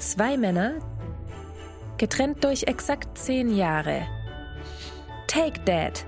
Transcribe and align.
Zwei 0.00 0.38
Männer, 0.38 0.78
getrennt 1.98 2.42
durch 2.42 2.62
exakt 2.62 3.18
zehn 3.18 3.54
Jahre. 3.54 4.06
Take 5.26 5.60
Dad. 5.66 6.06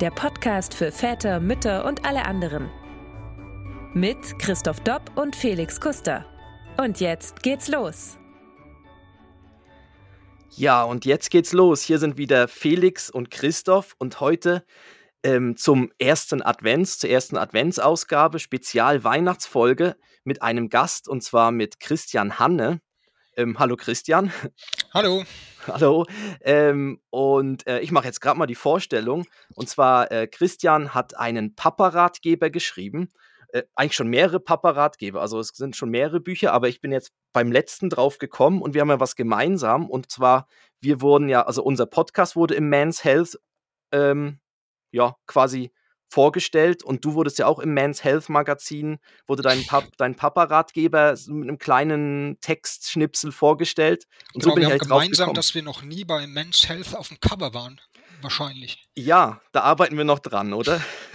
Der 0.00 0.10
Podcast 0.10 0.74
für 0.74 0.90
Väter, 0.90 1.38
Mütter 1.38 1.84
und 1.84 2.04
alle 2.04 2.24
anderen. 2.24 2.68
Mit 3.94 4.36
Christoph 4.40 4.80
Dopp 4.80 5.16
und 5.16 5.36
Felix 5.36 5.80
Kuster. 5.80 6.26
Und 6.76 6.98
jetzt 6.98 7.44
geht's 7.44 7.68
los. 7.68 8.18
Ja, 10.56 10.82
und 10.82 11.04
jetzt 11.04 11.30
geht's 11.30 11.52
los. 11.52 11.82
Hier 11.82 12.00
sind 12.00 12.18
wieder 12.18 12.48
Felix 12.48 13.08
und 13.08 13.30
Christoph 13.30 13.94
und 13.98 14.18
heute 14.18 14.64
ähm, 15.22 15.56
zum 15.56 15.92
ersten 16.00 16.42
Advents, 16.42 16.98
zur 16.98 17.10
ersten 17.10 17.36
Adventsausgabe, 17.36 18.40
Spezial-Weihnachtsfolge 18.40 19.94
mit 20.24 20.42
einem 20.42 20.68
Gast 20.68 21.08
und 21.08 21.22
zwar 21.22 21.50
mit 21.50 21.80
Christian 21.80 22.38
Hanne. 22.38 22.80
Ähm, 23.36 23.58
hallo 23.58 23.76
Christian. 23.76 24.32
Hallo. 24.92 25.24
Hallo. 25.66 26.06
Ähm, 26.40 26.98
und 27.10 27.66
äh, 27.66 27.80
ich 27.80 27.92
mache 27.92 28.06
jetzt 28.06 28.20
gerade 28.20 28.38
mal 28.38 28.46
die 28.46 28.54
Vorstellung. 28.54 29.26
Und 29.54 29.68
zwar, 29.68 30.10
äh, 30.10 30.26
Christian 30.26 30.94
hat 30.94 31.16
einen 31.16 31.54
Papa-Ratgeber 31.54 32.48
geschrieben. 32.48 33.10
Äh, 33.52 33.64
eigentlich 33.74 33.94
schon 33.94 34.08
mehrere 34.08 34.40
Papa-Ratgeber. 34.40 35.20
Also 35.20 35.38
es 35.40 35.48
sind 35.48 35.76
schon 35.76 35.90
mehrere 35.90 36.20
Bücher, 36.20 36.52
aber 36.52 36.68
ich 36.68 36.80
bin 36.80 36.90
jetzt 36.90 37.12
beim 37.32 37.52
letzten 37.52 37.90
drauf 37.90 38.18
gekommen 38.18 38.62
und 38.62 38.74
wir 38.74 38.80
haben 38.80 38.88
ja 38.88 38.98
was 38.98 39.14
gemeinsam. 39.14 39.90
Und 39.90 40.10
zwar, 40.10 40.48
wir 40.80 41.00
wurden 41.02 41.28
ja, 41.28 41.42
also 41.42 41.62
unser 41.62 41.86
Podcast 41.86 42.34
wurde 42.34 42.54
im 42.54 42.68
Men's 42.68 43.04
Health 43.04 43.38
ähm, 43.92 44.40
ja, 44.90 45.16
quasi 45.26 45.70
vorgestellt 46.08 46.82
und 46.82 47.04
du 47.04 47.14
wurdest 47.14 47.38
ja 47.38 47.46
auch 47.46 47.58
im 47.58 47.74
Men's 47.74 48.02
Health 48.02 48.28
Magazin, 48.28 48.98
wurde 49.26 49.42
dein, 49.42 49.64
Pap 49.66 49.84
dein 49.98 50.16
Papa-Ratgeber 50.16 51.14
mit 51.28 51.48
einem 51.48 51.58
kleinen 51.58 52.38
Textschnipsel 52.40 53.32
vorgestellt. 53.32 54.06
Und 54.34 54.42
genau, 54.42 54.50
so 54.50 54.54
bin 54.54 54.62
wir 54.62 54.62
ich 54.62 54.66
haben 54.66 54.80
halt 54.80 54.82
gemeinsam, 54.82 55.34
dass 55.34 55.54
wir 55.54 55.62
noch 55.62 55.82
nie 55.82 56.04
bei 56.04 56.26
Men's 56.26 56.68
Health 56.68 56.94
auf 56.94 57.08
dem 57.08 57.20
Cover 57.20 57.54
waren. 57.54 57.80
Wahrscheinlich. 58.20 58.82
Ja, 58.96 59.40
da 59.52 59.60
arbeiten 59.60 59.96
wir 59.96 60.04
noch 60.04 60.18
dran, 60.18 60.52
oder? 60.52 60.80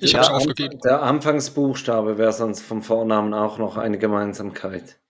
ich 0.00 0.12
ja, 0.12 0.22
habe 0.22 0.34
aufgegeben. 0.34 0.78
Der 0.84 1.02
Anfangsbuchstabe 1.02 2.18
wäre 2.18 2.32
sonst 2.32 2.60
vom 2.60 2.82
Vornamen 2.82 3.32
auch 3.32 3.56
noch 3.56 3.78
eine 3.78 3.98
Gemeinsamkeit. 3.98 5.00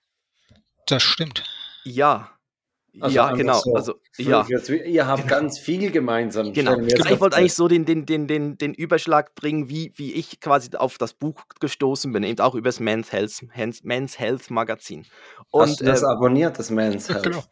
Das 0.87 1.03
stimmt. 1.03 1.43
Ja, 1.83 2.31
also 3.00 3.17
ja, 3.17 3.33
genau. 3.33 3.59
So 3.59 3.75
also, 3.75 3.95
ja. 4.19 4.47
Ihr 4.84 5.06
habt 5.06 5.27
ganz 5.27 5.59
viel 5.59 5.91
gemeinsam. 5.91 6.53
Genau. 6.53 6.78
Ich 6.78 7.20
wollte 7.20 7.36
eigentlich 7.36 7.55
so 7.55 7.67
den, 7.67 7.84
den, 7.84 8.06
den, 8.06 8.27
den, 8.27 8.56
den 8.56 8.75
Überschlag 8.75 9.34
bringen, 9.34 9.69
wie, 9.69 9.92
wie 9.97 10.12
ich 10.12 10.41
quasi 10.41 10.70
auf 10.77 10.98
das 10.98 11.14
Buch 11.14 11.42
gestoßen 11.61 12.12
bin, 12.12 12.23
eben 12.23 12.41
auch 12.41 12.55
über 12.55 12.69
das 12.69 12.81
Men's 12.81 13.12
Health, 13.12 13.45
Men's 13.83 14.19
Health 14.19 14.51
Magazin. 14.51 15.06
Und, 15.51 15.62
Hast 15.62 15.81
du 15.81 15.84
das 15.84 16.03
ähm, 16.03 16.09
abonniert, 16.09 16.59
das 16.59 16.70
Men's 16.70 17.09
Health? 17.11 17.25
genau. 17.25 17.42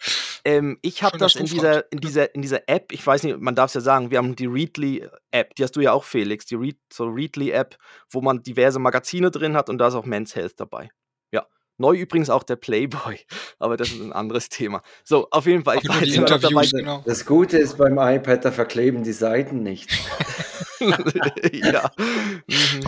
Ähm, 0.44 0.78
ich 0.82 1.02
habe 1.02 1.18
das 1.18 1.36
in 1.36 1.46
dieser, 1.46 1.90
in, 1.92 1.98
dieser, 1.98 2.34
in 2.34 2.42
dieser 2.42 2.68
App, 2.68 2.92
ich 2.92 3.06
weiß 3.06 3.22
nicht, 3.24 3.38
man 3.38 3.54
darf 3.54 3.70
es 3.70 3.74
ja 3.74 3.80
sagen, 3.80 4.10
wir 4.10 4.18
haben 4.18 4.36
die 4.36 4.46
Readly-App, 4.46 5.54
die 5.54 5.62
hast 5.62 5.76
du 5.76 5.80
ja 5.80 5.92
auch, 5.92 6.04
Felix, 6.04 6.46
die 6.46 6.56
Read, 6.56 6.78
so 6.92 7.04
Readly-App, 7.04 7.76
wo 8.10 8.20
man 8.20 8.42
diverse 8.42 8.78
Magazine 8.78 9.30
drin 9.30 9.56
hat 9.56 9.68
und 9.68 9.78
da 9.78 9.88
ist 9.88 9.94
auch 9.94 10.04
Men's 10.04 10.34
Health 10.34 10.54
dabei. 10.58 10.90
Neu 11.82 11.96
übrigens 11.96 12.30
auch 12.30 12.44
der 12.44 12.54
Playboy, 12.54 13.18
aber 13.58 13.76
das 13.76 13.90
ist 13.90 14.00
ein 14.00 14.12
anderes 14.12 14.48
Thema. 14.48 14.82
So, 15.02 15.26
auf 15.30 15.46
jeden 15.46 15.64
Fall. 15.64 15.78
Ich 15.82 15.88
war 15.88 16.00
Interviews, 16.00 16.40
dabei. 16.40 16.66
Genau. 16.70 17.02
Das 17.04 17.26
Gute 17.26 17.58
ist 17.58 17.76
beim 17.76 17.98
iPad, 17.98 18.44
da 18.44 18.52
verkleben 18.52 19.02
die 19.02 19.12
Seiten 19.12 19.64
nicht. 19.64 19.90
ja. 21.52 21.90
Mhm. 22.46 22.84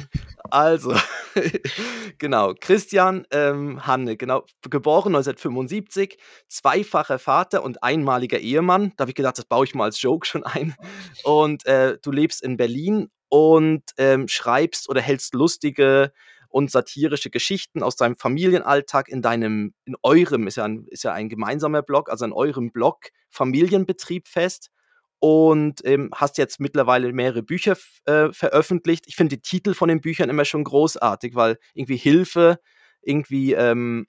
Also, 0.48 0.94
genau. 2.18 2.54
Christian 2.60 3.26
ähm, 3.32 3.84
Hanne, 3.84 4.16
genau, 4.16 4.44
geboren 4.70 5.16
1975, 5.16 6.16
zweifacher 6.48 7.18
Vater 7.18 7.64
und 7.64 7.82
einmaliger 7.82 8.38
Ehemann. 8.38 8.92
Da 8.96 9.02
habe 9.02 9.10
ich 9.10 9.16
gedacht, 9.16 9.38
das 9.38 9.44
baue 9.46 9.64
ich 9.64 9.74
mal 9.74 9.84
als 9.84 10.00
Joke 10.00 10.24
schon 10.24 10.44
ein. 10.44 10.76
Und 11.24 11.66
äh, 11.66 11.98
du 12.00 12.12
lebst 12.12 12.42
in 12.42 12.56
Berlin 12.56 13.10
und 13.28 13.82
ähm, 13.98 14.28
schreibst 14.28 14.88
oder 14.88 15.00
hältst 15.00 15.34
lustige 15.34 16.12
und 16.54 16.70
satirische 16.70 17.30
Geschichten 17.30 17.82
aus 17.82 17.96
deinem 17.96 18.14
Familienalltag 18.14 19.08
in 19.08 19.22
deinem, 19.22 19.74
in 19.86 19.96
eurem, 20.04 20.46
ist 20.46 20.54
ja 20.54 20.62
ein, 20.62 20.86
ist 20.86 21.02
ja 21.02 21.12
ein 21.12 21.28
gemeinsamer 21.28 21.82
Blog, 21.82 22.08
also 22.08 22.24
in 22.24 22.32
eurem 22.32 22.70
Blog 22.70 23.08
Familienbetrieb 23.28 24.28
fest 24.28 24.70
und 25.18 25.84
ähm, 25.84 26.10
hast 26.14 26.38
jetzt 26.38 26.60
mittlerweile 26.60 27.12
mehrere 27.12 27.42
Bücher 27.42 27.76
äh, 28.04 28.32
veröffentlicht. 28.32 29.06
Ich 29.08 29.16
finde 29.16 29.36
die 29.36 29.42
Titel 29.42 29.74
von 29.74 29.88
den 29.88 30.00
Büchern 30.00 30.30
immer 30.30 30.44
schon 30.44 30.62
großartig, 30.62 31.34
weil 31.34 31.58
irgendwie 31.72 31.96
Hilfe, 31.96 32.60
irgendwie, 33.02 33.54
ähm, 33.54 34.06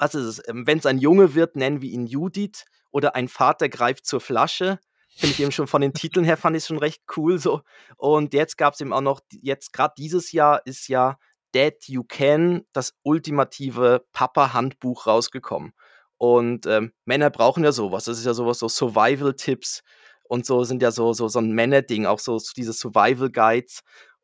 was 0.00 0.16
ist 0.16 0.24
es, 0.24 0.48
ähm, 0.48 0.66
wenn 0.66 0.78
es 0.78 0.86
ein 0.86 0.98
Junge 0.98 1.36
wird, 1.36 1.54
nennen 1.54 1.80
wir 1.80 1.90
ihn 1.90 2.08
Judith 2.08 2.64
oder 2.90 3.14
ein 3.14 3.28
Vater 3.28 3.68
greift 3.68 4.04
zur 4.04 4.20
Flasche 4.20 4.80
finde 5.20 5.34
ich 5.34 5.40
eben 5.40 5.52
schon 5.52 5.66
von 5.66 5.82
den 5.82 5.92
Titeln 5.92 6.24
her 6.24 6.36
fand 6.36 6.56
ich 6.56 6.64
schon 6.64 6.78
recht 6.78 7.02
cool 7.16 7.38
so. 7.38 7.60
Und 7.96 8.34
jetzt 8.34 8.56
gab 8.56 8.74
es 8.74 8.80
eben 8.80 8.92
auch 8.92 9.00
noch, 9.00 9.20
jetzt 9.42 9.72
gerade 9.72 9.94
dieses 9.96 10.32
Jahr 10.32 10.62
ist 10.64 10.88
ja 10.88 11.18
Dad 11.52 11.84
You 11.86 12.04
Can, 12.04 12.62
das 12.72 12.94
ultimative 13.02 14.04
Papa-Handbuch 14.12 15.06
rausgekommen. 15.06 15.72
Und 16.16 16.66
ähm, 16.66 16.92
Männer 17.04 17.30
brauchen 17.30 17.64
ja 17.64 17.72
sowas. 17.72 18.04
Das 18.04 18.18
ist 18.18 18.26
ja 18.26 18.34
sowas, 18.34 18.58
so 18.58 18.68
Survival-Tipps 18.68 19.82
und 20.24 20.46
so 20.46 20.64
sind 20.64 20.82
ja 20.82 20.90
so, 20.90 21.12
so, 21.12 21.28
so 21.28 21.38
ein 21.38 21.52
Männerding, 21.52 22.06
auch 22.06 22.18
so 22.18 22.38
diese 22.56 22.72
Survival-Guides. 22.72 23.80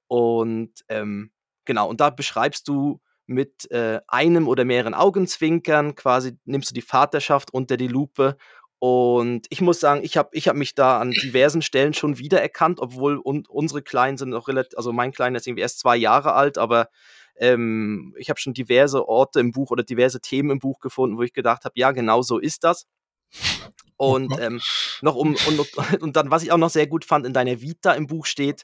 Und 0.07 0.73
ähm, 0.89 1.31
genau, 1.65 1.89
und 1.89 2.01
da 2.01 2.11
beschreibst 2.11 2.69
du 2.69 3.01
mit 3.27 3.71
äh, 3.71 4.01
einem 4.07 4.47
oder 4.47 4.65
mehreren 4.65 4.95
Augenzwinkern 4.95 5.95
quasi, 5.95 6.39
nimmst 6.45 6.71
du 6.71 6.75
die 6.75 6.83
Vaterschaft 6.83 7.53
unter 7.53 7.77
die 7.77 7.89
Lupe 7.89 8.37
und 8.79 9.47
ich 9.49 9.61
muss 9.61 9.81
sagen, 9.81 10.05
ich 10.05 10.17
habe 10.17 10.31
ich 10.33 10.49
hab 10.49 10.57
mich 10.57 10.75
da 10.75 11.01
an 11.01 11.11
diversen 11.11 11.63
Stellen 11.63 11.95
schon 11.95 12.19
wiedererkannt, 12.19 12.79
obwohl 12.81 13.19
un 13.19 13.45
unsere 13.49 13.83
Kleinen 13.83 14.19
sind 14.19 14.31
noch 14.31 14.49
relativ, 14.49 14.77
also 14.77 14.93
mein 14.93 15.13
Kleiner 15.13 15.39
ist 15.39 15.47
irgendwie 15.47 15.63
erst 15.63 15.79
zwei 15.81 15.97
Jahre 15.97 16.35
alt, 16.35 16.59
aber 16.59 16.89
ähm, 17.37 18.15
ich 18.19 18.29
habe 18.31 18.41
schon 18.41 18.55
diverse 18.55 19.09
Orte 19.09 19.41
im 19.41 19.53
Buch 19.53 19.71
oder 19.71 19.83
diverse 19.83 20.21
Themen 20.21 20.51
im 20.51 20.59
Buch 20.59 20.81
gefunden, 20.81 21.17
wo 21.17 21.23
ich 21.23 21.33
gedacht 21.33 21.65
habe, 21.65 21.75
ja, 21.77 21.93
genau 21.93 22.23
so 22.23 22.39
ist 22.39 22.65
das. 22.65 22.87
Und 23.99 24.39
ähm, 24.41 24.61
noch 25.01 25.17
um 25.17 25.35
und, 25.49 25.79
und 26.03 26.17
dann, 26.17 26.31
was 26.31 26.43
ich 26.43 26.53
auch 26.53 26.59
noch 26.59 26.69
sehr 26.69 26.87
gut 26.87 27.07
fand, 27.07 27.25
in 27.25 27.33
deiner 27.33 27.63
Vita 27.63 27.93
im 27.93 28.07
Buch 28.07 28.27
steht, 28.27 28.63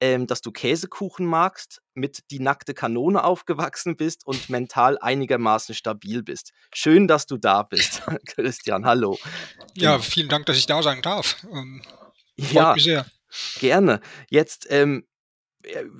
ähm, 0.00 0.26
dass 0.26 0.40
du 0.40 0.50
Käsekuchen 0.50 1.26
magst, 1.26 1.80
mit 1.94 2.30
die 2.30 2.40
nackte 2.40 2.74
Kanone 2.74 3.24
aufgewachsen 3.24 3.96
bist 3.96 4.26
und 4.26 4.50
mental 4.50 4.98
einigermaßen 4.98 5.74
stabil 5.74 6.22
bist. 6.22 6.52
Schön, 6.74 7.06
dass 7.08 7.26
du 7.26 7.36
da 7.36 7.62
bist, 7.62 8.02
Christian. 8.26 8.84
Hallo. 8.84 9.18
Ja, 9.74 9.98
vielen 9.98 10.28
Dank, 10.28 10.46
dass 10.46 10.56
ich 10.56 10.66
da 10.66 10.82
sein 10.82 11.02
darf. 11.02 11.36
Ähm, 11.52 11.82
freut 12.38 12.52
ja, 12.52 12.74
mich 12.74 12.84
sehr. 12.84 13.06
Gerne. 13.58 14.00
Jetzt, 14.30 14.66
ähm, 14.70 15.06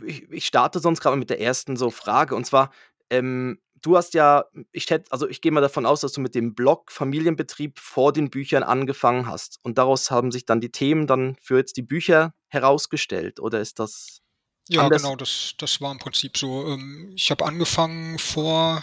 ich, 0.04 0.30
ich 0.30 0.46
starte 0.46 0.80
sonst 0.80 1.00
gerade 1.00 1.16
mit 1.16 1.30
der 1.30 1.40
ersten 1.40 1.76
so 1.76 1.90
Frage 1.90 2.34
und 2.34 2.44
zwar, 2.44 2.70
ähm, 3.10 3.60
du 3.84 3.96
hast 3.96 4.14
ja, 4.14 4.46
ich 4.72 4.88
hätte, 4.88 5.12
also 5.12 5.28
ich 5.28 5.40
gehe 5.40 5.52
mal 5.52 5.60
davon 5.60 5.86
aus, 5.86 6.00
dass 6.00 6.12
du 6.12 6.20
mit 6.20 6.34
dem 6.34 6.54
Blog 6.54 6.90
Familienbetrieb 6.90 7.78
vor 7.78 8.12
den 8.12 8.30
Büchern 8.30 8.62
angefangen 8.62 9.28
hast. 9.28 9.58
Und 9.62 9.78
daraus 9.78 10.10
haben 10.10 10.32
sich 10.32 10.46
dann 10.46 10.60
die 10.60 10.72
Themen 10.72 11.06
dann 11.06 11.36
für 11.40 11.58
jetzt 11.58 11.76
die 11.76 11.82
Bücher 11.82 12.34
herausgestellt. 12.48 13.40
Oder 13.40 13.60
ist 13.60 13.78
das? 13.78 14.22
Ja, 14.68 14.84
anders? 14.84 15.02
genau, 15.02 15.16
das, 15.16 15.54
das 15.58 15.80
war 15.82 15.92
im 15.92 15.98
Prinzip 15.98 16.38
so. 16.38 16.66
Ähm, 16.66 17.12
ich 17.14 17.30
habe 17.30 17.44
angefangen 17.44 18.18
vor, 18.18 18.80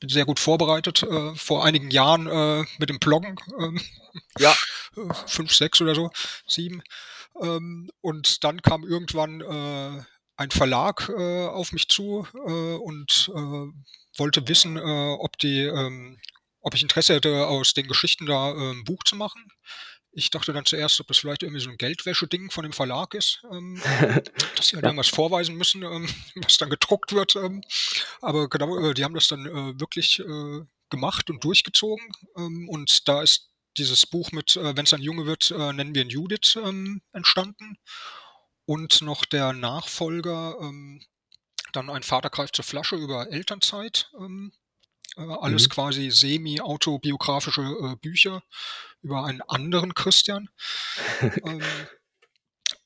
bin 0.00 0.10
sehr 0.10 0.26
gut 0.26 0.38
vorbereitet, 0.38 1.02
äh, 1.02 1.34
vor 1.34 1.64
einigen 1.64 1.90
Jahren 1.90 2.26
äh, 2.26 2.64
mit 2.78 2.90
dem 2.90 2.98
Bloggen. 2.98 3.36
Ähm, 3.58 3.80
ja. 4.38 4.54
Fünf, 5.26 5.52
sechs 5.52 5.80
oder 5.80 5.94
so, 5.94 6.10
sieben. 6.46 6.82
Ähm, 7.40 7.90
und 8.02 8.44
dann 8.44 8.60
kam 8.60 8.84
irgendwann 8.84 9.40
äh, 9.40 10.02
ein 10.36 10.50
Verlag 10.50 11.08
äh, 11.08 11.46
auf 11.46 11.72
mich 11.72 11.88
zu 11.88 12.26
äh, 12.34 12.74
und 12.76 13.30
äh, 13.34 14.18
wollte 14.18 14.46
wissen, 14.48 14.76
äh, 14.76 15.16
ob 15.18 15.38
die, 15.38 15.60
ähm, 15.60 16.18
ob 16.60 16.74
ich 16.74 16.82
Interesse 16.82 17.14
hätte, 17.14 17.46
aus 17.46 17.74
den 17.74 17.86
Geschichten 17.88 18.26
da 18.26 18.50
äh, 18.50 18.70
ein 18.72 18.84
Buch 18.84 19.04
zu 19.04 19.16
machen. 19.16 19.48
Ich 20.16 20.30
dachte 20.30 20.52
dann 20.52 20.64
zuerst, 20.64 21.00
ob 21.00 21.08
das 21.08 21.18
vielleicht 21.18 21.42
irgendwie 21.42 21.60
so 21.60 21.70
ein 21.70 21.76
Geldwäsche-Ding 21.76 22.50
von 22.50 22.62
dem 22.62 22.72
Verlag 22.72 23.14
ist, 23.14 23.42
ähm, 23.52 23.80
dass 24.56 24.68
sie 24.68 24.76
halt 24.76 24.84
ja. 24.84 24.90
irgendwas 24.90 25.08
vorweisen 25.08 25.56
müssen, 25.56 25.82
ähm, 25.82 26.08
was 26.36 26.56
dann 26.56 26.70
gedruckt 26.70 27.12
wird. 27.12 27.36
Ähm, 27.36 27.62
aber 28.20 28.48
genau, 28.48 28.78
äh, 28.78 28.94
die 28.94 29.04
haben 29.04 29.14
das 29.14 29.28
dann 29.28 29.44
wirklich 29.78 30.22
gemacht 30.90 31.30
und 31.30 31.42
durchgezogen. 31.42 32.12
Ähm, 32.36 32.68
und 32.68 33.08
da 33.08 33.22
ist 33.22 33.50
dieses 33.76 34.06
Buch 34.06 34.30
mit, 34.32 34.56
äh, 34.56 34.76
wenn 34.76 34.84
es 34.84 34.94
ein 34.94 35.02
Junge 35.02 35.26
wird, 35.26 35.50
äh, 35.50 35.72
nennen 35.72 35.94
wir 35.94 36.02
ihn 36.02 36.10
Judith, 36.10 36.56
ähm, 36.56 37.02
entstanden 37.12 37.76
und 38.66 39.02
noch 39.02 39.24
der 39.24 39.52
Nachfolger, 39.52 40.56
ähm, 40.60 41.02
dann 41.72 41.90
ein 41.90 42.02
Vater 42.02 42.30
greift 42.30 42.56
zur 42.56 42.64
Flasche 42.64 42.96
über 42.96 43.30
Elternzeit. 43.30 44.10
Ähm, 44.18 44.52
äh, 45.16 45.22
alles 45.22 45.64
mhm. 45.64 45.72
quasi 45.72 46.10
semi-autobiografische 46.10 47.62
äh, 47.62 47.96
Bücher 47.96 48.42
über 49.02 49.24
einen 49.24 49.42
anderen 49.42 49.94
Christian. 49.94 50.48
ähm, 51.20 51.62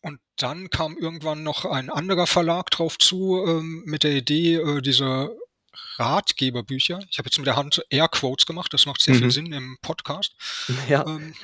und 0.01 0.21
dann 0.37 0.71
kam 0.71 0.97
irgendwann 0.97 1.43
noch 1.43 1.65
ein 1.65 1.91
anderer 1.91 2.27
Verlag 2.27 2.71
drauf 2.71 2.99
zu 2.99 3.45
ähm, 3.47 3.83
mit 3.87 4.05
der 4.05 4.13
Idee, 4.13 4.57
äh, 4.57 4.83
diese 4.83 5.37
Ratgeberbücher. 5.99 7.01
Ich 7.11 7.19
habe 7.19 7.27
jetzt 7.27 7.39
mit 7.39 7.47
der 7.47 7.57
Hand 7.57 7.85
Airquotes 7.91 8.47
gemacht, 8.47 8.73
das 8.73 8.87
macht 8.87 9.01
sehr 9.01 9.15
mhm. 9.15 9.19
viel 9.19 9.31
Sinn 9.31 9.53
im 9.53 9.79
Podcast. 9.83 10.35
Ja. 10.89 11.07
Ähm, 11.07 11.35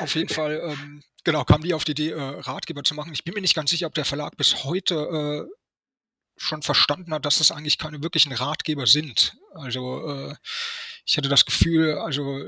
auf 0.00 0.14
jeden 0.14 0.28
Fall, 0.28 0.60
ähm, 0.64 1.02
genau, 1.24 1.44
kam 1.44 1.62
die 1.62 1.74
auf 1.74 1.84
die 1.84 1.92
Idee, 1.92 2.10
äh, 2.10 2.20
Ratgeber 2.20 2.84
zu 2.84 2.94
machen. 2.94 3.12
Ich 3.12 3.24
bin 3.24 3.34
mir 3.34 3.40
nicht 3.40 3.54
ganz 3.54 3.70
sicher, 3.70 3.86
ob 3.86 3.94
der 3.94 4.04
Verlag 4.04 4.36
bis 4.36 4.64
heute 4.64 5.48
äh, 5.48 5.54
schon 6.36 6.62
verstanden 6.62 7.12
hat, 7.14 7.24
dass 7.24 7.38
das 7.38 7.52
eigentlich 7.52 7.78
keine 7.78 8.02
wirklichen 8.02 8.32
Ratgeber 8.32 8.86
sind. 8.86 9.36
Also 9.54 10.08
äh, 10.08 10.34
ich 11.06 11.16
hatte 11.16 11.28
das 11.28 11.44
Gefühl, 11.44 11.98
also 11.98 12.44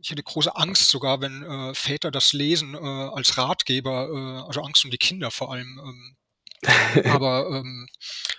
ich 0.00 0.10
hätte 0.10 0.22
große 0.22 0.54
Angst 0.54 0.90
sogar, 0.90 1.20
wenn 1.20 1.42
äh, 1.42 1.74
Väter 1.74 2.10
das 2.10 2.32
lesen 2.32 2.74
äh, 2.74 2.78
als 2.78 3.36
Ratgeber, 3.36 4.08
äh, 4.08 4.46
also 4.46 4.62
Angst 4.62 4.84
um 4.84 4.90
die 4.90 4.98
Kinder 4.98 5.30
vor 5.30 5.52
allem. 5.52 5.80
Ähm, 5.84 6.16
aber 7.10 7.48
ähm, 7.50 7.88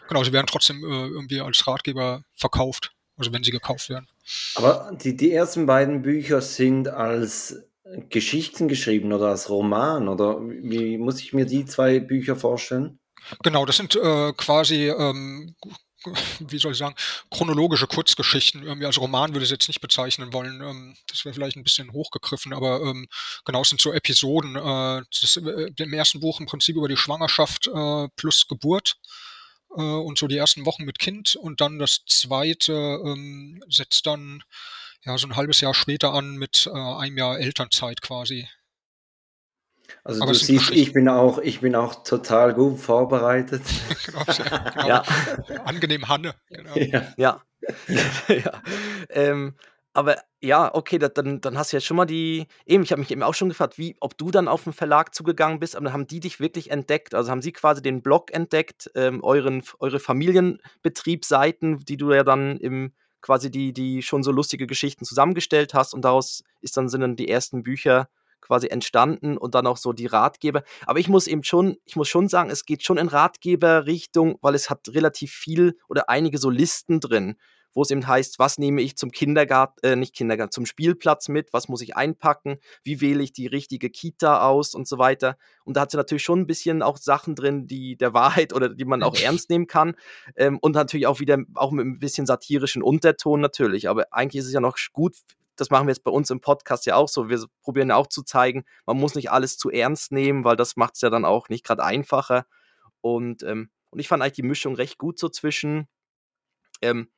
genau, 0.08 0.24
sie 0.24 0.34
werden 0.34 0.48
trotzdem 0.48 0.84
äh, 0.84 1.08
irgendwie 1.08 1.42
als 1.42 1.66
Ratgeber 1.68 2.24
verkauft, 2.36 2.92
also 3.18 3.32
wenn 3.34 3.44
sie 3.44 3.52
gekauft 3.52 3.90
werden. 3.90 4.08
Aber 4.56 4.92
die, 5.02 5.16
die 5.16 5.32
ersten 5.32 5.66
beiden 5.66 6.02
Bücher 6.02 6.42
sind 6.42 6.88
als 6.88 7.56
Geschichten 8.10 8.68
geschrieben 8.68 9.12
oder 9.14 9.28
als 9.28 9.50
Roman 9.50 10.08
oder 10.08 10.40
wie 10.42 10.98
muss 10.98 11.20
ich 11.22 11.34
mir 11.34 11.46
die 11.46 11.66
zwei 11.66 12.00
Bücher 12.00 12.36
vorstellen? 12.36 13.00
Genau, 13.44 13.66
das 13.66 13.78
sind 13.78 13.96
äh, 13.96 14.34
quasi 14.34 14.90
ähm, 14.90 15.56
wie 16.40 16.58
soll 16.58 16.72
ich 16.72 16.78
sagen, 16.78 16.96
chronologische 17.30 17.88
Kurzgeschichten. 17.88 18.64
Irgendwie 18.64 18.86
als 18.86 19.00
Roman 19.00 19.34
würde 19.34 19.44
ich 19.44 19.52
es 19.52 19.52
jetzt 19.52 19.68
nicht 19.68 19.82
bezeichnen 19.82 20.34
wollen. 20.34 20.62
Ähm, 20.62 20.96
das 21.08 21.26
wäre 21.26 21.34
vielleicht 21.34 21.58
ein 21.58 21.64
bisschen 21.64 21.92
hochgegriffen, 21.92 22.54
aber 22.54 22.82
ähm, 22.82 23.08
genau, 23.46 23.62
es 23.62 23.70
sind 23.70 23.82
so 23.82 23.92
Episoden. 23.92 24.56
Äh, 24.56 25.04
das, 25.22 25.38
äh, 25.38 25.72
Im 25.78 25.94
ersten 25.94 26.20
Buch 26.20 26.40
im 26.40 26.46
Prinzip 26.46 26.76
über 26.76 26.88
die 26.88 26.98
Schwangerschaft 26.98 27.68
äh, 27.68 28.08
plus 28.16 28.48
Geburt 28.48 28.96
äh, 29.76 29.82
und 29.82 30.18
so 30.18 30.28
die 30.28 30.38
ersten 30.38 30.66
Wochen 30.66 30.86
mit 30.86 31.00
Kind 31.00 31.36
und 31.36 31.62
dann 31.62 31.80
das 31.80 32.02
zweite 32.08 32.74
ähm, 32.74 33.64
setzt 33.70 34.06
dann 34.06 34.44
ja 35.04 35.18
so 35.18 35.28
ein 35.28 35.36
halbes 35.36 35.62
Jahr 35.62 35.74
später 35.74 36.14
an 36.14 36.38
mit 36.38 36.68
äh, 36.68 36.78
einem 36.78 37.18
Jahr 37.18 37.40
Elternzeit 37.40 38.02
quasi. 38.02 38.48
Also 40.04 40.22
Aber 40.22 40.34
du 40.34 40.38
siehst, 40.38 40.72
ich 40.72 40.94
bin 40.94 41.10
auch, 41.10 41.40
ich 41.40 41.62
bin 41.62 41.76
auch 41.76 42.04
total 42.04 42.54
gut 42.54 42.80
vorbereitet. 42.80 43.64
genau, 44.06 44.24
genau. 44.26 44.88
Ja. 44.88 45.04
Angenehm 45.66 46.08
Hanne. 46.08 46.36
Genau. 46.50 46.76
Ja. 46.76 47.14
ja. 47.18 47.42
ja. 48.28 48.62
Ähm, 49.10 49.56
aber 49.94 50.18
ja, 50.40 50.74
okay, 50.74 51.00
dann, 51.00 51.42
dann 51.42 51.58
hast 51.58 51.74
du 51.74 51.78
jetzt 51.78 51.86
schon 51.86 51.98
mal 51.98 52.06
die. 52.06 52.48
Eben, 52.66 52.84
ich 52.84 52.92
habe 52.92 53.02
mich 53.02 53.12
eben 53.12 53.24
auch 53.24 53.34
schon 53.34 53.50
gefragt, 53.50 53.78
wie, 53.78 53.98
ob 54.00 54.18
du 54.18 54.32
dann 54.32 54.48
auf 54.48 54.64
den 54.64 54.74
Verlag 54.74 55.14
zugegangen 55.14 55.60
bist, 55.60 55.76
aber 55.76 55.86
dann 55.86 55.94
haben 55.94 56.08
die 56.08 56.20
dich 56.20 56.40
wirklich 56.40 56.72
entdeckt. 56.72 57.16
Also 57.16 57.32
haben 57.32 57.42
sie 57.42 57.52
quasi 57.52 57.82
den 57.82 58.02
Blog 58.02 58.32
entdeckt, 58.32 58.90
ähm, 58.96 59.24
euren, 59.24 59.64
eure 59.80 60.00
Familienbetriebsseiten, 60.00 61.80
die 61.80 61.98
du 61.98 62.14
ja 62.14 62.24
dann 62.24 62.58
im 62.58 62.94
quasi 63.22 63.52
die, 63.52 63.74
die 63.74 64.02
schon 64.02 64.24
so 64.24 64.32
lustige 64.32 64.68
Geschichten 64.68 65.06
zusammengestellt 65.06 65.74
hast 65.74 65.94
und 65.94 66.04
daraus 66.04 66.44
ist 66.62 66.78
dann 66.78 66.90
sind 66.90 67.02
dann 67.02 67.16
die 67.16 67.30
ersten 67.30 67.64
Bücher 67.64 68.10
quasi 68.42 68.68
entstanden 68.68 69.38
und 69.38 69.54
dann 69.56 69.68
auch 69.68 69.78
so 69.78 69.94
die 69.94 70.08
Ratgeber. 70.08 70.64
Aber 70.86 71.00
ich 71.00 71.10
muss 71.10 71.28
eben 71.28 71.44
schon, 71.44 71.78
ich 71.86 71.96
muss 71.96 72.08
schon 72.08 72.28
sagen, 72.28 72.50
es 72.50 72.66
geht 72.66 72.84
schon 72.84 72.98
in 72.98 73.08
Ratgeberrichtung, 73.08 74.38
weil 74.42 74.56
es 74.56 74.70
hat 74.70 74.90
relativ 74.90 75.32
viel 75.32 75.78
oder 75.88 76.10
einige 76.10 76.38
so 76.38 76.50
Listen 76.50 77.00
drin, 77.00 77.36
wo 77.74 77.82
es 77.82 77.92
eben 77.92 78.08
heißt, 78.08 78.40
was 78.40 78.58
nehme 78.58 78.82
ich 78.82 78.98
zum 78.98 79.12
Kindergarten, 79.12 79.80
äh, 79.86 79.96
nicht 79.96 80.16
Kindergarten, 80.16 80.52
zum 80.52 80.66
Spielplatz 80.66 81.30
mit, 81.30 81.54
was 81.54 81.68
muss 81.68 81.82
ich 81.82 81.96
einpacken, 81.96 82.58
wie 82.84 83.02
wähle 83.02 83.24
ich 83.24 83.34
die 83.34 83.48
richtige 83.48 83.90
Kita 83.90 84.42
aus 84.48 84.74
und 84.74 84.88
so 84.88 84.98
weiter. 84.98 85.38
Und 85.64 85.78
da 85.78 85.82
hat 85.82 85.92
sie 85.92 85.98
natürlich 85.98 86.24
schon 86.24 86.40
ein 86.40 86.48
bisschen 86.48 86.82
auch 86.82 86.98
Sachen 86.98 87.36
drin, 87.36 87.68
die 87.68 87.96
der 87.98 88.14
Wahrheit 88.14 88.54
oder 88.54 88.70
die 88.70 88.86
man 88.86 89.04
auch 89.04 89.16
ernst 89.16 89.50
nehmen 89.50 89.68
kann. 89.68 89.96
Ähm, 90.36 90.58
und 90.60 90.74
natürlich 90.74 91.08
auch 91.08 91.20
wieder, 91.20 91.38
auch 91.56 91.72
mit 91.72 91.86
ein 91.86 92.00
bisschen 92.00 92.26
satirischen 92.26 92.82
Unterton 92.82 93.42
natürlich. 93.42 93.90
Aber 93.90 94.06
eigentlich 94.12 94.40
ist 94.40 94.48
es 94.48 94.54
ja 94.54 94.62
noch 94.62 94.78
gut 94.94 95.16
das 95.60 95.70
machen 95.70 95.88
wir 95.88 95.92
jetzt 95.92 96.04
bei 96.04 96.12
uns 96.12 96.30
im 96.30 96.40
Podcast 96.40 96.86
ja 96.86 96.96
auch 96.96 97.10
so. 97.10 97.30
Wir 97.30 97.44
probieren 97.62 97.90
ja 97.90 97.96
auch 97.96 98.08
zu 98.08 98.24
zeigen, 98.24 98.64
man 98.86 98.98
muss 98.98 99.16
nicht 99.16 99.32
alles 99.32 99.58
zu 99.58 99.70
ernst 99.70 100.12
nehmen, 100.12 100.44
weil 100.46 100.56
das 100.56 100.78
macht 100.78 100.96
es 100.96 101.02
ja 101.02 101.10
dann 101.10 101.26
auch 101.26 101.50
nicht 101.50 101.66
gerade 101.66 101.84
einfacher. 101.84 102.46
Und, 103.02 103.44
ähm, 103.44 103.70
und 103.90 104.00
ich 104.00 104.08
fand 104.08 104.22
eigentlich 104.22 104.34
die 104.34 104.44
Mischung 104.44 104.76
recht 104.76 104.98
gut 104.98 105.20
so 105.20 105.30
zwischen, 105.30 105.88
ähm, 106.82 107.10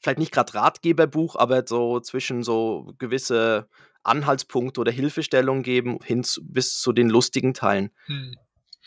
vielleicht 0.00 0.18
nicht 0.18 0.32
gerade 0.32 0.54
Ratgeberbuch, 0.54 1.36
aber 1.36 1.64
so 1.66 2.00
zwischen 2.00 2.42
so 2.42 2.94
gewisse 2.98 3.68
Anhaltspunkte 4.02 4.80
oder 4.80 4.92
Hilfestellungen 4.92 5.62
geben, 5.62 5.98
hin 6.04 6.24
zu, 6.24 6.40
bis 6.44 6.78
zu 6.78 6.92
den 6.92 7.10
lustigen 7.10 7.54
Teilen. 7.54 7.90
Hm. 8.06 8.36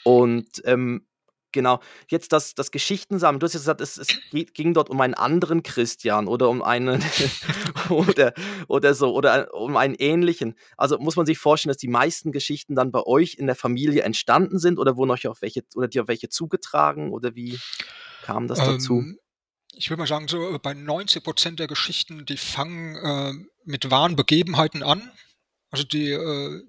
Und 0.04 0.62
ähm, 0.66 1.06
Genau. 1.52 1.80
Jetzt 2.10 2.32
das, 2.32 2.56
das 2.56 2.72
Geschichtensammeln. 2.72 3.40
Du 3.40 3.46
hast 3.46 3.54
ja 3.54 3.60
gesagt, 3.60 3.82
es, 3.82 3.98
es 3.98 4.08
ging 4.54 4.74
dort 4.74 4.90
um 4.90 5.02
einen 5.02 5.14
anderen 5.14 5.64
Christian 5.64 6.28
oder 6.28 6.50
um 6.50 6.62
einen 6.62 7.04
oder, 7.90 8.34
oder 8.68 8.94
so 8.94 9.14
oder 9.14 9.54
um 9.54 9.76
einen 9.78 9.96
ähnlichen. 9.96 10.56
Also 10.78 10.98
muss 10.98 11.16
man 11.16 11.26
sich 11.26 11.38
vorstellen, 11.38 11.72
dass 11.72 11.78
die 11.78 11.88
meisten 11.88 12.32
Geschichten 12.32 12.76
dann 12.76 12.92
bei 12.92 13.04
euch 13.04 13.36
in 13.36 13.48
der 13.48 13.56
Familie 13.56 14.04
entstanden 14.04 14.60
sind 14.60 14.80
oder 14.80 14.96
wurden 14.96 15.12
euch 15.12 15.28
auch 15.28 15.42
welche 15.42 15.64
oder 15.76 15.88
dir 15.88 16.08
welche 16.08 16.30
zugetragen 16.30 17.12
oder 17.12 17.36
wie 17.36 17.60
kam 18.24 18.48
das 18.48 18.60
dazu? 18.60 19.04
Ich 19.74 19.90
würde 19.90 20.02
mal 20.02 20.08
sagen, 20.08 20.28
so 20.28 20.56
äh, 20.56 20.60
bei 20.60 20.74
90 20.74 21.24
Prozent 21.24 21.60
der 21.60 21.68
Geschichten, 21.68 22.26
die 22.26 22.38
fangen 22.38 22.96
äh, 22.96 23.34
mit 23.64 23.90
wahren 23.92 24.16
Begebenheiten 24.16 24.84
an. 24.84 25.12
Also 25.70 25.84
die 25.84 26.12
äh, 26.12 26.62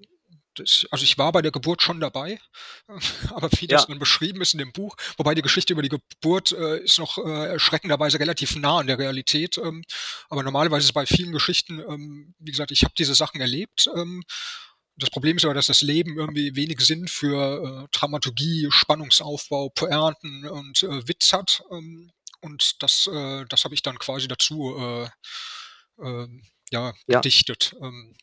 das, 0.55 0.85
also 0.91 1.03
ich 1.03 1.17
war 1.17 1.31
bei 1.31 1.41
der 1.41 1.51
Geburt 1.51 1.81
schon 1.81 1.99
dabei, 1.99 2.39
aber 3.29 3.49
wie 3.53 3.67
das 3.67 3.83
ja. 3.83 3.87
dann 3.87 3.99
beschrieben 3.99 4.41
ist 4.41 4.53
in 4.53 4.59
dem 4.59 4.71
Buch, 4.71 4.95
wobei 5.17 5.35
die 5.35 5.41
Geschichte 5.41 5.73
über 5.73 5.81
die 5.81 5.89
Geburt 5.89 6.51
äh, 6.51 6.79
ist 6.79 6.99
noch 6.99 7.17
äh, 7.17 7.47
erschreckenderweise 7.47 8.19
relativ 8.19 8.55
nah 8.55 8.79
an 8.79 8.87
der 8.87 8.99
Realität. 8.99 9.57
Ähm, 9.57 9.83
aber 10.29 10.43
normalerweise 10.43 10.85
ist 10.85 10.93
bei 10.93 11.05
vielen 11.05 11.31
Geschichten, 11.31 11.79
ähm, 11.79 12.35
wie 12.39 12.51
gesagt, 12.51 12.71
ich 12.71 12.83
habe 12.83 12.93
diese 12.97 13.15
Sachen 13.15 13.41
erlebt. 13.41 13.89
Ähm, 13.95 14.23
das 14.95 15.09
Problem 15.09 15.37
ist 15.37 15.45
aber, 15.45 15.55
dass 15.55 15.67
das 15.67 15.81
Leben 15.81 16.17
irgendwie 16.17 16.55
wenig 16.55 16.79
Sinn 16.81 17.07
für 17.07 17.85
äh, 17.85 17.87
Dramaturgie, 17.91 18.67
Spannungsaufbau, 18.69 19.69
Poernten 19.69 20.47
und 20.47 20.83
äh, 20.83 21.07
Witz 21.07 21.33
hat. 21.33 21.63
Ähm, 21.71 22.11
und 22.43 22.81
das, 22.83 23.07
äh, 23.11 23.45
das 23.49 23.63
habe 23.63 23.73
ich 23.73 23.81
dann 23.81 23.97
quasi 23.99 24.27
dazu 24.27 24.75
äh, 24.77 25.03
äh, 26.01 26.27
ja, 26.71 26.93
ja. 27.07 27.19
gedichtet. 27.19 27.75
Ähm, 27.81 28.15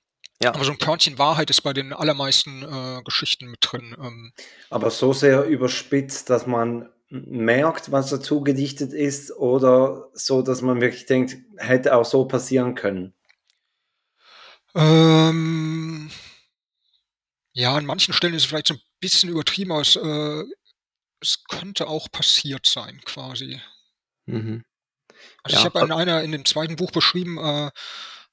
ja. 0.42 0.54
Aber 0.54 0.64
so 0.64 0.72
ein 0.72 0.78
Körnchen 0.78 1.18
Wahrheit 1.18 1.50
ist 1.50 1.60
bei 1.60 1.72
den 1.72 1.92
allermeisten 1.92 2.62
äh, 2.62 3.02
Geschichten 3.02 3.50
mit 3.50 3.58
drin. 3.60 3.94
Ähm. 4.00 4.32
Aber 4.70 4.90
so 4.90 5.12
sehr 5.12 5.44
überspitzt, 5.44 6.30
dass 6.30 6.46
man 6.46 6.88
merkt, 7.10 7.92
was 7.92 8.10
dazu 8.10 8.40
gedichtet 8.40 8.92
ist, 8.92 9.32
oder 9.32 10.08
so, 10.14 10.42
dass 10.42 10.62
man 10.62 10.80
wirklich 10.80 11.06
denkt, 11.06 11.36
hätte 11.58 11.94
auch 11.94 12.04
so 12.04 12.24
passieren 12.24 12.74
können? 12.74 13.14
Ähm, 14.74 16.10
ja, 17.52 17.74
an 17.74 17.84
manchen 17.84 18.14
Stellen 18.14 18.34
ist 18.34 18.44
es 18.44 18.48
vielleicht 18.48 18.68
so 18.68 18.74
ein 18.74 18.80
bisschen 19.00 19.28
übertrieben, 19.28 19.72
aber 19.72 19.80
es, 19.82 19.96
äh, 19.96 20.44
es 21.20 21.44
könnte 21.48 21.88
auch 21.88 22.10
passiert 22.10 22.66
sein, 22.66 23.00
quasi. 23.04 23.60
Mhm. 24.32 24.64
Also 25.42 25.54
ja, 25.56 25.60
ich 25.60 25.64
habe 25.64 25.80
in 25.80 25.92
einer, 25.92 26.22
in 26.22 26.32
dem 26.32 26.44
zweiten 26.44 26.76
Buch 26.76 26.92
beschrieben, 26.92 27.38
äh, 27.38 27.70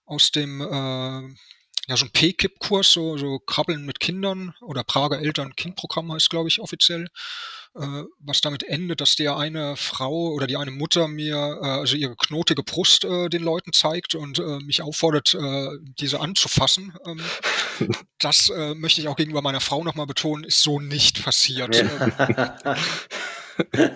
aus 0.06 0.32
dem 0.32 0.62
äh, 0.62 1.36
ja, 1.88 1.96
so 1.96 2.06
ein 2.06 2.12
P-Kip-Kurs, 2.12 2.92
so, 2.92 3.18
so 3.18 3.40
Krabbeln 3.40 3.86
mit 3.86 4.02
Kindern 4.02 4.54
oder 4.62 4.84
Prager 4.84 5.20
Eltern-Kind-Programm 5.20 6.12
heißt, 6.12 6.30
glaube 6.30 6.50
ich, 6.50 6.60
offiziell, 6.60 7.08
äh, 7.76 8.04
was 8.20 8.42
damit 8.42 8.64
endet, 8.64 9.00
dass 9.00 9.16
der 9.16 9.38
eine 9.38 9.78
Frau 9.78 10.32
oder 10.32 10.48
die 10.48 10.58
eine 10.58 10.72
Mutter 10.72 11.08
mir 11.08 11.60
äh, 11.62 11.66
also 11.66 11.96
ihre 11.96 12.18
knotige 12.18 12.64
Brust 12.64 13.06
äh, 13.06 13.30
den 13.30 13.42
Leuten 13.42 13.72
zeigt 13.72 14.16
und 14.16 14.40
äh, 14.40 14.60
mich 14.60 14.82
auffordert, 14.82 15.34
äh, 15.34 15.70
diese 15.98 16.20
anzufassen. 16.20 16.94
Ähm, 17.06 17.22
das 18.20 18.50
äh, 18.50 18.74
möchte 18.76 19.00
ich 19.00 19.08
auch 19.08 19.16
gegenüber 19.16 19.42
meiner 19.42 19.62
Frau 19.62 19.86
nochmal 19.86 20.08
betonen, 20.08 20.44
ist 20.44 20.62
so 20.64 20.82
nicht 20.82 21.24
passiert. 21.24 21.74
Ja. 21.74 22.76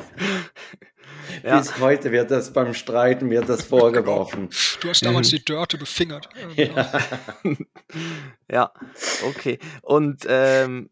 Ja. 1.44 1.58
Bis 1.58 1.80
heute 1.80 2.12
wird 2.12 2.32
das 2.32 2.54
beim 2.54 2.74
Streiten 2.74 3.30
wird 3.30 3.50
das 3.50 3.64
vorgeworfen. 3.64 4.50
Du 4.82 4.90
hast 4.90 5.06
damals 5.06 5.32
mhm. 5.32 5.38
die 5.38 5.46
Dörte 5.46 5.78
befingert. 5.78 6.30
Ja, 6.56 6.92
ja. 8.52 8.74
okay. 9.28 9.60
Und 9.82 10.26
ähm, 10.28 10.90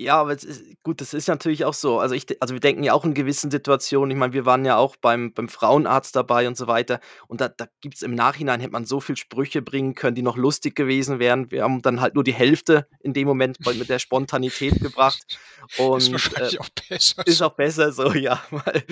ja, 0.00 0.16
aber 0.16 0.32
ist, 0.32 0.64
gut, 0.82 1.02
das 1.02 1.12
ist 1.12 1.28
natürlich 1.28 1.66
auch 1.66 1.74
so. 1.74 1.98
Also, 1.98 2.14
ich, 2.14 2.24
also 2.40 2.54
wir 2.54 2.60
denken 2.60 2.82
ja 2.82 2.94
auch 2.94 3.04
in 3.04 3.12
gewissen 3.12 3.50
Situationen, 3.50 4.10
ich 4.10 4.16
meine, 4.16 4.32
wir 4.32 4.46
waren 4.46 4.64
ja 4.64 4.78
auch 4.78 4.96
beim, 4.96 5.34
beim 5.34 5.50
Frauenarzt 5.50 6.16
dabei 6.16 6.48
und 6.48 6.56
so 6.56 6.66
weiter. 6.66 7.00
Und 7.28 7.42
da, 7.42 7.48
da 7.48 7.66
gibt 7.82 7.96
es 7.96 8.02
im 8.02 8.14
Nachhinein, 8.14 8.60
hätte 8.60 8.72
man 8.72 8.86
so 8.86 9.00
viele 9.00 9.18
Sprüche 9.18 9.60
bringen 9.60 9.94
können, 9.94 10.14
die 10.14 10.22
noch 10.22 10.38
lustig 10.38 10.74
gewesen 10.74 11.18
wären. 11.18 11.50
Wir 11.50 11.64
haben 11.64 11.82
dann 11.82 12.00
halt 12.00 12.14
nur 12.14 12.24
die 12.24 12.32
Hälfte 12.32 12.86
in 13.00 13.12
dem 13.12 13.28
Moment 13.28 13.58
mit 13.66 13.90
der 13.90 13.98
Spontanität 13.98 14.80
gebracht. 14.80 15.38
Und, 15.76 15.98
ist 15.98 16.12
wahrscheinlich 16.12 16.54
äh, 16.54 16.60
auch 16.60 16.68
besser. 16.88 17.26
Ist 17.26 17.42
auch 17.42 17.54
besser 17.54 17.92
so, 17.92 18.10
ja. 18.14 18.40
Weil, 18.50 18.82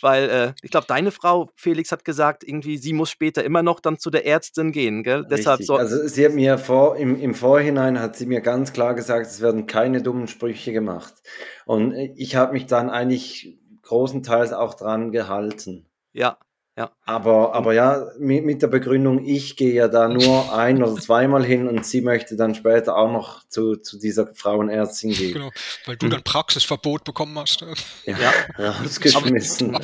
weil 0.00 0.30
äh, 0.30 0.52
ich 0.62 0.70
glaube, 0.70 0.86
deine 0.86 1.10
Frau, 1.10 1.50
Felix, 1.56 1.90
hat 1.90 2.04
gesagt, 2.04 2.44
irgendwie, 2.44 2.78
sie 2.78 2.92
muss 2.92 3.10
später 3.10 3.42
immer 3.42 3.64
noch 3.64 3.80
dann 3.80 3.98
zu 3.98 4.10
der 4.10 4.26
Ärztin 4.26 4.70
gehen, 4.70 5.02
gell? 5.02 5.26
Deshalb 5.28 5.64
so 5.64 5.74
also 5.74 6.06
sie 6.06 6.24
hat 6.24 6.34
mir 6.34 6.56
vor, 6.58 6.96
im, 6.96 7.20
im 7.20 7.34
Vorhinein 7.34 7.98
hat 7.98 8.14
sie 8.14 8.26
mir 8.26 8.40
ganz 8.40 8.72
klar 8.72 8.94
gesagt, 8.94 9.26
es 9.26 9.40
werden 9.40 9.66
keine 9.66 10.02
dummen 10.02 10.28
Sprüche 10.28 10.51
Sprüche 10.52 10.72
gemacht. 10.72 11.14
Und 11.64 11.94
ich 11.94 12.36
habe 12.36 12.52
mich 12.52 12.66
dann 12.66 12.90
eigentlich 12.90 13.58
großenteils 13.82 14.52
auch 14.52 14.74
dran 14.74 15.10
gehalten. 15.10 15.86
Ja, 16.12 16.38
Ja. 16.76 16.90
Aber, 17.04 17.54
aber 17.54 17.74
ja, 17.74 18.06
mit, 18.18 18.44
mit 18.44 18.62
der 18.62 18.68
Begründung, 18.68 19.24
ich 19.24 19.56
gehe 19.56 19.74
ja 19.74 19.88
da 19.88 20.08
nur 20.08 20.52
ein 20.56 20.82
oder 20.82 21.00
zweimal 21.00 21.44
hin 21.44 21.68
und 21.68 21.84
sie 21.84 22.00
möchte 22.00 22.36
dann 22.36 22.54
später 22.54 22.96
auch 22.96 23.10
noch 23.10 23.46
zu, 23.48 23.76
zu 23.76 23.98
dieser 23.98 24.34
Frauenärztin 24.34 25.12
gehen. 25.12 25.34
Genau, 25.34 25.50
weil 25.86 25.96
du 25.96 26.08
dann 26.08 26.22
Praxisverbot 26.22 27.04
bekommen 27.04 27.38
hast. 27.38 27.64
Ja, 28.04 28.16
ja. 28.58 28.70
rausgeschmissen. 28.70 29.76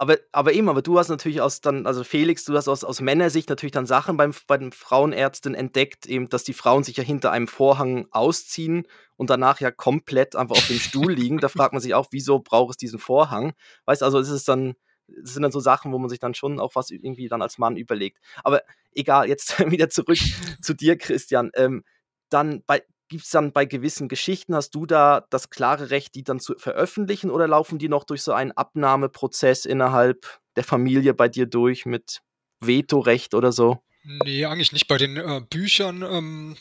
Aber, 0.00 0.16
aber 0.30 0.52
eben, 0.52 0.68
aber 0.68 0.80
du 0.80 0.96
hast 0.96 1.08
natürlich 1.08 1.40
aus 1.40 1.60
dann, 1.60 1.84
also 1.84 2.04
Felix, 2.04 2.44
du 2.44 2.56
hast 2.56 2.68
aus, 2.68 2.84
aus 2.84 3.00
Männersicht 3.00 3.48
natürlich 3.48 3.72
dann 3.72 3.84
Sachen 3.84 4.16
beim, 4.16 4.32
bei 4.46 4.56
den 4.56 4.70
Frauenärzten 4.70 5.56
entdeckt, 5.56 6.06
eben, 6.06 6.28
dass 6.28 6.44
die 6.44 6.52
Frauen 6.52 6.84
sich 6.84 6.96
ja 6.96 7.02
hinter 7.02 7.32
einem 7.32 7.48
Vorhang 7.48 8.06
ausziehen 8.12 8.86
und 9.16 9.28
danach 9.28 9.60
ja 9.60 9.72
komplett 9.72 10.36
einfach 10.36 10.56
auf 10.56 10.68
dem 10.68 10.78
Stuhl 10.78 11.12
liegen. 11.12 11.38
Da 11.38 11.48
fragt 11.48 11.72
man 11.72 11.82
sich 11.82 11.94
auch, 11.94 12.06
wieso 12.12 12.38
braucht 12.38 12.70
es 12.70 12.76
diesen 12.76 13.00
Vorhang? 13.00 13.54
Weißt 13.86 14.02
du, 14.02 14.06
also 14.06 14.20
ist 14.20 14.30
es 14.30 14.44
dann, 14.44 14.74
das 15.08 15.34
sind 15.34 15.42
dann 15.42 15.50
so 15.50 15.58
Sachen, 15.60 15.92
wo 15.92 15.98
man 15.98 16.08
sich 16.08 16.20
dann 16.20 16.34
schon 16.34 16.60
auch 16.60 16.76
was 16.76 16.90
irgendwie 16.90 17.28
dann 17.28 17.42
als 17.42 17.58
Mann 17.58 17.76
überlegt. 17.76 18.18
Aber 18.44 18.62
egal, 18.92 19.28
jetzt 19.28 19.58
wieder 19.70 19.90
zurück 19.90 20.18
zu 20.62 20.74
dir, 20.74 20.96
Christian. 20.96 21.50
Ähm, 21.54 21.82
dann 22.28 22.62
bei, 22.66 22.82
gibt 23.08 23.24
es 23.24 23.30
dann 23.30 23.52
bei 23.52 23.64
gewissen 23.64 24.08
Geschichten, 24.08 24.54
hast 24.54 24.74
du 24.74 24.86
da 24.86 25.26
das 25.30 25.50
klare 25.50 25.90
Recht, 25.90 26.14
die 26.14 26.24
dann 26.24 26.40
zu 26.40 26.54
veröffentlichen 26.58 27.30
oder 27.30 27.48
laufen 27.48 27.78
die 27.78 27.88
noch 27.88 28.04
durch 28.04 28.22
so 28.22 28.32
einen 28.32 28.52
Abnahmeprozess 28.52 29.64
innerhalb 29.64 30.40
der 30.56 30.64
Familie 30.64 31.14
bei 31.14 31.28
dir 31.28 31.46
durch 31.46 31.86
mit 31.86 32.20
Vetorecht 32.60 33.34
oder 33.34 33.52
so? 33.52 33.82
Nee, 34.04 34.44
eigentlich 34.44 34.72
nicht. 34.72 34.88
Bei 34.88 34.96
den 34.96 35.16
äh, 35.16 35.40
Büchern, 35.48 36.02
ähm, 36.02 36.56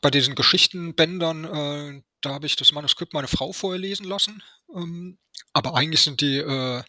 bei 0.00 0.10
diesen 0.10 0.34
Geschichtenbändern, 0.34 1.44
äh, 1.44 2.02
da 2.20 2.30
habe 2.30 2.46
ich 2.46 2.56
das 2.56 2.72
Manuskript 2.72 3.14
meine 3.14 3.28
Frau 3.28 3.52
vorher 3.52 3.80
lesen 3.80 4.04
lassen. 4.06 4.42
Ähm, 4.74 5.18
aber 5.52 5.74
eigentlich 5.74 6.02
sind 6.02 6.20
die 6.20 6.38
äh, 6.38 6.82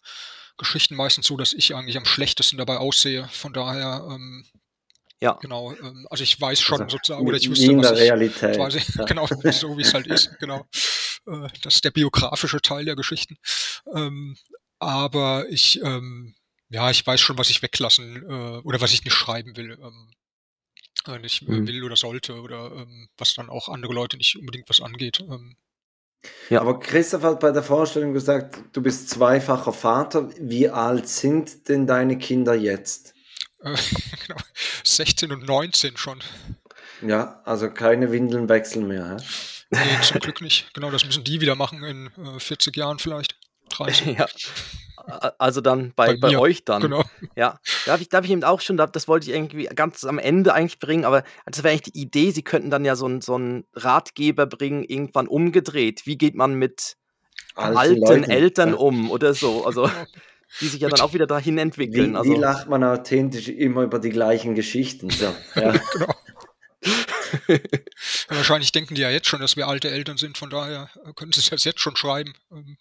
Geschichten 0.57 0.95
meistens 0.95 1.27
so, 1.27 1.37
dass 1.37 1.53
ich 1.53 1.75
eigentlich 1.75 1.97
am 1.97 2.05
schlechtesten 2.05 2.57
dabei 2.57 2.77
aussehe. 2.77 3.27
Von 3.31 3.53
daher, 3.53 4.07
ähm, 4.09 4.45
ja. 5.23 5.33
Genau, 5.41 5.73
ähm, 5.73 6.05
also 6.09 6.23
ich 6.23 6.39
weiß 6.39 6.59
schon 6.59 6.81
also, 6.81 6.97
sozusagen, 6.97 7.25
oder 7.25 7.37
ich 7.37 7.49
wüsste, 7.49 7.71
in 7.71 7.81
der 7.81 7.95
Realität. 7.95 8.55
Quasi, 8.55 8.79
ja. 8.97 9.05
Genau, 9.05 9.25
so 9.27 9.77
wie 9.77 9.81
es 9.81 9.93
halt 9.93 10.07
ist, 10.07 10.37
genau. 10.39 10.65
Äh, 11.25 11.47
das 11.61 11.75
ist 11.75 11.85
der 11.85 11.91
biografische 11.91 12.61
Teil 12.61 12.85
der 12.85 12.95
Geschichten. 12.95 13.37
Ähm, 13.95 14.37
aber 14.79 15.45
ich, 15.49 15.81
ähm, 15.81 16.35
ja, 16.69 16.91
ich 16.91 17.07
weiß 17.07 17.21
schon, 17.21 17.37
was 17.37 17.49
ich 17.49 17.61
weglassen 17.61 18.17
äh, 18.23 18.57
oder 18.63 18.81
was 18.81 18.93
ich 18.93 19.05
nicht 19.05 19.13
schreiben 19.13 19.55
will. 19.55 19.77
Ähm, 19.81 20.11
äh, 21.07 21.19
nicht 21.19 21.47
mhm. 21.47 21.67
will 21.67 21.83
oder 21.83 21.95
sollte 21.95 22.41
oder 22.41 22.71
ähm, 22.73 23.07
was 23.17 23.33
dann 23.33 23.49
auch 23.49 23.69
andere 23.69 23.93
Leute 23.93 24.17
nicht 24.17 24.37
unbedingt 24.37 24.69
was 24.69 24.81
angeht. 24.81 25.21
Ähm, 25.21 25.55
ja. 26.49 26.61
Aber 26.61 26.79
Christoph 26.79 27.23
hat 27.23 27.39
bei 27.39 27.51
der 27.51 27.63
Vorstellung 27.63 28.13
gesagt, 28.13 28.59
du 28.73 28.81
bist 28.81 29.09
zweifacher 29.09 29.73
Vater. 29.73 30.29
Wie 30.39 30.69
alt 30.69 31.07
sind 31.07 31.67
denn 31.69 31.87
deine 31.87 32.17
Kinder 32.17 32.55
jetzt? 32.55 33.13
Äh, 33.63 33.75
genau, 34.27 34.39
16 34.83 35.31
und 35.31 35.45
19 35.47 35.97
schon. 35.97 36.19
Ja, 37.01 37.41
also 37.45 37.69
keine 37.69 38.11
Windeln 38.11 38.49
wechseln 38.49 38.87
mehr. 38.87 39.17
Hä? 39.17 39.23
Nee, 39.71 40.01
zum 40.01 40.19
Glück 40.21 40.41
nicht. 40.41 40.73
Genau, 40.73 40.91
das 40.91 41.05
müssen 41.05 41.23
die 41.23 41.41
wieder 41.41 41.55
machen 41.55 41.83
in 41.83 42.07
äh, 42.23 42.39
40 42.39 42.75
Jahren 42.77 42.99
vielleicht. 42.99 43.35
30. 43.69 44.17
ja. 44.17 44.27
Also 45.37 45.59
dann 45.59 45.91
bei, 45.95 46.15
bei, 46.15 46.31
bei 46.31 46.37
euch 46.37 46.63
dann. 46.63 46.81
Genau. 46.81 47.03
Ja. 47.35 47.59
Darf 47.85 47.99
ich, 47.99 48.07
darf 48.07 48.23
ich 48.23 48.31
eben 48.31 48.43
auch 48.45 48.61
schon, 48.61 48.77
das 48.77 49.07
wollte 49.07 49.29
ich 49.29 49.35
irgendwie 49.35 49.65
ganz 49.65 50.05
am 50.05 50.17
Ende 50.17 50.53
eigentlich 50.53 50.79
bringen, 50.79 51.03
aber 51.03 51.23
das 51.45 51.61
wäre 51.61 51.73
eigentlich 51.73 51.93
die 51.93 51.99
Idee, 51.99 52.31
sie 52.31 52.43
könnten 52.43 52.69
dann 52.69 52.85
ja 52.85 52.95
so, 52.95 53.07
ein, 53.07 53.19
so 53.19 53.35
einen 53.35 53.65
Ratgeber 53.73 54.45
bringen, 54.45 54.83
irgendwann 54.83 55.27
umgedreht. 55.27 56.05
Wie 56.05 56.17
geht 56.17 56.35
man 56.35 56.53
mit 56.53 56.95
alten, 57.55 58.05
alten 58.05 58.23
Eltern 58.23 58.73
um 58.73 59.11
oder 59.11 59.33
so? 59.33 59.65
Also 59.65 59.89
die 60.61 60.67
sich 60.67 60.81
ja 60.81 60.89
dann 60.89 61.01
auch 61.01 61.13
wieder 61.13 61.27
dahin 61.27 61.57
entwickeln. 61.57 62.13
Wie, 62.13 62.17
also, 62.17 62.31
wie 62.31 62.37
lacht 62.37 62.69
man 62.69 62.83
authentisch 62.83 63.47
immer 63.47 63.83
über 63.83 63.99
die 63.99 64.09
gleichen 64.09 64.55
Geschichten? 64.55 65.09
So, 65.09 65.25
ja. 65.55 65.71
genau. 65.71 66.13
wahrscheinlich 68.29 68.71
denken 68.71 68.95
die 68.95 69.01
ja 69.01 69.09
jetzt 69.09 69.27
schon, 69.27 69.39
dass 69.39 69.55
wir 69.55 69.67
alte 69.67 69.89
Eltern 69.89 70.17
sind, 70.17 70.37
von 70.37 70.49
daher 70.49 70.89
können 71.15 71.31
sie 71.31 71.41
es 71.41 71.63
jetzt 71.63 71.79
schon 71.79 71.95
schreiben. 71.95 72.33
Ähm, 72.51 72.77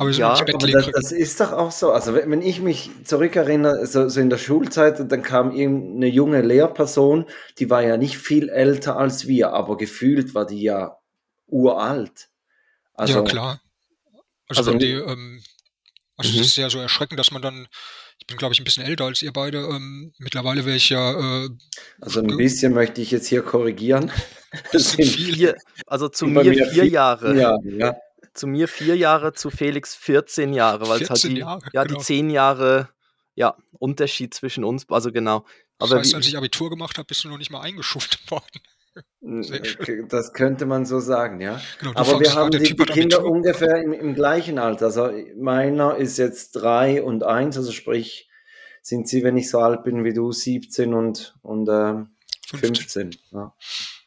aber, 0.00 0.10
ja, 0.10 0.28
aber 0.30 0.44
das, 0.44 0.90
das, 0.92 1.12
ist 1.12 1.40
doch 1.40 1.50
auch 1.50 1.72
so. 1.72 1.90
Also 1.90 2.14
wenn 2.14 2.40
ich 2.40 2.60
mich 2.60 2.88
zurückerinnere, 3.02 3.84
so, 3.84 4.08
so 4.08 4.20
in 4.20 4.30
der 4.30 4.38
Schulzeit, 4.38 5.10
dann 5.10 5.22
kam 5.22 5.50
eine 5.50 6.06
junge 6.06 6.40
Lehrperson, 6.40 7.26
die 7.58 7.68
war 7.68 7.82
ja 7.82 7.96
nicht 7.96 8.16
viel 8.16 8.48
älter 8.48 8.96
als 8.96 9.26
wir, 9.26 9.52
aber 9.52 9.76
gefühlt 9.76 10.36
war 10.36 10.46
die 10.46 10.62
ja 10.62 10.98
uralt. 11.48 12.28
Also, 12.94 13.18
ja, 13.18 13.24
klar. 13.24 13.60
Also, 14.46 14.70
also 14.70 14.78
die, 14.78 14.92
ähm, 14.92 15.42
also 16.18 16.32
mhm. 16.32 16.38
das 16.38 16.46
ist 16.48 16.56
ja 16.56 16.68
so 16.68 16.78
erschreckend, 16.78 17.18
dass 17.18 17.30
man 17.30 17.40
dann, 17.40 17.66
ich 18.18 18.26
bin 18.26 18.36
glaube 18.36 18.52
ich 18.52 18.60
ein 18.60 18.64
bisschen 18.64 18.84
älter 18.84 19.06
als 19.06 19.22
ihr 19.22 19.32
beide, 19.32 19.58
ähm, 19.58 20.12
mittlerweile 20.18 20.66
wäre 20.66 20.76
ich 20.76 20.90
ja... 20.90 21.44
Äh, 21.44 21.48
also 22.00 22.20
ein 22.20 22.36
bisschen 22.36 22.74
möchte 22.74 23.00
ich 23.00 23.10
jetzt 23.10 23.28
hier 23.28 23.42
korrigieren. 23.42 24.12
Das 24.72 24.92
sind 24.92 25.04
vier, 25.04 25.56
also 25.86 26.08
zu 26.08 26.26
mir 26.26 26.54
vier 26.70 26.86
Jahre. 26.86 27.38
Ja, 27.38 27.54
ja 27.64 27.94
zu 28.32 28.46
mir 28.46 28.68
vier 28.68 28.96
Jahre, 28.96 29.32
zu 29.34 29.50
Felix 29.50 29.94
14 29.94 30.54
Jahre, 30.54 30.88
weil 30.88 31.02
es 31.02 31.10
halt 31.10 31.22
die, 31.24 31.38
Jahre, 31.38 31.60
ja, 31.72 31.84
genau. 31.84 31.98
die 31.98 32.04
zehn 32.04 32.30
Jahre 32.30 32.88
ja, 33.34 33.56
Unterschied 33.72 34.34
zwischen 34.34 34.64
uns, 34.64 34.88
also 34.88 35.12
genau. 35.12 35.44
Aber 35.78 35.96
das 35.96 35.98
heißt, 35.98 36.10
wie, 36.12 36.16
als 36.16 36.26
ich 36.26 36.36
Abitur 36.36 36.70
gemacht 36.70 36.98
habe, 36.98 37.06
bist 37.06 37.24
du 37.24 37.28
noch 37.28 37.38
nicht 37.38 37.50
mal 37.50 37.60
eingeschuft 37.60 38.18
worden. 38.30 38.60
Das 40.08 40.32
könnte 40.32 40.66
man 40.66 40.86
so 40.86 41.00
sagen, 41.00 41.40
ja. 41.40 41.60
Genau, 41.80 41.92
Aber 41.94 42.20
wir 42.20 42.34
haben 42.34 42.50
die, 42.50 42.58
die 42.58 42.76
Kinder 42.76 43.24
ungefähr 43.24 43.82
im, 43.82 43.92
im, 43.92 44.14
gleichen 44.14 44.58
Alter. 44.58 44.86
Also 44.86 45.10
meiner 45.36 45.96
ist 45.96 46.18
jetzt 46.18 46.52
drei 46.52 47.02
und 47.02 47.24
eins, 47.24 47.56
also 47.56 47.72
sprich, 47.72 48.30
sind 48.82 49.08
sie, 49.08 49.22
wenn 49.24 49.36
ich 49.36 49.50
so 49.50 49.58
alt 49.58 49.84
bin 49.84 50.04
wie 50.04 50.12
du, 50.14 50.32
17 50.32 50.94
und, 50.94 51.36
und 51.42 51.68
äh, 51.68 52.04
15. 52.50 53.12
15 53.12 53.16
ja. 53.32 53.54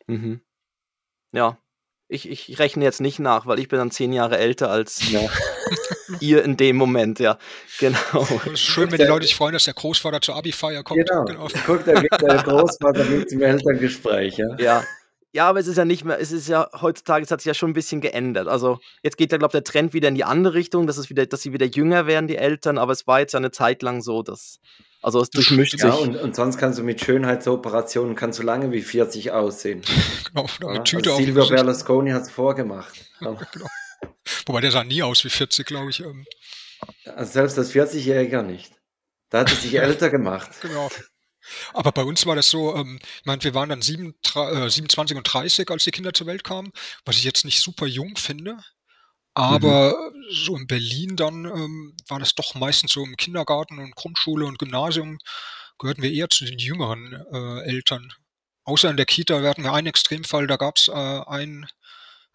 Mhm. 0.08 0.42
ja, 1.32 1.58
ich, 2.12 2.30
ich 2.30 2.60
rechne 2.60 2.84
jetzt 2.84 3.00
nicht 3.00 3.20
nach, 3.20 3.46
weil 3.46 3.60
ich 3.60 3.70
bin 3.70 3.80
dann 3.80 3.90
zehn 3.90 4.12
Jahre 4.12 4.38
älter 4.38 4.70
als 4.70 5.10
ja. 5.12 5.22
ihr 6.20 6.44
in 6.44 6.58
dem 6.58 6.76
Moment, 6.76 7.20
ja. 7.20 7.38
Genau. 7.80 8.28
Ist 8.54 8.60
schön, 8.60 8.92
wenn 8.92 9.00
die 9.00 9.06
Leute 9.06 9.26
sich 9.26 9.36
freuen, 9.36 9.54
dass 9.54 9.66
der 9.66 9.74
Großvater 9.74 10.22
zur 10.22 10.36
Abi-Feier 10.36 10.84
kommt. 10.84 11.08
Genau. 11.08 11.24
genau. 11.24 11.48
Guck, 11.66 11.86
da 11.86 11.94
geht 11.94 12.12
der 12.22 12.44
Großvater 12.44 13.06
mit 13.06 13.30
zum 13.30 13.42
Elterngespräch, 13.42 14.38
ja. 14.38 14.56
Ja. 14.60 14.84
Ja, 15.34 15.48
aber 15.48 15.62
es 15.62 15.68
ist 15.68 15.78
ja 15.78 15.86
nicht 15.86 16.04
mehr, 16.04 16.20
es 16.20 16.34
ist 16.34 16.50
ja 16.50 16.70
heutzutage, 16.82 17.24
es 17.24 17.32
hat 17.32 17.40
sich 17.40 17.48
ja 17.48 17.54
schon 17.54 17.70
ein 17.70 17.74
bisschen 17.74 18.02
geändert. 18.02 18.50
Also 18.50 18.80
jetzt 19.02 19.16
geht 19.16 19.32
ja, 19.32 19.38
glaube 19.38 19.52
ich, 19.58 19.64
der 19.64 19.72
Trend 19.72 19.94
wieder 19.94 20.10
in 20.10 20.16
die 20.16 20.26
andere 20.26 20.56
Richtung, 20.56 20.88
dass 20.88 20.98
es 20.98 21.10
wieder, 21.10 21.26
dass 21.26 21.42
sie 21.42 21.54
wieder 21.54 21.66
jünger 21.66 22.06
werden, 22.06 22.28
die 22.28 22.36
Eltern, 22.36 22.78
aber 22.78 22.92
es 22.92 23.08
war 23.08 23.22
jetzt 23.22 23.32
ja 23.32 23.38
eine 23.38 23.52
Zeit 23.52 23.82
lang 23.82 24.02
so, 24.02 24.24
dass 24.24 24.60
also 25.02 25.22
es 25.22 25.30
durchmischt 25.30 25.80
ja, 25.80 25.92
sich. 25.92 26.02
Und, 26.02 26.16
und 26.16 26.36
sonst 26.36 26.58
kannst 26.58 26.78
du 26.78 26.84
mit 26.84 27.04
Schönheitsoperationen 27.04 28.16
kannst 28.16 28.40
du 28.40 28.44
lange 28.44 28.72
wie 28.72 28.82
40 28.82 29.32
aussehen. 29.32 29.82
Genau, 30.34 30.48
ja, 30.62 30.70
mit 30.70 30.86
Tüte 30.86 31.12
also 31.12 31.22
Silvio 31.22 31.46
Berlusconi 31.50 32.12
hat 32.12 32.22
es 32.22 32.32
vorgemacht. 32.32 32.94
genau. 33.20 33.38
Wobei 34.46 34.62
der 34.62 34.72
sah 34.72 34.86
nie 34.86 35.04
aus 35.04 35.26
wie 35.26 35.30
40, 35.30 35.66
glaube 35.66 35.90
ich. 35.90 36.00
Ähm. 36.00 36.26
Also 37.06 37.34
selbst 37.34 37.58
als 37.58 37.74
40-Jähriger 37.74 38.42
nicht. 38.42 38.72
Da 39.30 39.40
hat 39.40 39.50
er 39.50 39.58
sich 39.58 39.74
älter 39.80 40.10
gemacht. 40.10 40.50
Genau. 40.62 40.90
Aber 41.74 41.92
bei 41.92 42.04
uns 42.04 42.26
war 42.26 42.36
das 42.36 42.50
so, 42.50 42.76
ähm, 42.76 43.00
ich 43.02 43.26
meine, 43.26 43.44
wir 43.44 43.54
waren 43.54 43.70
dann 43.70 43.82
7, 43.82 44.14
äh, 44.36 44.70
27 44.70 45.18
und 45.18 45.24
30, 45.24 45.70
als 45.70 45.84
die 45.84 45.92
Kinder 45.92 46.14
zur 46.14 46.28
Welt 46.28 46.46
kamen, 46.46 46.72
was 47.04 47.18
ich 47.18 47.24
jetzt 47.24 47.44
nicht 47.44 47.62
super 47.62 47.88
jung 47.88 48.16
finde. 48.16 48.58
Aber 49.34 49.94
mhm. 49.94 50.24
so 50.32 50.58
in 50.58 50.68
Berlin 50.68 51.16
dann 51.16 51.46
ähm, 51.46 51.96
war 52.08 52.20
das 52.20 52.36
doch 52.36 52.56
meistens 52.56 52.92
so 52.92 53.04
im 53.04 53.16
Kindergarten 53.16 53.80
und 53.80 53.96
Grundschule 53.96 54.46
und 54.46 54.60
Gymnasium 54.60 55.18
gehörten 55.80 56.02
wir 56.02 56.12
eher 56.12 56.30
zu 56.30 56.46
den 56.46 56.60
jüngeren 56.60 57.14
äh, 57.32 57.64
Eltern. 57.64 58.12
Außer 58.64 58.90
in 58.90 58.98
der 58.98 59.06
Kita, 59.06 59.42
hatten 59.42 59.64
wir 59.64 59.74
einen 59.74 59.88
Extremfall, 59.88 60.48
da 60.48 60.58
gab 60.58 60.78
es 60.78 60.88
äh, 60.88 60.92
ein, 60.92 61.66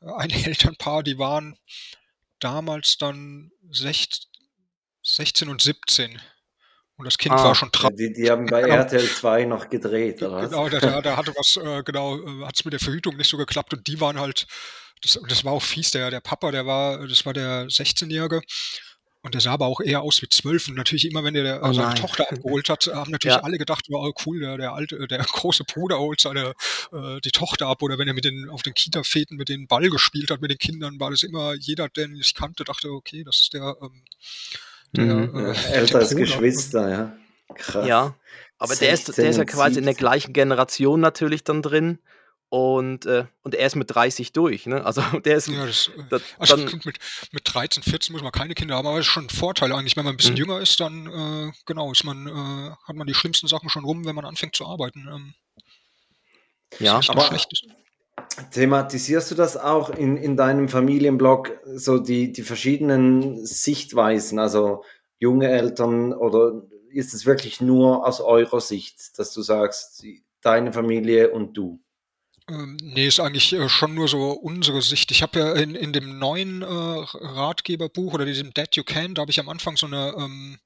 ein 0.00 0.30
Elternpaar, 0.44 1.02
die 1.02 1.18
waren 1.18 1.56
damals 2.40 2.96
dann 2.98 3.50
16, 3.70 4.24
16 5.02 5.48
und 5.48 5.62
17. 5.62 6.20
Und 6.98 7.04
das 7.04 7.18
Kind 7.18 7.34
ah, 7.34 7.44
war 7.44 7.54
schon 7.54 7.70
traurig. 7.72 7.96
Die, 7.98 8.12
die, 8.14 8.30
haben 8.30 8.46
bei 8.46 8.62
genau. 8.62 8.76
RTL 8.76 9.06
2 9.06 9.44
noch 9.44 9.68
gedreht, 9.68 10.22
oder? 10.22 10.48
Genau, 10.48 10.68
da, 10.70 11.00
da 11.02 11.16
hatte 11.16 11.34
was, 11.36 11.58
äh, 11.62 11.82
genau, 11.82 12.16
äh, 12.18 12.46
hat 12.46 12.56
es 12.56 12.64
mit 12.64 12.72
der 12.72 12.80
Verhütung 12.80 13.16
nicht 13.16 13.28
so 13.28 13.36
geklappt 13.36 13.74
und 13.74 13.86
die 13.86 14.00
waren 14.00 14.18
halt 14.18 14.46
das, 15.02 15.18
das 15.28 15.44
war 15.44 15.52
auch 15.52 15.62
fies, 15.62 15.90
der, 15.90 16.10
der 16.10 16.20
Papa, 16.20 16.50
der 16.50 16.66
war, 16.66 17.06
das 17.06 17.24
war 17.26 17.32
der 17.32 17.66
16-Jährige. 17.68 18.40
Und 19.26 19.34
der 19.34 19.40
sah 19.40 19.54
aber 19.54 19.66
auch 19.66 19.80
eher 19.80 20.02
aus 20.02 20.22
wie 20.22 20.28
zwölf. 20.28 20.68
Und 20.68 20.76
natürlich 20.76 21.04
immer, 21.10 21.24
wenn 21.24 21.34
der 21.34 21.60
oh 21.60 21.72
seine 21.72 21.96
Tochter 21.96 22.30
abgeholt 22.30 22.68
hat, 22.68 22.86
haben 22.86 23.10
natürlich 23.10 23.36
ja. 23.36 23.42
alle 23.42 23.58
gedacht, 23.58 23.86
oh 23.90 24.12
cool, 24.24 24.38
der, 24.38 24.56
der 24.56 24.72
alte, 24.72 25.04
der 25.08 25.18
große 25.24 25.64
Bruder 25.64 25.98
holt 25.98 26.20
seine 26.20 26.52
äh, 26.92 27.20
die 27.24 27.32
Tochter 27.32 27.66
ab. 27.66 27.82
Oder 27.82 27.98
wenn 27.98 28.06
er 28.06 28.14
mit 28.14 28.24
den 28.24 28.48
auf 28.48 28.62
den 28.62 28.72
Kita-Fäden 28.72 29.36
mit 29.36 29.48
den 29.48 29.66
Ball 29.66 29.90
gespielt 29.90 30.30
hat 30.30 30.40
mit 30.40 30.52
den 30.52 30.58
Kindern, 30.58 31.00
war 31.00 31.10
das 31.10 31.24
immer 31.24 31.54
jeder, 31.54 31.88
der 31.88 32.04
ihn 32.04 32.12
nicht 32.12 32.36
kannte, 32.36 32.62
dachte, 32.62 32.88
okay, 32.90 33.24
das 33.24 33.40
ist 33.40 33.52
der, 33.52 33.76
ähm, 33.82 34.04
der 34.92 35.04
mhm. 35.04 35.46
äh, 35.46 35.54
älteres 35.72 36.14
Geschwister, 36.14 36.88
ja. 36.88 37.16
Krass. 37.56 37.86
Ja, 37.86 38.14
aber 38.58 38.76
der 38.76 38.92
ist, 38.92 39.18
der 39.18 39.28
ist 39.28 39.38
ja 39.38 39.44
quasi 39.44 39.74
17. 39.74 39.78
in 39.78 39.84
der 39.86 39.94
gleichen 39.94 40.32
Generation 40.34 41.00
natürlich 41.00 41.42
dann 41.42 41.62
drin. 41.62 41.98
Und, 42.48 43.06
äh, 43.06 43.24
und 43.42 43.54
er 43.54 43.66
ist 43.66 43.76
mit 43.76 43.92
30 43.94 44.32
durch. 44.32 44.66
Ne? 44.66 44.84
Also 44.84 45.02
der 45.24 45.36
ist. 45.36 45.48
Ja, 45.48 45.66
das, 45.66 45.90
das, 46.10 46.22
also 46.38 46.56
dann, 46.56 46.80
mit, 46.84 46.98
mit 47.32 47.42
13, 47.44 47.82
14 47.82 48.12
muss 48.12 48.22
man 48.22 48.32
keine 48.32 48.54
Kinder 48.54 48.76
haben, 48.76 48.86
aber 48.86 48.98
das 48.98 49.06
ist 49.06 49.12
schon 49.12 49.26
ein 49.26 49.30
Vorteil 49.30 49.72
eigentlich. 49.72 49.96
Wenn 49.96 50.04
man 50.04 50.14
ein 50.14 50.16
bisschen 50.16 50.34
mhm. 50.34 50.40
jünger 50.40 50.60
ist, 50.60 50.78
dann 50.80 51.06
äh, 51.06 51.52
genau 51.66 51.90
ist 51.90 52.04
man, 52.04 52.26
äh, 52.26 52.70
hat 52.86 52.96
man 52.96 53.06
die 53.06 53.14
schlimmsten 53.14 53.48
Sachen 53.48 53.68
schon 53.68 53.84
rum, 53.84 54.04
wenn 54.04 54.14
man 54.14 54.24
anfängt 54.24 54.54
zu 54.54 54.66
arbeiten. 54.66 55.08
Ähm, 55.08 55.34
ja, 56.78 57.00
aber 57.08 57.30
thematisierst 58.50 59.30
du 59.30 59.34
das 59.34 59.56
auch 59.56 59.90
in, 59.90 60.16
in 60.16 60.36
deinem 60.36 60.68
Familienblog, 60.68 61.58
so 61.74 61.98
die, 61.98 62.32
die 62.32 62.42
verschiedenen 62.42 63.44
Sichtweisen, 63.44 64.38
also 64.38 64.84
junge 65.18 65.48
Eltern 65.48 66.12
oder 66.12 66.62
ist 66.90 67.14
es 67.14 67.26
wirklich 67.26 67.60
nur 67.60 68.06
aus 68.06 68.20
eurer 68.20 68.60
Sicht, 68.60 69.18
dass 69.18 69.32
du 69.32 69.42
sagst, 69.42 70.04
deine 70.40 70.72
Familie 70.72 71.30
und 71.30 71.56
du? 71.56 71.80
Ähm, 72.48 72.76
nee, 72.80 73.06
ist 73.06 73.18
eigentlich 73.18 73.52
äh, 73.52 73.68
schon 73.68 73.94
nur 73.94 74.08
so 74.08 74.30
unsere 74.30 74.80
Sicht. 74.80 75.10
Ich 75.10 75.22
habe 75.22 75.38
ja 75.38 75.52
in, 75.54 75.74
in 75.74 75.92
dem 75.92 76.18
neuen 76.18 76.62
äh, 76.62 76.66
Ratgeberbuch 76.66 78.14
oder 78.14 78.24
diesem 78.24 78.54
Dead 78.54 78.68
You 78.76 78.84
Can, 78.84 79.14
da 79.14 79.22
habe 79.22 79.30
ich 79.30 79.40
am 79.40 79.48
Anfang 79.48 79.76
so 79.76 79.86
eine 79.86 80.14
ähm, 80.16 80.58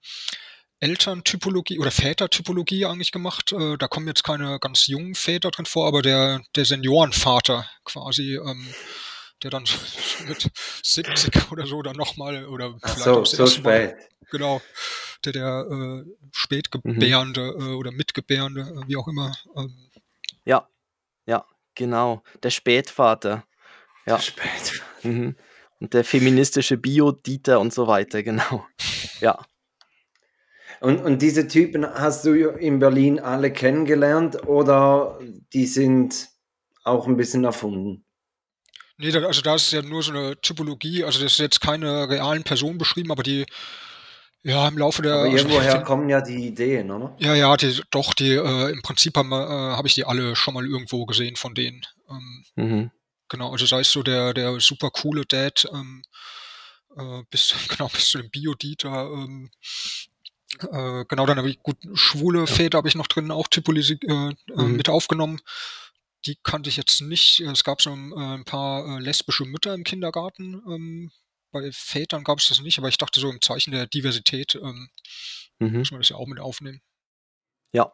Elterntypologie 0.80 1.78
oder 1.78 1.90
Vätertypologie 1.90 2.84
eigentlich 2.84 3.12
gemacht. 3.12 3.52
Äh, 3.52 3.78
da 3.78 3.88
kommen 3.88 4.08
jetzt 4.08 4.24
keine 4.24 4.58
ganz 4.58 4.86
jungen 4.86 5.14
Väter 5.14 5.50
drin 5.50 5.66
vor, 5.66 5.86
aber 5.86 6.02
der, 6.02 6.42
der 6.54 6.64
Seniorenvater 6.66 7.68
quasi, 7.84 8.36
ähm, 8.36 8.74
der 9.42 9.50
dann 9.50 9.64
mit 10.28 10.50
70 10.82 11.50
oder 11.50 11.66
so 11.66 11.80
dann 11.80 11.96
nochmal 11.96 12.46
oder 12.46 12.74
vielleicht 12.82 13.04
so, 13.04 13.24
so 13.24 13.46
spät. 13.46 13.64
Mal, 13.64 13.98
genau, 14.30 14.60
der 15.24 15.32
der 15.32 15.66
äh, 15.70 16.04
Spätgebärende 16.32 17.54
mhm. 17.56 17.68
äh, 17.68 17.74
oder 17.74 17.92
Mitgebärende, 17.92 18.62
äh, 18.62 18.88
wie 18.88 18.96
auch 18.96 19.08
immer. 19.08 19.34
Ähm, 19.56 19.89
genau, 21.74 22.22
der 22.42 22.50
Spätvater. 22.50 23.44
Ja. 24.06 24.16
Der 24.16 24.22
Spätvater. 24.22 24.84
Mhm. 25.02 25.36
Und 25.80 25.94
der 25.94 26.04
feministische 26.04 26.76
Bio-Dieter 26.76 27.58
und 27.58 27.72
so 27.72 27.86
weiter, 27.86 28.22
genau. 28.22 28.66
Ja. 29.20 29.38
Und, 30.80 31.00
und 31.02 31.20
diese 31.20 31.46
Typen 31.46 31.86
hast 31.86 32.24
du 32.24 32.32
in 32.32 32.78
Berlin 32.78 33.20
alle 33.20 33.52
kennengelernt 33.52 34.46
oder 34.46 35.18
die 35.52 35.66
sind 35.66 36.28
auch 36.84 37.06
ein 37.06 37.16
bisschen 37.16 37.44
erfunden? 37.44 38.04
Nee, 38.96 39.14
also 39.16 39.40
da 39.42 39.54
ist 39.54 39.72
ja 39.72 39.82
nur 39.82 40.02
so 40.02 40.12
eine 40.12 40.38
Typologie, 40.40 41.04
also 41.04 41.22
das 41.22 41.32
ist 41.32 41.38
jetzt 41.38 41.60
keine 41.60 42.08
realen 42.08 42.42
Personen 42.44 42.78
beschrieben, 42.78 43.10
aber 43.10 43.22
die 43.22 43.46
ja 44.42 44.68
im 44.68 44.78
Laufe 44.78 45.02
der. 45.02 45.14
Aber 45.14 45.22
also 45.24 45.36
irgendwoher 45.36 45.72
also, 45.72 45.84
kommen 45.84 46.08
ja 46.08 46.20
die 46.20 46.46
Ideen, 46.48 46.90
oder? 46.90 47.14
Ja, 47.18 47.34
ja, 47.34 47.56
die, 47.56 47.80
doch, 47.90 48.14
die 48.14 48.34
äh, 48.34 48.70
im 48.70 48.82
Prinzip 48.82 49.16
habe 49.16 49.28
äh, 49.28 49.76
hab 49.76 49.86
ich 49.86 49.94
die 49.94 50.04
alle 50.04 50.36
schon 50.36 50.54
mal 50.54 50.66
irgendwo 50.66 51.06
gesehen 51.06 51.36
von 51.36 51.54
denen. 51.54 51.82
Ähm, 52.08 52.44
mhm. 52.56 52.90
Genau, 53.28 53.52
also 53.52 53.64
sei 53.66 53.80
es 53.80 53.92
so 53.92 54.02
der, 54.02 54.34
der 54.34 54.58
super 54.60 54.90
coole 54.90 55.24
Dad, 55.24 55.68
ähm, 55.72 56.02
äh, 56.96 57.22
bis, 57.30 57.54
genau, 57.68 57.88
bis 57.88 58.08
zu 58.08 58.18
dem 58.18 58.30
Bio-Dieter, 58.30 59.10
ähm, 59.12 59.50
äh, 60.58 61.04
genau, 61.06 61.26
dann 61.26 61.38
habe 61.38 61.48
ich 61.48 61.62
gut 61.62 61.76
schwule 61.94 62.46
Väter 62.46 62.78
habe 62.78 62.88
ich 62.88 62.96
noch 62.96 63.06
drin 63.06 63.30
auch 63.30 63.48
Typologie 63.48 63.98
äh, 64.02 64.12
äh, 64.12 64.34
mhm. 64.56 64.76
mit 64.76 64.88
aufgenommen. 64.88 65.40
Die 66.26 66.36
kannte 66.42 66.68
ich 66.68 66.76
jetzt 66.76 67.00
nicht. 67.00 67.40
Es 67.40 67.64
gab 67.64 67.80
so 67.80 67.92
ein, 67.92 68.12
äh, 68.12 68.34
ein 68.34 68.44
paar 68.44 68.84
äh, 68.84 69.00
lesbische 69.00 69.44
Mütter 69.44 69.72
im 69.72 69.84
Kindergarten. 69.84 71.10
Bei 71.52 71.70
Vätern 71.72 72.24
gab 72.24 72.38
es 72.38 72.48
das 72.48 72.60
nicht, 72.60 72.78
aber 72.78 72.88
ich 72.88 72.98
dachte 72.98 73.20
so 73.20 73.30
im 73.30 73.40
Zeichen 73.40 73.72
der 73.72 73.86
Diversität 73.86 74.54
ähm, 74.54 74.88
mhm. 75.58 75.78
muss 75.78 75.90
man 75.90 76.00
das 76.00 76.08
ja 76.08 76.16
auch 76.16 76.26
mit 76.26 76.40
aufnehmen. 76.40 76.80
Ja, 77.72 77.92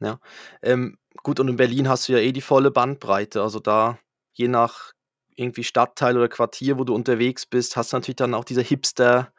ja. 0.00 0.20
Ähm, 0.62 0.98
gut, 1.22 1.40
und 1.40 1.48
in 1.48 1.56
Berlin 1.56 1.88
hast 1.88 2.08
du 2.08 2.12
ja 2.12 2.18
eh 2.18 2.32
die 2.32 2.40
volle 2.40 2.70
Bandbreite. 2.70 3.42
Also 3.42 3.60
da, 3.60 3.98
je 4.32 4.48
nach 4.48 4.92
irgendwie 5.36 5.64
Stadtteil 5.64 6.16
oder 6.16 6.28
Quartier, 6.28 6.78
wo 6.78 6.84
du 6.84 6.94
unterwegs 6.94 7.46
bist, 7.46 7.76
hast 7.76 7.92
du 7.92 7.96
natürlich 7.96 8.16
dann 8.16 8.34
auch 8.34 8.44
diese 8.44 8.62
Hipster- 8.62 9.32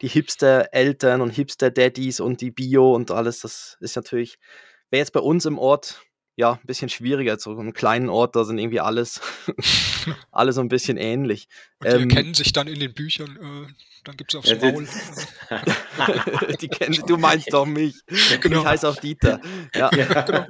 die 0.00 0.08
Hipster-Eltern 0.08 1.20
und 1.20 1.30
Hipster-Daddies 1.30 2.20
und 2.20 2.40
die 2.40 2.50
Bio 2.50 2.94
und 2.94 3.10
alles, 3.10 3.40
das 3.40 3.76
ist 3.80 3.96
natürlich, 3.96 4.38
wäre 4.90 5.00
jetzt 5.00 5.12
bei 5.12 5.20
uns 5.20 5.44
im 5.44 5.58
Ort 5.58 6.02
ja 6.38 6.52
ein 6.52 6.66
bisschen 6.66 6.88
schwieriger. 6.88 7.36
So 7.38 7.50
einem 7.50 7.72
kleinen 7.72 8.08
Ort, 8.08 8.36
da 8.36 8.44
sind 8.44 8.58
irgendwie 8.58 8.78
alles, 8.78 9.20
alle 10.30 10.52
so 10.52 10.60
ein 10.60 10.68
bisschen 10.68 10.96
ähnlich. 10.96 11.48
Und 11.80 11.92
die 11.92 11.96
ähm, 12.02 12.08
kennen 12.08 12.32
sich 12.32 12.52
dann 12.52 12.68
in 12.68 12.78
den 12.78 12.94
Büchern, 12.94 13.36
äh, 13.36 13.72
dann 14.04 14.16
gibt 14.16 14.32
es 14.32 14.38
aufs 14.38 14.48
ja, 14.48 14.56
Maul. 14.56 14.86
die 16.60 16.68
kennen, 16.68 17.02
du 17.06 17.16
meinst 17.16 17.52
doch 17.52 17.66
mich. 17.66 17.96
Genau. 18.40 18.60
Ich 18.60 18.66
heiße 18.66 18.88
auch 18.88 18.96
Dieter. 18.96 19.40
Ja, 19.74 19.90
ja 19.92 20.22
genau. 20.22 20.46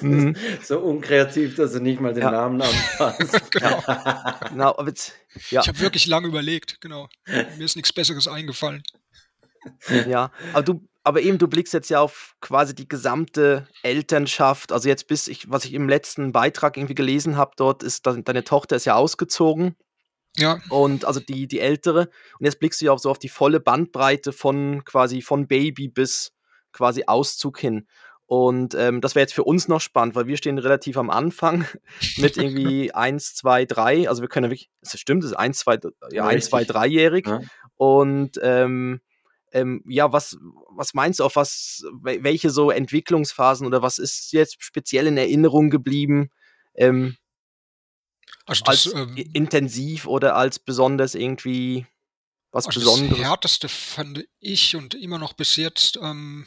mhm. 0.00 0.36
So 0.62 0.78
unkreativ, 0.78 1.56
dass 1.56 1.72
du 1.72 1.80
nicht 1.80 2.00
mal 2.00 2.14
den 2.14 2.22
ja. 2.22 2.30
Namen 2.30 2.62
anpasst. 2.62 3.50
genau. 3.50 3.82
genau 4.48 4.86
jetzt, 4.86 5.12
ja. 5.50 5.60
Ich 5.60 5.68
habe 5.68 5.80
wirklich 5.80 6.06
lange 6.06 6.28
überlegt, 6.28 6.80
genau. 6.80 7.10
Mir 7.26 7.64
ist 7.64 7.76
nichts 7.76 7.92
Besseres 7.92 8.26
eingefallen. 8.26 8.82
Ja, 10.08 10.32
aber 10.54 10.62
du, 10.62 10.87
aber 11.04 11.22
eben, 11.22 11.38
du 11.38 11.48
blickst 11.48 11.72
jetzt 11.72 11.90
ja 11.90 12.00
auf 12.00 12.34
quasi 12.40 12.74
die 12.74 12.88
gesamte 12.88 13.66
Elternschaft. 13.82 14.72
Also 14.72 14.88
jetzt 14.88 15.06
bis 15.06 15.28
ich, 15.28 15.50
was 15.50 15.64
ich 15.64 15.74
im 15.74 15.88
letzten 15.88 16.32
Beitrag 16.32 16.76
irgendwie 16.76 16.94
gelesen 16.94 17.36
habe, 17.36 17.52
dort 17.56 17.82
ist, 17.82 18.06
deine 18.06 18.44
Tochter 18.44 18.76
ist 18.76 18.84
ja 18.84 18.94
ausgezogen 18.94 19.76
ja. 20.38 20.60
Und 20.70 21.04
also 21.04 21.20
die, 21.20 21.46
die 21.46 21.60
ältere. 21.60 22.08
Und 22.38 22.44
jetzt 22.44 22.60
blickst 22.60 22.80
du 22.80 22.86
ja 22.86 22.92
auch 22.92 22.98
so 22.98 23.10
auf 23.10 23.18
die 23.18 23.28
volle 23.28 23.60
Bandbreite 23.60 24.32
von 24.32 24.84
quasi 24.84 25.20
von 25.20 25.46
Baby 25.46 25.88
bis 25.88 26.32
quasi 26.72 27.04
Auszug 27.06 27.58
hin. 27.58 27.86
Und 28.26 28.74
ähm, 28.74 29.00
das 29.00 29.14
wäre 29.14 29.22
jetzt 29.22 29.32
für 29.32 29.44
uns 29.44 29.68
noch 29.68 29.80
spannend, 29.80 30.14
weil 30.14 30.26
wir 30.26 30.36
stehen 30.36 30.58
relativ 30.58 30.98
am 30.98 31.08
Anfang 31.08 31.66
mit 32.18 32.36
irgendwie 32.36 32.92
1, 32.92 33.34
2, 33.34 33.64
3. 33.64 34.08
Also 34.08 34.22
wir 34.22 34.28
können 34.28 34.44
ja 34.44 34.50
wirklich, 34.50 34.70
das 34.82 34.98
stimmt, 35.00 35.24
das 35.24 35.30
ist 35.30 35.36
1, 35.36 35.58
2, 35.58 35.78
ja, 36.12 36.26
1, 36.26 36.46
2, 36.46 36.62
3-jährig. 36.64 37.26
Ja. 37.26 37.40
Und 37.76 38.38
ähm, 38.42 39.00
ähm, 39.52 39.82
ja, 39.86 40.12
was, 40.12 40.36
was 40.70 40.94
meinst 40.94 41.20
du, 41.20 41.24
auf 41.24 41.36
was, 41.36 41.84
welche 42.02 42.50
so 42.50 42.70
Entwicklungsphasen 42.70 43.66
oder 43.66 43.82
was 43.82 43.98
ist 43.98 44.32
jetzt 44.32 44.62
speziell 44.62 45.06
in 45.06 45.16
Erinnerung 45.16 45.70
geblieben? 45.70 46.30
Ähm, 46.74 47.16
also 48.46 48.64
das, 48.64 48.92
als 48.92 48.94
ähm, 48.94 49.16
intensiv 49.32 50.06
oder 50.06 50.36
als 50.36 50.58
besonders 50.58 51.14
irgendwie 51.14 51.86
was 52.50 52.66
also 52.66 52.80
Besonderes? 52.80 53.18
Das 53.18 53.26
härteste 53.26 53.68
fand 53.68 54.24
ich 54.40 54.74
und 54.76 54.94
immer 54.94 55.18
noch 55.18 55.34
bis 55.34 55.56
jetzt 55.56 55.98
ähm, 56.00 56.46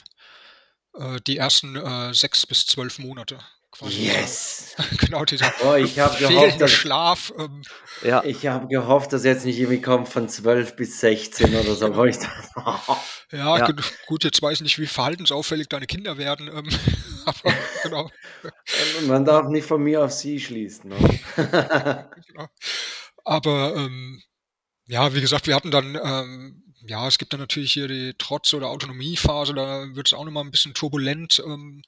äh, 0.94 1.20
die 1.28 1.38
ersten 1.38 1.76
äh, 1.76 2.14
sechs 2.14 2.46
bis 2.46 2.66
zwölf 2.66 3.00
Monate. 3.00 3.40
Quasi 3.72 4.08
yes! 4.08 4.76
So. 4.78 4.84
genau, 4.98 5.26
dieser 5.26 5.52
oh, 5.64 5.76
ich 5.76 5.96
gehofft, 5.96 6.60
dass, 6.60 6.72
Schlaf. 6.72 7.34
Ähm, 7.38 7.62
ja. 8.04 8.24
Ich 8.24 8.46
habe 8.48 8.68
gehofft, 8.68 9.14
dass 9.14 9.24
jetzt 9.24 9.46
nicht 9.46 9.60
irgendwie 9.60 9.82
kommt 9.82 10.10
von 10.10 10.28
12 10.28 10.76
bis 10.76 11.00
16 11.00 11.56
oder 11.56 11.76
so. 11.76 11.90
genau. 11.90 12.06
ja, 13.32 13.58
ja. 13.58 13.76
gut, 14.08 14.24
jetzt 14.24 14.42
weiß 14.42 14.58
ich 14.58 14.62
nicht, 14.64 14.80
wie 14.80 14.88
verhaltensauffällig 14.88 15.70
deine 15.70 15.88
Kinder 15.88 16.18
werden. 16.18 16.48
Ähm, 16.48 16.70
aber 17.26 17.54
genau. 17.84 18.12
Man 19.08 19.26
darf 19.26 19.48
nicht 19.48 19.66
von 19.66 19.82
mir 19.82 20.04
auf 20.04 20.12
sie 20.12 20.40
schließen. 20.40 20.90
Ne? 20.90 21.20
genau. 22.28 22.48
Aber 23.24 23.76
ähm, 23.76 24.22
ja, 24.88 25.14
wie 25.14 25.22
gesagt, 25.22 25.48
wir 25.48 25.56
hatten 25.56 25.72
dann, 25.72 25.96
ähm, 25.96 26.64
ja, 26.86 27.08
es 27.08 27.18
gibt 27.18 27.32
dann 27.34 27.40
natürlich 27.40 27.72
hier 27.72 27.88
die 27.88 28.14
Trotz- 28.18 28.54
oder 28.54 28.70
Autonomiephase, 28.70 29.54
da 29.54 29.86
wird 29.94 30.08
es 30.08 30.14
auch 30.14 30.26
nochmal 30.26 30.44
ein 30.44 30.52
bisschen 30.52 30.74
turbulent, 30.74 31.42
ähm, 31.46 31.84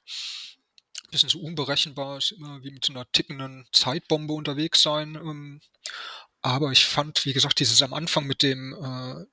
bisschen 1.14 1.28
so 1.28 1.40
unberechenbar, 1.40 2.18
ist 2.18 2.32
immer 2.32 2.62
wie 2.62 2.72
mit 2.72 2.84
so 2.84 2.92
einer 2.92 3.10
tickenden 3.12 3.66
Zeitbombe 3.72 4.32
unterwegs 4.32 4.82
sein. 4.82 5.14
Ähm, 5.14 5.60
aber 6.42 6.72
ich 6.72 6.84
fand, 6.84 7.24
wie 7.24 7.32
gesagt, 7.32 7.60
dieses 7.60 7.80
am 7.82 7.94
Anfang 7.94 8.26
mit 8.26 8.42
dem 8.42 8.74
äh, 8.74 9.24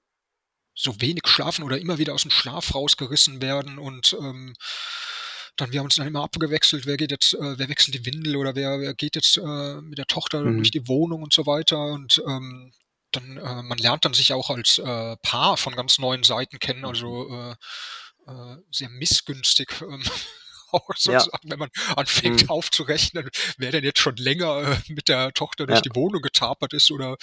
so 0.73 1.01
wenig 1.01 1.27
schlafen 1.27 1.63
oder 1.63 1.79
immer 1.79 1.97
wieder 1.97 2.13
aus 2.13 2.21
dem 2.21 2.31
Schlaf 2.31 2.73
rausgerissen 2.73 3.41
werden 3.41 3.77
und 3.77 4.15
ähm, 4.19 4.53
dann 5.57 5.73
wir 5.73 5.79
haben 5.79 5.87
uns 5.87 5.95
dann 5.95 6.07
immer 6.07 6.23
abgewechselt, 6.23 6.85
wer 6.85 6.95
geht 6.95 7.11
jetzt, 7.11 7.33
äh, 7.33 7.59
wer 7.59 7.67
wechselt 7.67 7.95
die 7.95 8.05
Windel 8.05 8.37
oder 8.37 8.55
wer, 8.55 8.79
wer 8.79 8.93
geht 8.93 9.15
jetzt 9.17 9.37
äh, 9.37 9.81
mit 9.81 9.97
der 9.97 10.07
Tochter 10.07 10.41
mhm. 10.41 10.57
durch 10.57 10.71
die 10.71 10.87
Wohnung 10.87 11.23
und 11.23 11.33
so 11.33 11.45
weiter 11.45 11.77
und 11.87 12.23
ähm, 12.25 12.71
dann 13.11 13.37
äh, 13.37 13.61
man 13.61 13.77
lernt 13.77 14.05
dann 14.05 14.13
sich 14.13 14.31
auch 14.31 14.49
als 14.49 14.77
äh, 14.77 15.17
Paar 15.17 15.57
von 15.57 15.75
ganz 15.75 15.99
neuen 15.99 16.23
Seiten 16.23 16.59
kennen, 16.59 16.85
also 16.85 17.29
äh, 17.29 17.55
äh, 18.27 18.57
sehr 18.71 18.89
missgünstig. 18.89 19.81
Ähm, 19.81 20.03
auch 20.71 20.87
sozusagen, 20.95 21.47
ja. 21.47 21.51
wenn 21.51 21.59
man 21.59 21.69
anfängt 21.95 22.43
mhm. 22.43 22.49
aufzurechnen, 22.49 23.29
wer 23.57 23.71
denn 23.71 23.83
jetzt 23.83 23.99
schon 23.99 24.15
länger 24.15 24.61
äh, 24.63 24.77
mit 24.91 25.07
der 25.07 25.33
Tochter 25.33 25.67
durch 25.67 25.79
ja. 25.79 25.81
die 25.81 25.95
Wohnung 25.95 26.21
getapert 26.21 26.73
ist 26.73 26.91
oder 26.91 27.17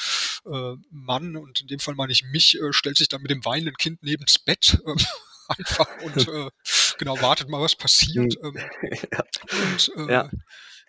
äh, 0.47 0.75
Mann, 0.91 1.37
und 1.37 1.61
in 1.61 1.67
dem 1.67 1.79
Fall 1.79 1.95
meine 1.95 2.13
ich 2.13 2.25
mich, 2.25 2.61
äh, 2.61 2.73
stellt 2.73 2.99
sich 2.99 3.09
dann 3.09 3.23
mit 3.23 3.31
dem 3.31 3.45
weinenden 3.45 3.77
Kind 3.77 4.03
neben's 4.03 4.39
Bett. 4.39 4.79
Äh, 4.87 4.95
einfach 5.49 5.89
und 6.03 6.17
äh, 6.29 6.51
genau, 6.99 7.21
wartet 7.21 7.49
mal, 7.49 7.61
was 7.61 7.77
passiert. 7.77 8.35
Hm. 8.41 8.57
Ähm, 8.57 8.71
und 9.73 10.09
äh, 10.09 10.13
ja. 10.13 10.31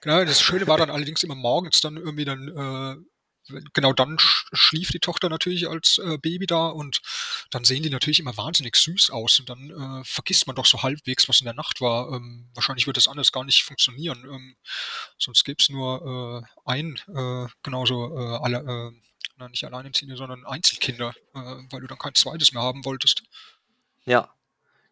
genau, 0.02 0.24
das 0.26 0.42
Schöne 0.42 0.68
war 0.68 0.78
dann 0.78 0.90
allerdings 0.90 1.24
immer 1.24 1.36
morgens 1.36 1.82
dann 1.82 1.98
irgendwie 1.98 2.26
dann, 2.26 2.48
äh, 2.48 2.96
genau 3.74 3.94
dann 3.94 4.18
schlief 4.20 4.90
die 4.90 5.00
Tochter 5.00 5.30
natürlich 5.30 5.68
als 5.68 5.98
äh, 5.98 6.18
Baby 6.18 6.48
da 6.48 6.68
und 6.68 7.02
dann 7.50 7.64
sehen 7.64 7.84
die 7.84 7.90
natürlich 7.90 8.20
immer 8.20 8.36
wahnsinnig 8.38 8.76
süß 8.76 9.12
aus 9.12 9.40
und 9.40 9.50
dann 9.50 9.70
äh, 9.70 10.04
vergisst 10.04 10.48
man 10.48 10.56
doch 10.56 10.66
so 10.66 10.82
halbwegs, 10.84 11.30
was 11.30 11.42
in 11.42 11.46
der 11.46 11.54
Nacht 11.54 11.82
war. 11.82 12.12
Ähm, 12.12 12.50
wahrscheinlich 12.54 12.88
wird 12.88 12.98
das 12.98 13.08
alles 13.08 13.32
gar 13.32 13.44
nicht 13.44 13.64
funktionieren. 13.64 14.26
Ähm, 14.26 14.56
sonst 15.18 15.44
gäbe 15.44 15.58
es 15.60 15.70
nur 15.70 16.46
äh, 16.66 16.70
ein, 16.70 17.00
äh, 17.08 17.48
genauso 17.64 18.18
äh, 18.18 18.38
alle, 18.38 18.58
äh, 18.60 19.00
na, 19.38 19.50
nicht 19.50 19.64
Alleinerziehende, 19.64 20.18
sondern 20.18 20.46
Einzelkinder, 20.46 21.14
äh, 21.34 21.40
weil 21.70 21.82
du 21.82 21.88
dann 21.88 21.98
kein 21.98 22.16
zweites 22.16 22.52
mehr 22.52 22.64
haben 22.64 22.86
wolltest. 22.86 23.24
Ja, 24.06 24.34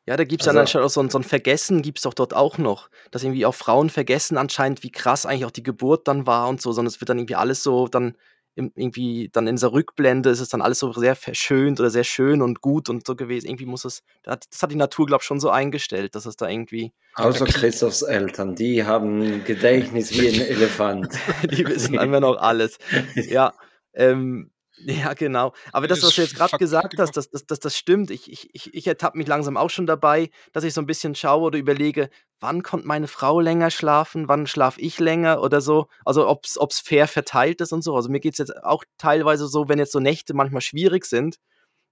ja, 0.08 0.16
da 0.16 0.24
gibt 0.24 0.42
es 0.42 0.48
also, 0.48 0.56
dann 0.56 0.62
anscheinend 0.62 0.86
auch 0.86 0.90
so 0.90 1.02
ein, 1.02 1.10
so 1.10 1.20
ein 1.20 1.24
Vergessen, 1.26 1.82
gibt 1.82 1.98
es 1.98 2.04
doch 2.04 2.14
dort 2.14 2.34
auch 2.34 2.58
noch. 2.58 2.90
Dass 3.12 3.24
irgendwie 3.24 3.46
auch 3.46 3.54
Frauen 3.54 3.90
vergessen 3.90 4.38
anscheinend, 4.38 4.82
wie 4.82 4.90
krass 4.90 5.26
eigentlich 5.26 5.44
auch 5.44 5.52
die 5.52 5.64
Geburt 5.64 6.08
dann 6.08 6.26
war 6.26 6.48
und 6.48 6.62
so, 6.62 6.72
sondern 6.72 6.88
es 6.88 7.02
wird 7.02 7.10
dann 7.10 7.20
irgendwie 7.20 7.36
alles 7.36 7.62
so 7.62 7.90
dann 7.90 8.16
irgendwie 8.58 9.30
dann 9.32 9.48
in 9.48 9.56
dieser 9.56 9.72
Rückblende 9.72 10.30
ist 10.30 10.40
es 10.40 10.50
dann 10.50 10.62
alles 10.62 10.80
so 10.80 10.92
sehr 10.94 11.16
verschönt 11.16 11.80
oder 11.80 11.90
sehr 11.90 12.04
schön 12.04 12.42
und 12.42 12.62
gut 12.62 12.90
und 12.90 13.06
so 13.06 13.16
gewesen. 13.16 13.48
Irgendwie 13.48 13.68
muss 13.68 13.86
es, 13.86 14.04
das 14.24 14.40
hat 14.62 14.72
die 14.72 14.76
Natur, 14.76 15.06
glaube 15.06 15.22
ich, 15.22 15.28
schon 15.28 15.40
so 15.40 15.50
eingestellt, 15.50 16.16
dass 16.16 16.26
es 16.26 16.36
da 16.36 16.50
irgendwie. 16.50 16.92
Außer 17.16 17.46
Christophs 17.46 18.02
Eltern, 18.02 18.56
die 18.56 18.84
haben 18.84 19.44
Gedächtnis 19.44 20.12
wie 20.12 20.28
ein 20.28 20.42
Elefant. 20.42 21.14
die 21.52 21.66
wissen 21.68 21.98
einfach 22.00 22.20
noch 22.20 22.38
alles. 22.38 22.80
Ja, 23.16 23.54
ähm, 23.94 24.52
ja, 24.80 25.14
genau. 25.14 25.54
Aber 25.72 25.88
das, 25.88 26.04
was 26.04 26.16
du 26.16 26.22
jetzt 26.22 26.36
gerade 26.36 26.58
gesagt 26.58 27.00
hast, 27.00 27.18
das, 27.18 27.30
das, 27.32 27.46
das, 27.46 27.60
das 27.60 27.78
stimmt. 27.78 28.12
Ich, 28.12 28.32
ich, 28.32 28.50
ich, 28.54 28.74
ich 28.74 28.88
ertappe 28.88 29.18
mich 29.18 29.28
langsam 29.28 29.58
auch 29.58 29.70
schon 29.70 29.88
dabei, 29.88 30.30
dass 30.54 30.64
ich 30.64 30.74
so 30.74 30.82
ein 30.82 30.86
bisschen 30.86 31.16
schaue 31.16 31.46
oder 31.46 31.58
überlege, 31.58 32.10
wann 32.40 32.64
kommt 32.64 32.86
meine 32.86 33.08
Frau 33.08 33.40
länger 33.40 33.72
schlafen, 33.72 34.28
wann 34.28 34.48
schlafe 34.48 34.80
ich 34.82 35.00
länger 35.00 35.42
oder 35.42 35.62
so. 35.62 35.88
Also 36.06 36.28
ob 36.28 36.46
es 36.46 36.80
fair 36.80 37.08
verteilt 37.08 37.62
ist 37.62 37.74
und 37.74 37.84
so. 37.84 37.96
Also 37.96 38.10
mir 38.10 38.20
geht 38.20 38.34
es 38.34 38.40
jetzt 38.40 38.64
auch 38.64 38.84
teilweise 38.98 39.48
so, 39.48 39.70
wenn 39.70 39.80
jetzt 39.80 39.92
so 39.92 40.00
Nächte 40.00 40.34
manchmal 40.34 40.62
schwierig 40.62 41.06
sind, 41.06 41.38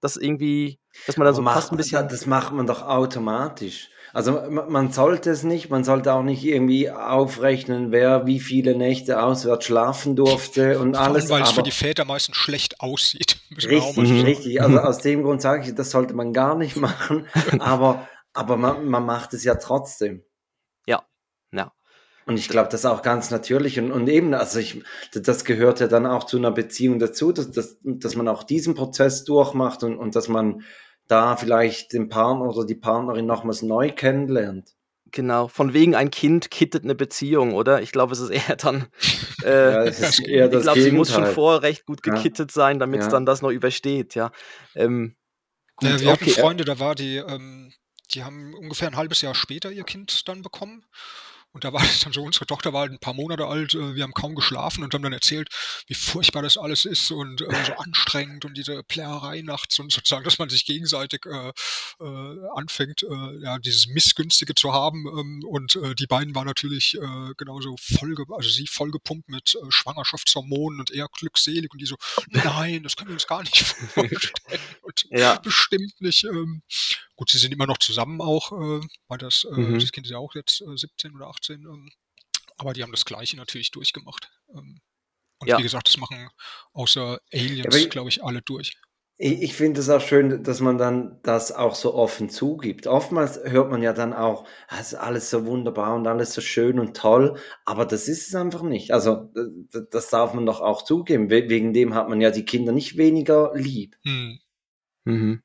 dass 0.01 0.17
irgendwie, 0.17 0.79
dass 1.07 1.17
man 1.17 1.25
da 1.25 1.33
so 1.33 1.41
macht, 1.41 1.55
fast 1.55 1.71
ein 1.71 1.77
bisschen. 1.77 2.07
Das 2.07 2.25
macht 2.25 2.53
man 2.53 2.67
doch 2.67 2.83
automatisch. 2.83 3.89
Also 4.13 4.43
man 4.49 4.91
sollte 4.91 5.31
es 5.31 5.43
nicht, 5.43 5.69
man 5.69 5.83
sollte 5.83 6.13
auch 6.13 6.23
nicht 6.23 6.43
irgendwie 6.43 6.89
aufrechnen, 6.89 7.91
wer 7.91 8.25
wie 8.25 8.39
viele 8.39 8.75
Nächte 8.75 9.21
auswärts 9.21 9.65
schlafen 9.65 10.15
durfte 10.15 10.79
und 10.79 10.95
alles. 10.95 11.25
Vor 11.25 11.35
allem, 11.35 11.43
weil 11.43 11.49
es 11.49 11.55
für 11.55 11.63
die 11.63 11.71
Väter 11.71 12.05
meistens 12.05 12.37
schlecht 12.37 12.79
aussieht. 12.79 13.37
Richtig, 13.51 14.25
richtig. 14.25 14.61
Also 14.61 14.79
aus 14.79 14.97
dem 14.99 15.23
Grund 15.23 15.41
sage 15.41 15.67
ich, 15.67 15.75
das 15.75 15.91
sollte 15.91 16.13
man 16.13 16.33
gar 16.33 16.55
nicht 16.55 16.75
machen, 16.75 17.27
aber, 17.59 18.07
aber 18.33 18.57
man, 18.57 18.85
man 18.87 19.05
macht 19.05 19.33
es 19.33 19.43
ja 19.43 19.55
trotzdem. 19.55 20.23
Und 22.25 22.37
ich 22.37 22.49
glaube, 22.49 22.69
das 22.69 22.81
ist 22.81 22.85
auch 22.85 23.03
ganz 23.03 23.29
natürlich. 23.29 23.79
Und, 23.79 23.91
und 23.91 24.07
eben, 24.07 24.33
also 24.33 24.59
ich, 24.59 24.83
das 25.13 25.45
gehört 25.45 25.79
ja 25.79 25.87
dann 25.87 26.07
auch 26.07 26.23
zu 26.23 26.37
einer 26.37 26.51
Beziehung 26.51 26.97
dazu, 26.97 27.31
dass, 27.31 27.51
dass, 27.51 27.77
dass 27.83 28.15
man 28.15 28.27
auch 28.27 28.43
diesen 28.43 28.73
Prozess 28.73 29.23
durchmacht 29.23 29.83
und, 29.83 29.97
und 29.97 30.15
dass 30.15 30.27
man 30.27 30.63
da 31.07 31.35
vielleicht 31.35 31.93
den 31.93 32.09
Partner 32.09 32.45
oder 32.45 32.65
die 32.65 32.75
Partnerin 32.75 33.27
nochmals 33.27 33.61
neu 33.61 33.91
kennenlernt. 33.91 34.75
Genau, 35.11 35.47
von 35.47 35.73
wegen 35.73 35.95
ein 35.95 36.09
Kind 36.09 36.49
kittet 36.51 36.83
eine 36.83 36.95
Beziehung, 36.95 37.53
oder? 37.53 37.81
Ich 37.81 37.91
glaube, 37.91 38.13
es 38.13 38.19
ist 38.19 38.31
eher 38.31 38.55
dann. 38.55 38.87
Äh, 39.43 39.73
ja, 39.73 39.81
ist 39.81 40.25
eher 40.25 40.51
ich 40.51 40.61
glaube, 40.61 40.81
sie 40.81 40.91
muss 40.91 41.11
schon 41.11 41.27
vorher 41.27 41.61
recht 41.61 41.85
gut 41.85 42.01
gekittet 42.01 42.49
ja. 42.49 42.53
sein, 42.53 42.79
damit 42.79 43.01
es 43.01 43.07
ja. 43.07 43.11
dann 43.11 43.27
das 43.27 43.43
noch 43.43 43.51
übersteht, 43.51 44.15
ja. 44.15 44.31
Ähm, 44.73 45.15
gut, 45.75 45.89
ja 45.89 45.99
wir 45.99 46.09
okay. 46.13 46.31
hatten 46.31 46.41
Freunde, 46.41 46.65
da 46.65 46.79
war 46.79 46.95
die, 46.95 47.17
ähm, 47.17 47.71
die 48.15 48.23
haben 48.23 48.55
ungefähr 48.55 48.87
ein 48.87 48.95
halbes 48.95 49.21
Jahr 49.21 49.35
später 49.35 49.71
ihr 49.71 49.83
Kind 49.83 50.27
dann 50.27 50.41
bekommen. 50.41 50.83
Und 51.55 51.63
da 51.63 51.71
war 51.71 51.81
es 51.81 52.01
dann 52.01 52.11
so, 52.11 52.21
unsere 52.21 52.45
Tochter 52.45 52.73
war 52.73 52.81
halt 52.81 52.91
ein 52.91 52.99
paar 52.99 53.13
Monate 53.13 53.45
alt, 53.45 53.75
äh, 53.75 53.95
wir 53.95 54.03
haben 54.03 54.13
kaum 54.13 54.35
geschlafen 54.35 54.83
und 54.83 54.93
haben 54.93 55.03
dann 55.03 55.13
erzählt, 55.13 55.47
wie 55.87 55.93
furchtbar 55.93 56.41
das 56.41 56.57
alles 56.57 56.83
ist 56.83 57.11
und 57.11 57.39
äh, 57.39 57.65
so 57.65 57.77
anstrengend 57.77 58.43
und 58.43 58.57
diese 58.57 58.83
Plärerei 58.83 59.41
nachts 59.41 59.79
und 59.79 59.89
sozusagen, 59.89 60.25
dass 60.25 60.37
man 60.37 60.49
sich 60.49 60.65
gegenseitig 60.65 61.21
äh, 61.25 61.53
äh, 62.01 62.37
anfängt, 62.55 63.03
äh, 63.03 63.41
ja, 63.41 63.57
dieses 63.57 63.87
Missgünstige 63.87 64.53
zu 64.53 64.73
haben. 64.73 65.07
Ähm, 65.07 65.45
und 65.47 65.77
äh, 65.77 65.95
die 65.95 66.07
beiden 66.07 66.35
waren 66.35 66.45
natürlich 66.45 66.95
äh, 66.95 67.33
genauso 67.37 67.77
voll, 67.77 68.13
also 68.35 68.49
sie 68.49 68.67
vollgepumpt 68.67 69.29
mit 69.29 69.55
äh, 69.55 69.65
Schwangerschaftshormonen 69.69 70.81
und 70.81 70.91
eher 70.91 71.07
glückselig 71.07 71.71
und 71.71 71.79
die 71.79 71.85
so, 71.85 71.95
nein, 72.31 72.83
das 72.83 72.97
können 72.97 73.11
wir 73.11 73.15
uns 73.15 73.27
gar 73.27 73.43
nicht 73.43 73.57
vorstellen 73.93 74.59
und 75.09 75.19
ja. 75.19 75.39
bestimmt 75.39 75.93
nicht. 75.99 76.23
Ähm, 76.23 76.63
gut, 77.15 77.29
sie 77.29 77.37
sind 77.37 77.53
immer 77.53 77.67
noch 77.67 77.77
zusammen 77.77 78.21
auch, 78.21 78.51
äh, 78.51 78.85
weil 79.07 79.17
das, 79.17 79.45
äh, 79.45 79.59
mhm. 79.59 79.79
das 79.79 79.91
Kind 79.91 80.07
ist 80.07 80.11
ja 80.11 80.17
auch 80.17 80.35
jetzt 80.35 80.61
äh, 80.61 80.77
17 80.77 81.15
oder 81.15 81.27
18 81.27 81.55
18. 81.55 81.61
Ähm, 81.65 81.91
aber 82.57 82.73
die 82.73 82.83
haben 82.83 82.91
das 82.91 83.05
Gleiche 83.05 83.37
natürlich 83.37 83.71
durchgemacht. 83.71 84.31
Ähm, 84.53 84.81
und 85.39 85.47
ja. 85.47 85.57
wie 85.57 85.63
gesagt, 85.63 85.87
das 85.87 85.97
machen 85.97 86.29
außer 86.73 87.19
Aliens, 87.33 87.75
ja, 87.75 87.87
glaube 87.87 88.09
ich, 88.09 88.23
alle 88.23 88.41
durch. 88.41 88.73
Ich, 89.17 89.41
ich 89.41 89.53
finde 89.53 89.81
es 89.81 89.89
auch 89.89 90.01
schön, 90.01 90.43
dass 90.43 90.59
man 90.61 90.77
dann 90.77 91.19
das 91.23 91.51
auch 91.51 91.75
so 91.75 91.93
offen 91.93 92.29
zugibt. 92.29 92.87
Oftmals 92.87 93.39
hört 93.43 93.69
man 93.69 93.81
ja 93.81 93.93
dann 93.93 94.13
auch, 94.13 94.45
ah, 94.67 94.77
es 94.79 94.93
ist 94.93 94.95
alles 94.95 95.29
so 95.29 95.45
wunderbar 95.45 95.95
und 95.95 96.07
alles 96.07 96.33
so 96.33 96.41
schön 96.41 96.79
und 96.79 96.95
toll, 96.95 97.37
aber 97.65 97.85
das 97.85 98.07
ist 98.07 98.27
es 98.29 98.35
einfach 98.35 98.61
nicht. 98.61 98.91
Also 98.91 99.31
das 99.91 100.09
darf 100.09 100.33
man 100.33 100.45
doch 100.45 100.61
auch 100.61 100.83
zugeben. 100.83 101.29
Wegen 101.29 101.73
dem 101.73 101.93
hat 101.93 102.09
man 102.09 102.21
ja 102.21 102.31
die 102.31 102.45
Kinder 102.45 102.71
nicht 102.71 102.97
weniger 102.97 103.51
lieb. 103.55 103.97
Hm. 104.03 104.39
Mhm. 105.05 105.41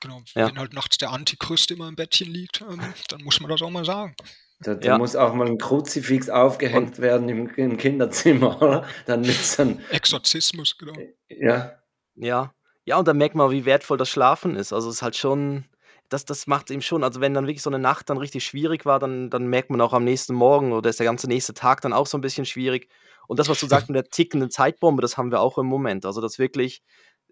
Genau, 0.00 0.22
ja. 0.34 0.46
wenn 0.46 0.58
halt 0.58 0.74
nachts 0.74 0.98
der 0.98 1.10
Antichrist 1.10 1.70
immer 1.70 1.88
im 1.88 1.96
Bettchen 1.96 2.30
liegt, 2.30 2.60
ähm, 2.60 2.80
dann 3.08 3.22
muss 3.24 3.40
man 3.40 3.50
das 3.50 3.62
auch 3.62 3.70
mal 3.70 3.84
sagen. 3.84 4.14
Da, 4.60 4.74
da 4.74 4.88
ja. 4.88 4.98
muss 4.98 5.16
auch 5.16 5.34
mal 5.34 5.46
ein 5.46 5.58
Kruzifix 5.58 6.28
aufgehängt 6.28 6.96
und, 6.96 6.98
werden 6.98 7.28
im, 7.28 7.48
im, 7.54 7.76
Kinderzimmer, 7.76 8.60
oder? 8.62 8.84
Dann 9.06 9.22
mit 9.22 9.36
dann. 9.58 9.80
Exorzismus, 9.90 10.76
genau. 10.78 10.94
Ja. 11.28 11.78
Ja. 12.14 12.54
Ja, 12.84 12.98
und 12.98 13.06
dann 13.06 13.18
merkt 13.18 13.34
man, 13.34 13.50
wie 13.50 13.66
wertvoll 13.66 13.98
das 13.98 14.08
Schlafen 14.08 14.56
ist. 14.56 14.72
Also 14.72 14.88
es 14.88 14.96
ist 14.96 15.02
halt 15.02 15.14
schon, 15.14 15.64
das, 16.08 16.24
das 16.24 16.46
macht 16.46 16.70
ihm 16.70 16.80
schon, 16.80 17.04
also 17.04 17.20
wenn 17.20 17.34
dann 17.34 17.46
wirklich 17.46 17.62
so 17.62 17.70
eine 17.70 17.78
Nacht 17.78 18.08
dann 18.08 18.16
richtig 18.16 18.44
schwierig 18.44 18.86
war, 18.86 18.98
dann, 18.98 19.30
dann 19.30 19.46
merkt 19.46 19.70
man 19.70 19.80
auch 19.80 19.92
am 19.92 20.04
nächsten 20.04 20.34
Morgen 20.34 20.72
oder 20.72 20.88
ist 20.88 20.98
der 20.98 21.06
ganze 21.06 21.28
nächste 21.28 21.54
Tag 21.54 21.82
dann 21.82 21.92
auch 21.92 22.06
so 22.06 22.16
ein 22.16 22.22
bisschen 22.22 22.46
schwierig. 22.46 22.88
Und 23.26 23.38
das, 23.38 23.48
was 23.48 23.60
du 23.60 23.66
sagst 23.66 23.88
mit 23.90 23.96
der 23.96 24.10
tickenden 24.10 24.50
Zeitbombe, 24.50 25.02
das 25.02 25.16
haben 25.16 25.30
wir 25.30 25.40
auch 25.40 25.58
im 25.58 25.66
Moment. 25.66 26.06
Also 26.06 26.20
das 26.20 26.38
wirklich, 26.38 26.82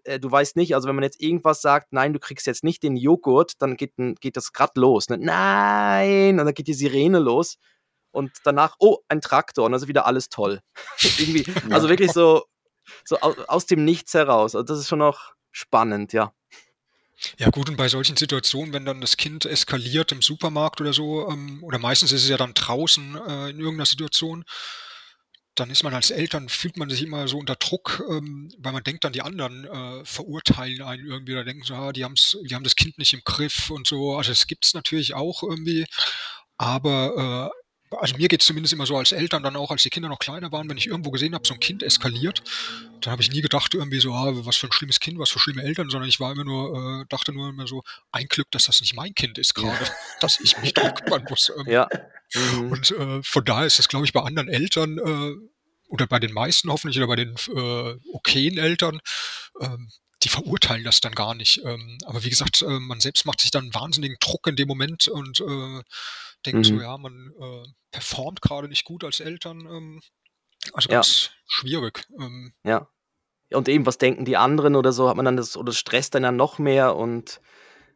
äh, 0.03 0.19
du 0.19 0.31
weißt 0.31 0.55
nicht, 0.55 0.75
also 0.75 0.87
wenn 0.87 0.95
man 0.95 1.03
jetzt 1.03 1.21
irgendwas 1.21 1.61
sagt, 1.61 1.93
nein, 1.93 2.13
du 2.13 2.19
kriegst 2.19 2.47
jetzt 2.47 2.63
nicht 2.63 2.83
den 2.83 2.95
Joghurt, 2.95 3.53
dann 3.59 3.75
geht, 3.75 3.93
geht 4.19 4.37
das 4.37 4.53
grad 4.53 4.77
los. 4.77 5.09
Ne? 5.09 5.17
Nein! 5.17 6.39
Und 6.39 6.45
dann 6.45 6.53
geht 6.53 6.67
die 6.67 6.73
Sirene 6.73 7.19
los. 7.19 7.57
Und 8.11 8.31
danach, 8.43 8.75
oh, 8.79 8.99
ein 9.09 9.21
Traktor. 9.21 9.65
Und 9.65 9.73
ist 9.73 9.87
wieder 9.87 10.05
alles 10.05 10.29
toll. 10.29 10.61
Irgendwie, 11.19 11.45
also 11.69 11.89
wirklich 11.89 12.11
so, 12.11 12.45
so 13.05 13.19
aus, 13.19 13.37
aus 13.47 13.65
dem 13.65 13.85
Nichts 13.85 14.13
heraus. 14.13 14.55
Also 14.55 14.63
das 14.63 14.79
ist 14.79 14.87
schon 14.87 14.99
noch 14.99 15.33
spannend, 15.51 16.13
ja. 16.13 16.33
Ja 17.37 17.49
gut, 17.49 17.67
und 17.69 17.77
bei 17.77 17.87
solchen 17.87 18.15
Situationen, 18.15 18.73
wenn 18.73 18.85
dann 18.85 19.01
das 19.01 19.17
Kind 19.17 19.45
eskaliert 19.45 20.11
im 20.11 20.21
Supermarkt 20.21 20.81
oder 20.81 20.93
so, 20.93 21.27
ähm, 21.29 21.63
oder 21.63 21.79
meistens 21.79 22.11
ist 22.11 22.23
es 22.23 22.29
ja 22.29 22.37
dann 22.37 22.53
draußen 22.53 23.15
äh, 23.15 23.49
in 23.49 23.59
irgendeiner 23.59 23.87
Situation, 23.87 24.45
dann 25.59 25.69
ist 25.69 25.83
man 25.83 25.93
als 25.93 26.11
Eltern, 26.11 26.49
fühlt 26.49 26.77
man 26.77 26.89
sich 26.89 27.01
immer 27.01 27.27
so 27.27 27.37
unter 27.37 27.55
Druck, 27.55 28.03
ähm, 28.09 28.49
weil 28.59 28.73
man 28.73 28.83
denkt 28.83 29.03
dann, 29.03 29.13
die 29.13 29.21
anderen 29.21 29.65
äh, 29.65 30.05
verurteilen 30.05 30.81
einen 30.81 31.05
irgendwie 31.05 31.33
oder 31.33 31.43
denken 31.43 31.63
so, 31.63 31.73
ah, 31.73 31.91
die, 31.91 32.03
haben's, 32.03 32.37
die 32.43 32.55
haben 32.55 32.63
das 32.63 32.75
Kind 32.75 32.97
nicht 32.97 33.13
im 33.13 33.21
Griff 33.25 33.69
und 33.69 33.87
so. 33.87 34.15
Also 34.15 34.31
es 34.31 34.47
gibt 34.47 34.65
es 34.65 34.73
natürlich 34.73 35.13
auch 35.15 35.43
irgendwie, 35.43 35.85
aber 36.57 37.51
äh, 37.51 37.66
also 37.91 38.17
mir 38.17 38.27
geht 38.27 38.41
es 38.41 38.47
zumindest 38.47 38.73
immer 38.73 38.85
so 38.85 38.97
als 38.97 39.11
Eltern, 39.11 39.43
dann 39.43 39.55
auch 39.55 39.71
als 39.71 39.83
die 39.83 39.89
Kinder 39.89 40.09
noch 40.09 40.19
kleiner 40.19 40.51
waren, 40.51 40.69
wenn 40.69 40.77
ich 40.77 40.87
irgendwo 40.87 41.11
gesehen 41.11 41.33
habe, 41.33 41.47
so 41.47 41.53
ein 41.53 41.59
Kind 41.59 41.83
eskaliert, 41.83 42.43
dann 43.01 43.11
habe 43.11 43.21
ich 43.21 43.31
nie 43.31 43.41
gedacht 43.41 43.73
irgendwie 43.73 43.99
so, 43.99 44.13
ah, 44.13 44.31
was 44.33 44.57
für 44.57 44.67
ein 44.67 44.71
schlimmes 44.71 44.99
Kind, 44.99 45.19
was 45.19 45.29
für 45.29 45.39
schlimme 45.39 45.63
Eltern, 45.63 45.89
sondern 45.89 46.09
ich 46.09 46.19
war 46.19 46.31
immer 46.31 46.43
nur, 46.43 47.01
äh, 47.01 47.05
dachte 47.09 47.33
nur 47.33 47.49
immer 47.49 47.67
so, 47.67 47.83
ein 48.11 48.27
Glück, 48.27 48.51
dass 48.51 48.65
das 48.65 48.81
nicht 48.81 48.95
mein 48.95 49.13
Kind 49.13 49.37
ist 49.37 49.53
gerade, 49.53 49.85
ja. 49.85 49.91
dass 50.19 50.39
ich 50.39 50.57
mich 50.59 50.73
darum 50.73 50.93
kümmern 50.95 51.25
muss. 51.29 51.51
Ähm, 51.57 51.71
ja. 51.71 51.87
Mhm. 52.33 52.71
Und 52.73 52.91
äh, 52.91 53.23
von 53.23 53.45
daher 53.45 53.67
ist 53.67 53.79
das, 53.79 53.87
glaube 53.87 54.05
ich, 54.05 54.11
bei 54.11 54.21
anderen 54.21 54.49
Eltern 54.49 54.97
äh, 54.97 55.33
oder 55.87 56.07
bei 56.07 56.19
den 56.19 56.33
meisten 56.33 56.69
hoffentlich 56.69 56.97
oder 56.97 57.07
bei 57.07 57.15
den 57.15 57.35
äh, 57.55 57.95
okayen 58.11 58.57
Eltern, 58.57 58.99
ähm, 59.61 59.89
die 60.23 60.29
verurteilen 60.29 60.83
das 60.83 60.99
dann 60.99 61.15
gar 61.15 61.35
nicht. 61.35 61.61
Ähm, 61.63 61.97
aber 62.05 62.25
wie 62.25 62.29
gesagt, 62.29 62.63
äh, 62.63 62.79
man 62.79 62.99
selbst 62.99 63.25
macht 63.25 63.39
sich 63.39 63.51
dann 63.51 63.63
einen 63.63 63.73
wahnsinnigen 63.73 64.17
Druck 64.19 64.45
in 64.47 64.57
dem 64.57 64.67
Moment 64.67 65.07
und 65.07 65.41
denkt 66.45 66.69
mhm. 66.69 66.77
so, 66.77 66.81
ja, 66.81 66.97
man 66.97 67.31
äh, 67.39 67.67
performt 67.91 68.41
gerade 68.41 68.67
nicht 68.67 68.85
gut 68.85 69.03
als 69.03 69.19
Eltern. 69.19 69.61
Ähm, 69.61 70.01
also 70.73 70.89
ganz 70.89 71.25
ja. 71.25 71.31
schwierig. 71.47 72.05
Ähm. 72.19 72.53
ja. 72.63 72.87
Und 73.53 73.69
eben, 73.69 73.85
was 73.85 73.97
denken 73.97 74.25
die 74.25 74.35
anderen 74.35 74.75
oder 74.75 74.91
so, 74.91 75.07
hat 75.07 75.15
man 75.15 75.23
dann 75.23 75.37
das, 75.37 75.55
oder 75.55 75.67
das 75.67 75.77
stresst 75.77 76.15
dann 76.15 76.23
ja 76.23 76.33
noch 76.33 76.59
mehr 76.59 76.95
und 76.97 77.39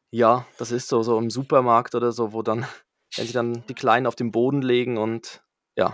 ja, 0.09 0.45
das 0.57 0.71
ist 0.71 0.87
so, 0.87 1.03
so 1.03 1.17
im 1.17 1.29
Supermarkt 1.29 1.95
oder 1.95 2.11
so, 2.11 2.31
wo 2.31 2.41
dann, 2.41 2.65
wenn 3.15 3.27
sie 3.27 3.33
dann 3.33 3.65
die 3.67 3.73
Kleinen 3.73 4.07
auf 4.07 4.15
den 4.15 4.31
Boden 4.31 4.61
legen 4.61 4.97
und 4.97 5.41
ja. 5.75 5.93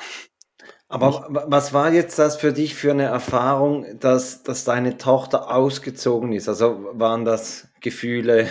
Aber 0.89 1.27
was 1.29 1.73
war 1.73 1.91
jetzt 1.91 2.17
das 2.17 2.37
für 2.37 2.53
dich 2.53 2.73
für 2.73 2.91
eine 2.91 3.03
Erfahrung, 3.03 3.99
dass, 3.99 4.43
dass 4.43 4.63
deine 4.63 4.97
Tochter 4.97 5.53
ausgezogen 5.53 6.31
ist? 6.31 6.47
Also 6.47 6.89
waren 6.93 7.25
das 7.25 7.67
Gefühle, 7.81 8.49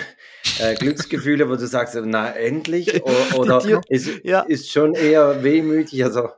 äh, 0.59 0.75
Glücksgefühle, 0.75 1.49
wo 1.49 1.57
du 1.57 1.66
sagst, 1.66 1.97
na 2.05 2.31
endlich? 2.31 3.03
Oder, 3.35 3.61
oder 3.62 3.83
ist, 3.88 4.25
ja. 4.25 4.40
ist 4.40 4.71
schon 4.71 4.95
eher 4.95 5.42
wehmütig? 5.42 6.05
Also 6.05 6.31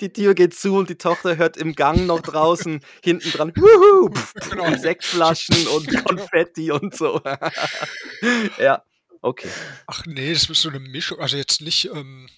die 0.00 0.12
Tür 0.12 0.34
geht 0.34 0.54
zu 0.54 0.74
und 0.74 0.88
die 0.88 0.96
Tochter 0.96 1.36
hört 1.36 1.56
im 1.56 1.74
Gang 1.74 2.06
noch 2.06 2.20
draußen 2.20 2.80
hinten 3.02 3.30
dran 3.30 3.52
Wuhu, 3.54 4.10
pf, 4.10 4.34
genau. 4.50 4.74
Sektflaschen 4.76 5.66
und 5.68 6.04
Konfetti 6.04 6.70
und 6.70 6.96
so. 6.96 7.20
ja, 8.58 8.82
okay. 9.20 9.48
Ach 9.86 10.04
nee, 10.06 10.32
das 10.32 10.48
ist 10.48 10.62
so 10.62 10.70
eine 10.70 10.80
Mischung. 10.80 11.20
Also 11.20 11.36
jetzt 11.36 11.60
nicht, 11.60 11.90
ähm, 11.92 12.28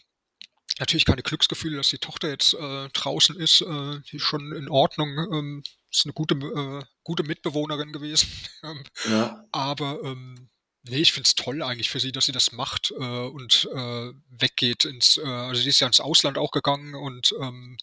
natürlich 0.78 1.04
keine 1.04 1.22
Glücksgefühle, 1.22 1.76
dass 1.76 1.88
die 1.88 1.98
Tochter 1.98 2.28
jetzt 2.28 2.54
äh, 2.54 2.88
draußen 2.92 3.36
ist. 3.36 3.62
Äh, 3.62 4.00
die 4.10 4.16
ist 4.16 4.24
schon 4.24 4.52
in 4.52 4.68
Ordnung. 4.68 5.08
Ähm, 5.32 5.62
ist 5.90 6.06
eine 6.06 6.12
gute, 6.12 6.34
äh, 6.34 6.84
gute 7.02 7.22
Mitbewohnerin 7.22 7.92
gewesen. 7.92 8.28
Ähm, 8.62 8.84
ja. 9.10 9.44
Aber 9.52 10.00
ähm, 10.04 10.48
nee, 10.88 10.98
ich 10.98 11.12
finde 11.12 11.26
es 11.26 11.34
toll 11.34 11.62
eigentlich 11.62 11.90
für 11.90 12.00
sie, 12.00 12.12
dass 12.12 12.26
sie 12.26 12.32
das 12.32 12.52
macht 12.52 12.92
äh, 12.92 12.94
und 12.94 13.68
äh, 13.74 14.12
weggeht 14.30 14.84
ins, 14.84 15.18
äh, 15.18 15.26
also 15.26 15.60
sie 15.60 15.68
ist 15.68 15.80
ja 15.80 15.86
ins 15.86 16.00
Ausland 16.00 16.38
auch 16.38 16.50
gegangen 16.50 16.94
und 16.94 17.34
ähm, 17.40 17.76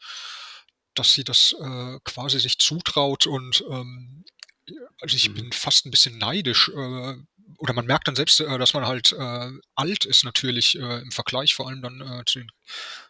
dass 0.94 1.14
sie 1.14 1.24
das 1.24 1.56
äh, 1.60 2.00
quasi 2.04 2.40
sich 2.40 2.58
zutraut 2.58 3.28
und 3.28 3.64
ähm, 3.70 4.24
also 5.02 5.16
ich 5.16 5.30
mhm. 5.30 5.36
bin 5.36 5.52
fast 5.52 5.86
ein 5.86 5.92
bisschen 5.92 6.18
neidisch, 6.18 6.70
äh, 6.70 7.16
oder 7.58 7.74
man 7.74 7.86
merkt 7.86 8.08
dann 8.08 8.16
selbst, 8.16 8.40
äh, 8.40 8.58
dass 8.58 8.74
man 8.74 8.86
halt 8.86 9.14
äh, 9.14 9.52
alt 9.76 10.06
ist 10.06 10.24
natürlich 10.24 10.78
äh, 10.78 11.00
im 11.00 11.12
Vergleich 11.12 11.54
vor 11.54 11.68
allem 11.68 11.82
dann 11.82 12.02
äh, 12.02 12.24
zu, 12.26 12.40
den, 12.40 12.52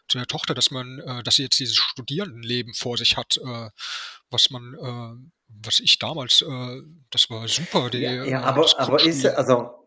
zu, 0.08 0.18
der 0.18 0.26
Tochter, 0.26 0.54
dass 0.54 0.70
man, 0.70 1.00
äh, 1.00 1.22
dass 1.22 1.36
sie 1.36 1.44
jetzt 1.44 1.58
dieses 1.58 1.76
Studierendenleben 1.76 2.74
vor 2.74 2.98
sich 2.98 3.16
hat, 3.16 3.38
äh, 3.38 3.70
was 4.30 4.50
man, 4.50 4.74
äh, 4.74 5.30
was 5.48 5.80
ich 5.80 5.98
damals, 5.98 6.42
äh, 6.42 6.82
das 7.10 7.30
war 7.30 7.48
super. 7.48 7.90
Die, 7.90 7.98
ja, 7.98 8.24
ja, 8.24 8.42
aber, 8.42 8.68
aber 8.78 9.02
ist 9.02 9.24
also 9.26 9.85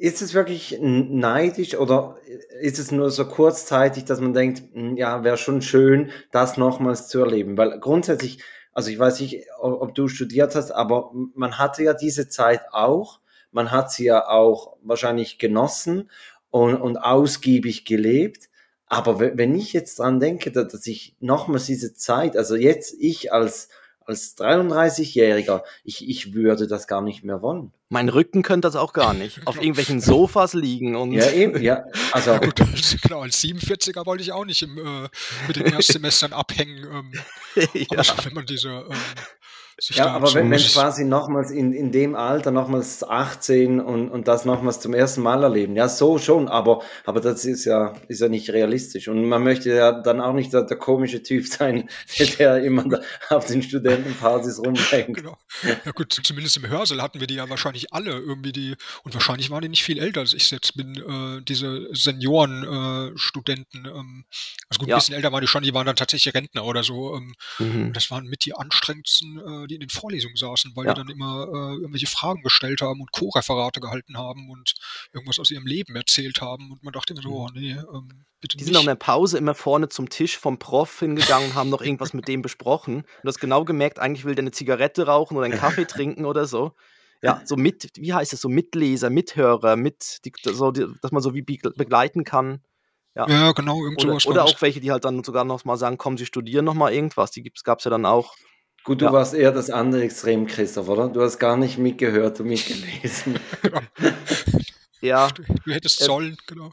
ist 0.00 0.22
es 0.22 0.34
wirklich 0.34 0.78
neidisch 0.80 1.76
oder 1.76 2.16
ist 2.60 2.78
es 2.78 2.90
nur 2.90 3.10
so 3.10 3.26
kurzzeitig, 3.26 4.04
dass 4.04 4.20
man 4.20 4.34
denkt, 4.34 4.62
hm, 4.72 4.96
ja, 4.96 5.22
wäre 5.22 5.36
schon 5.36 5.62
schön, 5.62 6.10
das 6.32 6.56
nochmals 6.56 7.08
zu 7.08 7.20
erleben? 7.20 7.56
Weil 7.56 7.78
grundsätzlich, 7.78 8.42
also 8.72 8.90
ich 8.90 8.98
weiß 8.98 9.20
nicht, 9.20 9.46
ob 9.60 9.94
du 9.94 10.08
studiert 10.08 10.54
hast, 10.54 10.72
aber 10.72 11.12
man 11.34 11.58
hatte 11.58 11.84
ja 11.84 11.94
diese 11.94 12.28
Zeit 12.28 12.62
auch 12.72 13.20
man 13.52 13.70
hat 13.70 13.90
sie 13.90 14.04
ja 14.04 14.28
auch 14.28 14.76
wahrscheinlich 14.82 15.38
genossen 15.38 16.10
und, 16.50 16.76
und 16.76 16.96
ausgiebig 16.96 17.84
gelebt. 17.84 18.48
Aber 18.86 19.20
wenn 19.20 19.54
ich 19.54 19.72
jetzt 19.72 19.98
dran 19.98 20.18
denke, 20.18 20.50
dass 20.50 20.86
ich 20.86 21.16
nochmals 21.20 21.66
diese 21.66 21.94
Zeit, 21.94 22.36
also 22.36 22.56
jetzt 22.56 22.94
ich 22.98 23.32
als, 23.32 23.68
als 24.10 24.36
33-Jähriger, 24.36 25.62
ich, 25.84 26.08
ich 26.08 26.34
würde 26.34 26.66
das 26.66 26.86
gar 26.86 27.00
nicht 27.00 27.24
mehr 27.24 27.40
wollen. 27.40 27.72
Mein 27.88 28.08
Rücken 28.08 28.42
könnte 28.42 28.68
das 28.68 28.76
auch 28.76 28.92
gar 28.92 29.14
nicht. 29.14 29.46
Auf 29.46 29.56
irgendwelchen 29.56 30.00
Sofas 30.00 30.52
liegen 30.52 30.94
und. 30.96 31.12
Ja, 31.12 31.30
eben, 31.30 31.60
ja. 31.62 31.84
Also. 32.12 32.32
Ja, 32.32 32.38
gut, 32.38 32.54
genau, 33.02 33.22
als 33.22 33.42
47er 33.42 34.06
wollte 34.06 34.22
ich 34.22 34.32
auch 34.32 34.44
nicht 34.44 34.62
im, 34.62 34.78
äh, 34.78 35.08
mit 35.48 35.56
den 35.56 35.66
Erstsemestern 35.72 36.32
abhängen. 36.32 36.86
Ähm, 37.56 37.64
ja. 37.74 37.98
Aber 37.98 38.24
wenn 38.24 38.34
man 38.34 38.46
diese 38.46 38.68
ähm, 38.68 38.96
ja, 39.88 40.06
aber 40.08 40.34
wenn, 40.34 40.50
wenn 40.50 40.60
quasi 40.60 41.04
nochmals 41.04 41.50
in, 41.50 41.72
in 41.72 41.90
dem 41.92 42.14
Alter 42.14 42.50
nochmals 42.50 43.02
18 43.02 43.80
und, 43.80 44.10
und 44.10 44.28
das 44.28 44.44
nochmals 44.44 44.80
zum 44.80 44.92
ersten 44.94 45.22
Mal 45.22 45.42
erleben, 45.42 45.76
ja, 45.76 45.88
so 45.88 46.18
schon, 46.18 46.48
aber, 46.48 46.82
aber 47.04 47.20
das 47.20 47.44
ist 47.44 47.64
ja, 47.64 47.94
ist 48.08 48.20
ja 48.20 48.28
nicht 48.28 48.50
realistisch. 48.50 49.08
Und 49.08 49.24
man 49.24 49.42
möchte 49.42 49.70
ja 49.70 49.92
dann 49.92 50.20
auch 50.20 50.34
nicht 50.34 50.52
der, 50.52 50.62
der 50.62 50.76
komische 50.76 51.22
Typ 51.22 51.46
sein, 51.46 51.88
der 52.38 52.62
immer 52.62 52.84
auf 53.30 53.46
den 53.46 53.62
Studentenpartys 53.62 54.58
rumhängt. 54.64 55.16
Genau. 55.16 55.36
Ja 55.84 55.92
gut, 55.92 56.12
zumindest 56.22 56.56
im 56.58 56.68
Hörsaal 56.68 57.00
hatten 57.02 57.20
wir 57.20 57.26
die 57.26 57.34
ja 57.34 57.48
wahrscheinlich 57.48 57.92
alle 57.92 58.12
irgendwie 58.12 58.52
die, 58.52 58.76
und 59.04 59.14
wahrscheinlich 59.14 59.50
waren 59.50 59.62
die 59.62 59.68
nicht 59.68 59.84
viel 59.84 59.98
älter 59.98 60.20
als 60.20 60.34
ich 60.34 60.50
jetzt 60.50 60.76
bin, 60.76 60.96
äh, 60.96 61.42
diese 61.42 61.88
Senioren-Studenten. 61.92 63.86
Äh, 63.86 63.90
ähm, 63.90 64.24
also 64.68 64.80
gut, 64.80 64.90
ein 64.90 64.96
bisschen 64.96 65.14
älter 65.14 65.32
waren 65.32 65.40
die 65.40 65.46
schon, 65.46 65.62
die 65.62 65.72
waren 65.74 65.86
dann 65.86 65.96
tatsächlich 65.96 66.34
Rentner 66.34 66.64
oder 66.64 66.82
so. 66.82 67.16
Ähm, 67.16 67.34
mhm. 67.58 67.92
Das 67.92 68.10
waren 68.10 68.26
mit 68.26 68.44
die 68.44 68.54
anstrengendsten 68.54 69.38
äh, 69.38 69.66
die 69.70 69.74
in 69.76 69.80
den 69.80 69.88
Vorlesungen 69.88 70.36
saßen, 70.36 70.72
weil 70.74 70.86
ja. 70.86 70.94
die 70.94 71.00
dann 71.00 71.08
immer 71.08 71.46
äh, 71.46 71.74
irgendwelche 71.76 72.08
Fragen 72.08 72.42
gestellt 72.42 72.82
haben 72.82 73.00
und 73.00 73.12
Co-Referate 73.12 73.80
gehalten 73.80 74.18
haben 74.18 74.50
und 74.50 74.74
irgendwas 75.12 75.38
aus 75.38 75.50
ihrem 75.50 75.66
Leben 75.66 75.94
erzählt 75.94 76.40
haben. 76.40 76.72
Und 76.72 76.82
man 76.82 76.92
dachte 76.92 77.12
immer 77.12 77.22
so, 77.22 77.30
oh 77.30 77.48
nee, 77.54 77.72
ähm, 77.72 78.24
bitte 78.40 78.56
Die 78.56 78.64
sind 78.64 78.76
auch 78.76 78.80
in 78.80 78.86
der 78.86 78.94
Pause 78.96 79.38
immer 79.38 79.54
vorne 79.54 79.88
zum 79.88 80.08
Tisch 80.08 80.36
vom 80.36 80.58
Prof 80.58 80.98
hingegangen 80.98 81.50
und 81.50 81.54
haben 81.54 81.70
noch 81.70 81.82
irgendwas 81.82 82.12
mit 82.12 82.26
dem 82.28 82.42
besprochen. 82.42 82.96
Und 82.96 83.06
du 83.22 83.28
hast 83.28 83.40
genau 83.40 83.64
gemerkt, 83.64 83.98
eigentlich 83.98 84.24
will 84.24 84.34
der 84.34 84.42
eine 84.42 84.50
Zigarette 84.50 85.06
rauchen 85.06 85.36
oder 85.36 85.46
einen 85.46 85.58
Kaffee 85.58 85.84
trinken 85.86 86.24
oder 86.24 86.46
so. 86.46 86.74
Ja, 87.22 87.42
so 87.44 87.56
mit, 87.56 87.90
wie 87.96 88.14
heißt 88.14 88.32
es, 88.32 88.40
so 88.40 88.48
Mitleser, 88.48 89.10
Mithörer, 89.10 89.76
mit, 89.76 90.24
die, 90.24 90.32
so, 90.42 90.70
die, 90.70 90.86
dass 91.02 91.12
man 91.12 91.22
so 91.22 91.34
wie 91.34 91.42
begleiten 91.42 92.24
kann. 92.24 92.62
Ja, 93.14 93.28
ja 93.28 93.52
genau, 93.52 93.84
irgend 93.84 94.00
sowas. 94.00 94.26
Oder, 94.26 94.42
oder 94.42 94.44
auch 94.44 94.62
welche, 94.62 94.80
die 94.80 94.90
halt 94.90 95.04
dann 95.04 95.22
sogar 95.22 95.44
noch 95.44 95.64
mal 95.64 95.76
sagen, 95.76 95.98
komm, 95.98 96.16
sie 96.16 96.24
studieren 96.24 96.64
noch 96.64 96.74
mal 96.74 96.92
irgendwas. 96.92 97.30
Die 97.30 97.42
gab 97.62 97.80
es 97.80 97.84
ja 97.84 97.90
dann 97.90 98.06
auch. 98.06 98.34
Gut, 98.84 99.00
du 99.00 99.06
ja. 99.06 99.12
warst 99.12 99.34
eher 99.34 99.52
das 99.52 99.70
andere 99.70 100.02
Extrem, 100.02 100.46
Christoph, 100.46 100.88
oder? 100.88 101.08
Du 101.08 101.20
hast 101.20 101.38
gar 101.38 101.56
nicht 101.56 101.78
mitgehört 101.78 102.40
und 102.40 102.48
mitgelesen. 102.48 103.38
ja. 105.00 105.28
Du 105.28 105.72
hättest 105.72 106.00
äh, 106.00 106.04
sollen, 106.04 106.36
genau. 106.46 106.72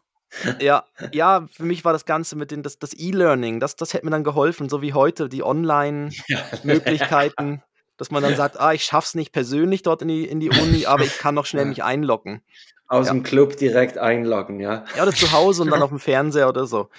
Ja, 0.60 0.86
ja, 1.14 1.48
für 1.52 1.64
mich 1.64 1.84
war 1.84 1.94
das 1.94 2.06
Ganze 2.06 2.36
mit 2.36 2.52
den, 2.52 2.62
das, 2.62 2.78
das 2.80 2.94
E-Learning, 2.94 3.60
das, 3.60 3.76
das 3.76 3.94
hätte 3.94 4.06
mir 4.06 4.12
dann 4.12 4.24
geholfen, 4.24 4.70
so 4.70 4.82
wie 4.82 4.94
heute, 4.94 5.30
die 5.30 5.44
Online-Möglichkeiten, 5.44 7.52
ja. 7.54 7.64
dass 7.98 8.12
man 8.12 8.24
dann 8.24 8.36
sagt, 8.36 8.60
ah, 8.60 8.74
ich 8.74 8.84
schaff's 8.84 9.16
nicht 9.16 9.32
persönlich 9.32 9.84
dort 9.84 10.02
in 10.02 10.10
die, 10.10 10.26
in 10.26 10.40
die 10.40 10.50
Uni, 10.50 10.86
aber 10.86 11.04
ich 11.04 11.18
kann 11.18 11.36
noch 11.36 11.46
schnell 11.46 11.66
mich 11.70 11.84
einloggen. 11.84 12.42
Aus 12.88 13.08
ja. 13.08 13.14
dem 13.14 13.24
Club 13.24 13.58
direkt 13.58 13.98
einloggen, 13.98 14.60
ja. 14.60 14.86
Ja, 14.96 15.04
oder 15.04 15.14
zu 15.14 15.32
Hause 15.32 15.64
und 15.64 15.72
dann 15.72 15.82
auf 15.82 15.90
dem 15.90 16.00
Fernseher 16.00 16.48
oder 16.48 16.68
so. 16.68 16.90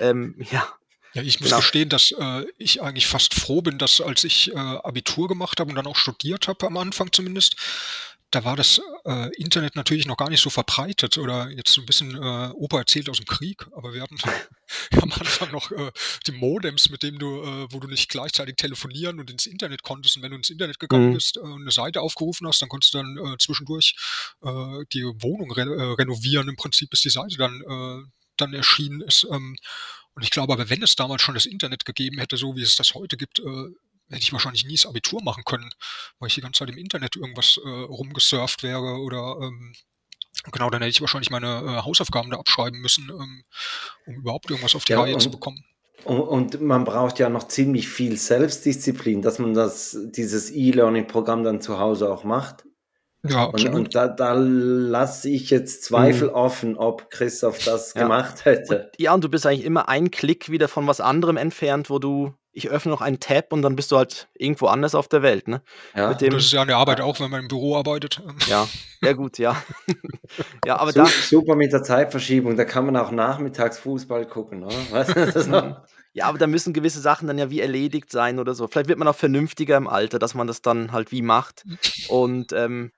Ähm, 0.00 0.34
ja. 0.50 0.66
Ja, 1.18 1.24
ich 1.24 1.40
muss 1.40 1.48
genau. 1.48 1.60
gestehen, 1.60 1.88
dass 1.88 2.12
äh, 2.12 2.44
ich 2.58 2.80
eigentlich 2.80 3.08
fast 3.08 3.34
froh 3.34 3.60
bin, 3.60 3.78
dass 3.78 4.00
als 4.00 4.22
ich 4.22 4.52
äh, 4.52 4.56
Abitur 4.56 5.26
gemacht 5.26 5.58
habe 5.58 5.70
und 5.70 5.76
dann 5.76 5.86
auch 5.86 5.96
studiert 5.96 6.46
habe, 6.46 6.66
am 6.66 6.76
Anfang 6.76 7.12
zumindest, 7.12 7.56
da 8.30 8.44
war 8.44 8.54
das 8.54 8.80
äh, 9.04 9.34
Internet 9.36 9.74
natürlich 9.74 10.06
noch 10.06 10.16
gar 10.16 10.28
nicht 10.30 10.42
so 10.42 10.50
verbreitet 10.50 11.18
oder 11.18 11.50
jetzt 11.50 11.72
so 11.72 11.80
ein 11.80 11.86
bisschen 11.86 12.14
äh, 12.14 12.50
Opa 12.54 12.78
erzählt 12.78 13.08
aus 13.08 13.16
dem 13.16 13.26
Krieg, 13.26 13.66
aber 13.74 13.94
wir 13.94 14.02
hatten 14.02 14.18
am 15.00 15.10
Anfang 15.10 15.50
noch 15.50 15.72
äh, 15.72 15.90
die 16.26 16.32
Modems, 16.32 16.90
mit 16.90 17.02
dem 17.02 17.18
du, 17.18 17.42
äh, 17.42 17.66
wo 17.72 17.80
du 17.80 17.88
nicht 17.88 18.10
gleichzeitig 18.10 18.56
telefonieren 18.56 19.18
und 19.18 19.30
ins 19.30 19.46
Internet 19.46 19.82
konntest. 19.82 20.16
Und 20.16 20.22
wenn 20.22 20.30
du 20.30 20.36
ins 20.36 20.50
Internet 20.50 20.78
gegangen 20.78 21.08
mhm. 21.08 21.14
bist 21.14 21.38
äh, 21.38 21.40
und 21.40 21.62
eine 21.62 21.72
Seite 21.72 22.00
aufgerufen 22.00 22.46
hast, 22.46 22.62
dann 22.62 22.68
konntest 22.68 22.94
du 22.94 22.98
dann 22.98 23.16
äh, 23.16 23.38
zwischendurch 23.38 23.96
äh, 24.42 24.84
die 24.92 25.04
Wohnung 25.04 25.50
re 25.50 25.62
äh, 25.62 25.94
renovieren, 25.94 26.48
im 26.48 26.56
Prinzip, 26.56 26.90
bis 26.90 27.00
die 27.00 27.10
Seite 27.10 27.38
dann, 27.38 27.62
äh, 27.62 28.06
dann 28.36 28.52
erschienen 28.52 29.00
ist. 29.00 29.26
Ähm, 29.32 29.56
und 30.18 30.24
ich 30.24 30.32
glaube 30.32 30.52
aber, 30.52 30.68
wenn 30.68 30.82
es 30.82 30.96
damals 30.96 31.22
schon 31.22 31.36
das 31.36 31.46
Internet 31.46 31.84
gegeben 31.84 32.18
hätte, 32.18 32.36
so 32.36 32.56
wie 32.56 32.62
es 32.62 32.74
das 32.74 32.94
heute 32.94 33.16
gibt, 33.16 33.38
äh, 33.38 33.42
hätte 34.08 34.22
ich 34.22 34.32
wahrscheinlich 34.32 34.64
nie 34.64 34.74
das 34.74 34.86
Abitur 34.86 35.22
machen 35.22 35.44
können, 35.44 35.70
weil 36.18 36.26
ich 36.26 36.34
die 36.34 36.40
ganze 36.40 36.58
Zeit 36.58 36.70
im 36.70 36.76
Internet 36.76 37.14
irgendwas 37.14 37.56
äh, 37.64 37.68
rumgesurft 37.68 38.64
wäre 38.64 38.98
oder 38.98 39.38
ähm, 39.40 39.74
genau, 40.50 40.70
dann 40.70 40.82
hätte 40.82 40.90
ich 40.90 41.00
wahrscheinlich 41.00 41.30
meine 41.30 41.46
äh, 41.46 41.84
Hausaufgaben 41.84 42.32
da 42.32 42.38
abschreiben 42.38 42.80
müssen, 42.80 43.08
ähm, 43.10 43.44
um 44.06 44.16
überhaupt 44.16 44.50
irgendwas 44.50 44.74
auf 44.74 44.84
die 44.86 44.94
ja, 44.94 45.02
Reihe 45.02 45.14
und, 45.14 45.20
zu 45.20 45.30
bekommen. 45.30 45.64
Und 46.02 46.60
man 46.60 46.82
braucht 46.82 47.20
ja 47.20 47.28
noch 47.28 47.46
ziemlich 47.46 47.88
viel 47.88 48.16
Selbstdisziplin, 48.16 49.22
dass 49.22 49.38
man 49.38 49.54
das, 49.54 49.96
dieses 50.06 50.50
E-Learning-Programm 50.50 51.44
dann 51.44 51.60
zu 51.60 51.78
Hause 51.78 52.10
auch 52.10 52.24
macht. 52.24 52.64
Ja, 53.30 53.44
und, 53.44 53.68
und 53.68 53.94
da, 53.94 54.08
da 54.08 54.32
lasse 54.34 55.28
ich 55.28 55.50
jetzt 55.50 55.84
Zweifel 55.84 56.28
mhm. 56.28 56.34
offen, 56.34 56.76
ob 56.76 57.10
Christoph 57.10 57.64
das 57.64 57.94
ja. 57.94 58.02
gemacht 58.02 58.44
hätte. 58.44 58.84
Und, 58.84 59.00
ja, 59.00 59.14
und 59.14 59.24
du 59.24 59.28
bist 59.28 59.46
eigentlich 59.46 59.64
immer 59.64 59.88
ein 59.88 60.10
Klick 60.10 60.50
wieder 60.50 60.68
von 60.68 60.86
was 60.86 61.00
anderem 61.00 61.36
entfernt, 61.36 61.90
wo 61.90 61.98
du, 61.98 62.34
ich 62.52 62.68
öffne 62.68 62.90
noch 62.90 63.00
einen 63.00 63.20
Tab 63.20 63.52
und 63.52 63.62
dann 63.62 63.76
bist 63.76 63.92
du 63.92 63.96
halt 63.96 64.28
irgendwo 64.34 64.66
anders 64.66 64.94
auf 64.94 65.08
der 65.08 65.22
Welt. 65.22 65.48
Ne? 65.48 65.62
Ja. 65.94 66.14
Dem, 66.14 66.30
das 66.30 66.44
ist 66.44 66.52
ja 66.52 66.62
eine 66.62 66.76
Arbeit 66.76 67.00
auch, 67.00 67.20
wenn 67.20 67.30
man 67.30 67.42
im 67.42 67.48
Büro 67.48 67.76
arbeitet. 67.76 68.22
Ja, 68.48 68.68
ja 69.02 69.12
gut, 69.12 69.38
ja. 69.38 69.56
ja 70.66 70.78
aber 70.78 70.92
super, 70.92 71.06
da, 71.06 71.10
super 71.22 71.56
mit 71.56 71.72
der 71.72 71.82
Zeitverschiebung, 71.82 72.56
da 72.56 72.64
kann 72.64 72.86
man 72.86 72.96
auch 72.96 73.10
nachmittags 73.10 73.78
Fußball 73.78 74.26
gucken. 74.26 74.64
Oder? 74.64 75.04
Du, 75.48 75.76
ja, 76.18 76.26
aber 76.26 76.38
da 76.38 76.48
müssen 76.48 76.72
gewisse 76.72 77.00
Sachen 77.00 77.28
dann 77.28 77.38
ja 77.38 77.48
wie 77.48 77.60
erledigt 77.60 78.10
sein 78.10 78.40
oder 78.40 78.54
so. 78.54 78.66
Vielleicht 78.66 78.88
wird 78.88 78.98
man 78.98 79.06
auch 79.06 79.14
vernünftiger 79.14 79.76
im 79.76 79.86
Alter, 79.86 80.18
dass 80.18 80.34
man 80.34 80.46
das 80.46 80.62
dann 80.62 80.90
halt 80.90 81.12
wie 81.12 81.22
macht. 81.22 81.64
Und 82.08 82.52
ähm, 82.52 82.90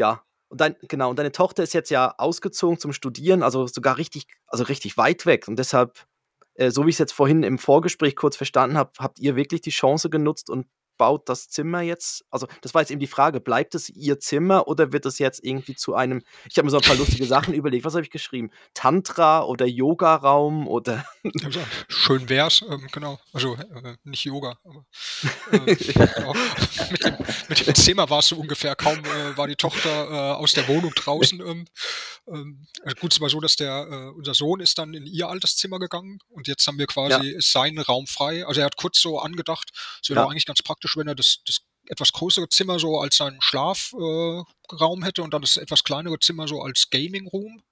ja, 0.00 0.24
und 0.48 0.60
dein, 0.60 0.74
genau, 0.88 1.10
und 1.10 1.18
deine 1.18 1.30
Tochter 1.30 1.62
ist 1.62 1.74
jetzt 1.74 1.90
ja 1.90 2.14
ausgezogen 2.18 2.78
zum 2.78 2.92
Studieren, 2.92 3.44
also 3.44 3.68
sogar 3.68 3.98
richtig, 3.98 4.26
also 4.46 4.64
richtig 4.64 4.96
weit 4.96 5.24
weg. 5.26 5.46
Und 5.46 5.58
deshalb, 5.58 6.06
äh, 6.54 6.70
so 6.70 6.84
wie 6.84 6.90
ich 6.90 6.96
es 6.96 6.98
jetzt 6.98 7.12
vorhin 7.12 7.44
im 7.44 7.58
Vorgespräch 7.58 8.16
kurz 8.16 8.36
verstanden 8.36 8.76
habe, 8.76 8.90
habt 8.98 9.20
ihr 9.20 9.36
wirklich 9.36 9.60
die 9.60 9.70
Chance 9.70 10.10
genutzt 10.10 10.50
und 10.50 10.66
baut 11.00 11.30
das 11.30 11.48
Zimmer 11.48 11.80
jetzt, 11.80 12.26
also 12.30 12.46
das 12.60 12.74
war 12.74 12.82
jetzt 12.82 12.90
eben 12.90 13.00
die 13.00 13.06
Frage, 13.06 13.40
bleibt 13.40 13.74
es 13.74 13.88
ihr 13.88 14.20
Zimmer 14.20 14.68
oder 14.68 14.92
wird 14.92 15.06
es 15.06 15.18
jetzt 15.18 15.42
irgendwie 15.42 15.74
zu 15.74 15.94
einem, 15.94 16.22
ich 16.46 16.58
habe 16.58 16.66
mir 16.66 16.70
so 16.70 16.76
ein 16.76 16.82
paar 16.82 16.94
lustige 16.94 17.24
Sachen 17.24 17.54
überlegt, 17.54 17.86
was 17.86 17.94
habe 17.94 18.04
ich 18.04 18.10
geschrieben? 18.10 18.50
Tantra 18.74 19.44
oder 19.44 19.64
Yoga-Raum 19.64 20.68
oder. 20.68 21.06
Schön 21.88 22.28
wär's, 22.28 22.62
ähm, 22.68 22.86
genau. 22.92 23.18
Also 23.32 23.54
äh, 23.54 23.96
nicht 24.04 24.26
Yoga, 24.26 24.58
aber 24.62 24.84
äh, 25.66 25.74
genau. 25.74 26.34
mit, 26.90 27.02
dem, 27.02 27.16
mit, 27.48 27.66
dem, 27.66 27.74
Zimmer 27.74 28.10
war 28.10 28.18
es 28.18 28.28
so 28.28 28.36
ungefähr, 28.36 28.76
kaum 28.76 28.98
äh, 28.98 29.38
war 29.38 29.48
die 29.48 29.56
Tochter 29.56 29.88
äh, 29.88 30.34
aus 30.34 30.52
der 30.52 30.68
Wohnung 30.68 30.92
draußen. 30.94 31.40
Ähm, 31.40 31.64
ähm, 32.28 32.66
also 32.82 32.94
gut, 33.00 33.14
es 33.14 33.22
war 33.22 33.30
so, 33.30 33.40
dass 33.40 33.56
der, 33.56 33.88
äh, 33.90 34.18
unser 34.18 34.34
Sohn 34.34 34.60
ist 34.60 34.76
dann 34.76 34.92
in 34.92 35.06
ihr 35.06 35.30
altes 35.30 35.56
Zimmer 35.56 35.78
gegangen 35.78 36.18
und 36.28 36.46
jetzt 36.46 36.66
haben 36.66 36.78
wir 36.78 36.86
quasi 36.86 37.30
ja. 37.30 37.40
seinen 37.40 37.78
Raum 37.78 38.06
frei. 38.06 38.44
Also 38.44 38.60
er 38.60 38.66
hat 38.66 38.76
kurz 38.76 39.00
so 39.00 39.18
angedacht, 39.18 39.70
es 40.02 40.10
wäre 40.10 40.20
ja. 40.20 40.26
eigentlich 40.26 40.44
ganz 40.44 40.60
praktisch, 40.60 40.89
wenn 40.96 41.08
er 41.08 41.14
das, 41.14 41.42
das 41.46 41.60
etwas 41.90 42.12
größere 42.12 42.48
Zimmer 42.48 42.78
so 42.78 42.98
als 42.98 43.16
seinen 43.16 43.40
Schlafraum 43.40 44.44
äh, 45.02 45.04
hätte 45.04 45.22
und 45.22 45.34
dann 45.34 45.42
das 45.42 45.56
etwas 45.56 45.82
kleinere 45.82 46.18
Zimmer 46.20 46.46
so 46.46 46.62
als 46.62 46.88
Gaming 46.90 47.26
Room. 47.26 47.62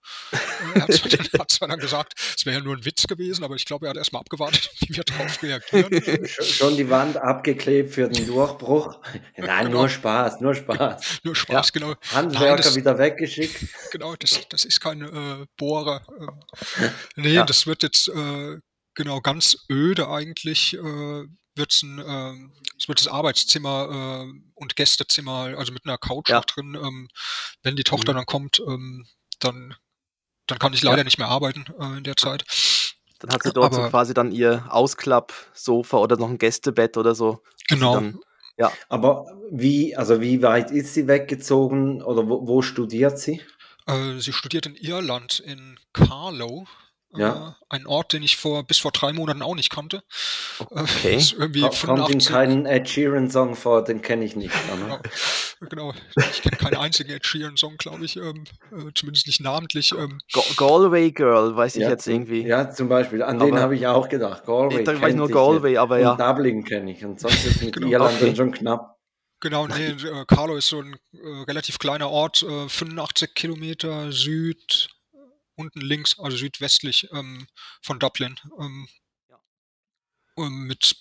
er 0.75 0.83
hat 0.83 0.93
zwar, 0.93 1.11
dann, 1.11 1.41
hat 1.41 1.51
zwar 1.51 1.69
dann 1.69 1.79
gesagt, 1.79 2.15
es 2.37 2.45
wäre 2.45 2.59
ja 2.59 2.63
nur 2.63 2.77
ein 2.77 2.85
Witz 2.85 3.07
gewesen, 3.07 3.45
aber 3.45 3.55
ich 3.55 3.65
glaube, 3.65 3.87
er 3.87 3.91
hat 3.91 3.97
erstmal 3.97 4.21
abgewartet, 4.21 4.71
wie 4.81 4.97
wir 4.97 5.05
darauf 5.05 5.43
reagieren. 5.43 6.27
Schon 6.27 6.77
die 6.77 6.91
Wand 6.91 7.17
abgeklebt 7.17 7.95
für 7.95 8.09
den 8.09 8.27
Durchbruch. 8.27 8.99
Nein, 9.37 9.67
genau. 9.67 9.81
nur 9.81 9.89
Spaß, 9.89 10.41
nur 10.41 10.55
Spaß. 10.55 11.21
Nur 11.23 11.37
Spaß, 11.37 11.69
ja. 11.69 11.81
genau. 11.81 11.95
Handwerker 12.13 12.55
Nein, 12.55 12.57
das, 12.57 12.77
wieder 12.77 12.99
weggeschickt. 12.99 13.67
Genau, 13.93 14.15
das, 14.17 14.41
das 14.49 14.65
ist 14.65 14.81
kein 14.81 15.03
äh, 15.03 15.47
Bohrer. 15.57 16.03
Ähm, 16.21 16.91
nee, 17.17 17.35
ja. 17.35 17.45
das 17.45 17.67
wird 17.67 17.83
jetzt 17.83 18.09
äh, 18.09 18.59
genau 18.95 19.21
ganz 19.21 19.67
öde 19.71 20.09
eigentlich. 20.09 20.75
Äh, 20.75 21.25
wird's 21.59 21.83
ein, 21.83 22.03
ähm, 22.05 22.53
es 22.79 22.89
wird 22.89 23.01
das 23.01 23.09
Arbeitszimmer 23.09 24.25
äh, 24.27 24.41
und 24.55 24.77
Gästezimmer, 24.77 25.55
also 25.59 25.73
mit 25.73 25.85
einer 25.85 25.99
Couch 25.99 26.31
ja. 26.31 26.39
auch 26.39 26.45
drin. 26.45 26.75
Ähm, 26.75 27.09
wenn 27.63 27.77
die 27.77 27.85
Tochter 27.85 28.13
mhm. 28.13 28.17
dann 28.17 28.27
kommt, 28.27 28.61
ähm, 28.67 29.07
dann, 29.41 29.75
dann 30.47 30.59
kann 30.59 30.73
ich 30.73 30.83
leider 30.83 30.99
ja. 30.99 31.05
nicht 31.05 31.19
mehr 31.19 31.29
arbeiten 31.29 31.67
äh, 31.79 31.99
in 31.99 32.05
der 32.05 32.17
Zeit. 32.17 32.45
Dann 33.19 33.33
hat 33.33 33.43
sie 33.43 33.53
dort 33.53 33.75
Aber, 33.75 33.85
so 33.85 33.91
quasi 33.91 34.15
dann 34.15 34.33
ihr 34.33 34.67
Ausklappsofa 34.71 35.97
oder 35.99 36.17
noch 36.17 36.29
ein 36.29 36.39
Gästebett 36.39 36.97
oder 36.97 37.15
so. 37.15 37.43
Genau. 37.69 37.95
Dann, 37.95 38.21
ja. 38.57 38.73
Aber 38.89 39.27
wie, 39.51 39.97
also 39.97 40.21
wie 40.21 40.43
weit 40.43 40.71
ist 40.71 40.95
sie 40.95 41.09
weggezogen 41.09 42.03
oder 42.03 42.29
wo, 42.29 42.47
wo 42.47 42.63
studiert 42.63 43.19
sie? 43.19 43.43
Äh, 43.87 44.19
sie 44.19 44.33
studiert 44.33 44.67
in 44.67 44.77
Irland, 44.77 45.41
in 45.41 45.79
Carlow. 45.93 46.67
Ja. 47.17 47.57
Äh, 47.61 47.65
ein 47.71 47.87
Ort, 47.87 48.13
den 48.13 48.23
ich 48.23 48.37
vor 48.37 48.67
bis 48.67 48.79
vor 48.79 48.93
drei 48.93 49.13
Monaten 49.13 49.41
auch 49.43 49.55
nicht 49.55 49.71
kannte. 49.71 50.03
Äh, 50.61 50.65
okay. 50.83 51.25
Irgendwie 51.39 51.63
Ko 51.63 51.71
kommt 51.71 52.11
in 52.11 52.19
keinen 52.19 52.67
Ed 52.67 52.89
Sheeran 52.89 53.31
Song 53.31 53.55
vor, 53.55 53.83
den 53.83 54.03
kenne 54.03 54.25
ich 54.25 54.37
nicht. 54.37 54.55
Ne? 54.55 55.01
genau. 55.61 55.93
genau. 55.93 55.95
Ich 56.31 56.43
kenne 56.43 56.57
keinen 56.57 56.77
einzigen 56.77 57.11
Ed 57.11 57.27
Sheeran 57.27 57.57
Song, 57.57 57.77
glaube 57.79 58.05
ich. 58.05 58.17
Ähm, 58.17 58.45
äh, 58.73 58.93
zumindest 58.95 59.27
nicht 59.27 59.41
namentlich. 59.41 59.93
Ähm. 59.93 60.19
Galway 60.57 61.11
Girl, 61.11 61.57
weiß 61.57 61.77
ich 61.77 61.83
ja, 61.83 61.91
jetzt 61.91 62.07
irgendwie. 62.07 62.43
Ja, 62.43 62.71
zum 62.71 62.89
Beispiel. 62.89 63.23
An 63.23 63.37
aber 63.37 63.47
den 63.47 63.59
habe 63.59 63.75
ich 63.75 63.87
auch 63.87 64.09
gedacht. 64.09 64.45
Galway. 64.45 64.83
Ich 64.83 65.01
weiß 65.01 65.15
nur 65.15 65.29
Galway, 65.29 65.73
jetzt. 65.73 65.81
aber 65.81 65.99
ja. 65.99 66.13
Und 66.13 66.21
Dublin 66.21 66.65
kenne 66.65 66.93
ich. 66.93 67.05
Und 67.05 67.21
sonst 67.21 67.45
ist 67.47 67.63
mit 67.63 67.73
genau. 67.75 67.89
Irland 67.89 68.21
okay. 68.21 68.37
schon 68.37 68.53
knapp. 68.53 68.99
Genau, 69.41 69.69
nee, 69.69 69.91
äh, 69.91 70.25
Carlo 70.27 70.57
ist 70.57 70.69
so 70.69 70.81
ein 70.81 70.97
äh, 71.13 71.45
relativ 71.47 71.79
kleiner 71.79 72.11
Ort, 72.11 72.43
äh, 72.43 72.69
85 72.69 73.35
Kilometer 73.35 74.11
Süd, 74.11 74.89
unten 75.59 75.81
links, 75.81 76.19
also 76.19 76.37
südwestlich 76.37 77.09
ähm, 77.13 77.47
von 77.83 77.99
Dublin. 77.99 78.37
Ähm, 78.59 78.89
ja. 79.29 80.49
mit, 80.49 80.97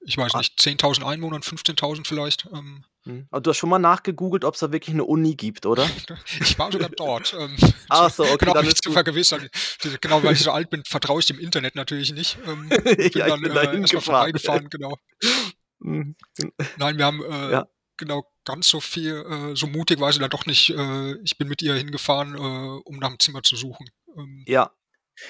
ich 0.00 0.16
weiß 0.16 0.34
ah. 0.34 0.38
nicht, 0.38 0.58
10.000 0.58 1.06
Einwohnern, 1.06 1.42
15.000 1.42 2.06
vielleicht. 2.06 2.46
Ähm. 2.52 2.84
Hm. 3.06 3.26
Aber 3.30 3.42
du 3.42 3.50
hast 3.50 3.58
schon 3.58 3.68
mal 3.68 3.78
nachgegoogelt, 3.78 4.44
ob 4.44 4.54
es 4.54 4.60
da 4.60 4.72
wirklich 4.72 4.94
eine 4.94 5.04
Uni 5.04 5.34
gibt, 5.34 5.66
oder? 5.66 5.88
ich 6.40 6.58
war 6.58 6.72
sogar 6.72 6.88
dort. 6.88 7.34
Ähm, 7.38 7.56
Ach 7.88 8.10
so, 8.10 8.24
okay. 8.24 8.36
Genau, 8.38 8.54
dann 8.54 8.66
ist 8.66 8.82
zu 8.82 8.92
vergewissern. 8.92 9.48
Genau, 10.00 10.22
weil 10.22 10.32
ich 10.32 10.40
so 10.40 10.50
alt 10.50 10.70
bin, 10.70 10.82
vertraue 10.84 11.20
ich 11.20 11.26
dem 11.26 11.38
Internet 11.38 11.74
natürlich 11.74 12.12
nicht. 12.12 12.38
Ähm, 12.46 12.68
bin 12.68 13.10
ja, 13.14 13.28
dann 13.28 13.42
bin 13.42 13.52
äh, 13.52 13.80
erstmal 13.80 14.02
vorbeigefahren, 14.02 14.70
genau. 14.70 14.96
Hm. 15.82 16.16
Nein, 16.78 16.96
wir 16.96 17.04
haben 17.04 17.22
äh, 17.22 17.52
ja 17.52 17.66
genau 17.96 18.30
ganz 18.44 18.68
so 18.68 18.80
viel, 18.80 19.14
äh, 19.14 19.56
so 19.56 19.66
mutig 19.66 20.00
war 20.00 20.12
sie 20.12 20.18
dann 20.18 20.30
doch 20.30 20.46
nicht. 20.46 20.70
Äh, 20.70 21.14
ich 21.22 21.38
bin 21.38 21.48
mit 21.48 21.62
ihr 21.62 21.74
hingefahren, 21.74 22.34
äh, 22.34 22.80
um 22.84 22.96
nach 22.98 23.08
dem 23.08 23.18
Zimmer 23.18 23.42
zu 23.42 23.56
suchen. 23.56 23.88
Ähm, 24.16 24.44
ja. 24.46 24.70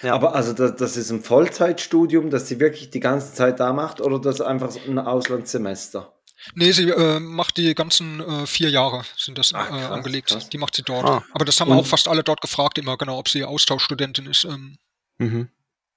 ja. 0.02 0.14
Aber 0.14 0.34
also 0.34 0.52
das, 0.52 0.76
das, 0.76 0.96
ist 0.96 1.10
ein 1.10 1.22
Vollzeitstudium, 1.22 2.30
das 2.30 2.48
sie 2.48 2.60
wirklich 2.60 2.90
die 2.90 3.00
ganze 3.00 3.34
Zeit 3.34 3.60
da 3.60 3.72
macht 3.72 4.00
oder 4.00 4.18
das 4.18 4.40
einfach 4.40 4.74
ein 4.86 4.98
Auslandssemester? 4.98 6.12
Nee, 6.54 6.72
sie 6.72 6.90
äh, 6.90 7.20
macht 7.20 7.56
die 7.56 7.74
ganzen 7.74 8.20
äh, 8.20 8.46
vier 8.46 8.68
Jahre, 8.68 9.04
sind 9.16 9.38
das 9.38 9.54
Ach, 9.54 9.66
äh, 9.66 9.70
krass, 9.70 9.90
angelegt. 9.90 10.28
Krass. 10.28 10.48
Die 10.50 10.58
macht 10.58 10.74
sie 10.74 10.82
dort. 10.82 11.06
Ah. 11.06 11.24
Aber 11.32 11.44
das 11.44 11.60
haben 11.60 11.70
Und? 11.70 11.78
auch 11.78 11.86
fast 11.86 12.08
alle 12.08 12.22
dort 12.22 12.40
gefragt, 12.40 12.76
immer 12.78 12.98
genau, 12.98 13.18
ob 13.18 13.28
sie 13.28 13.44
Austauschstudentin 13.44 14.26
ist. 14.26 14.44
Ähm. 14.44 14.76
Mhm. 15.18 15.48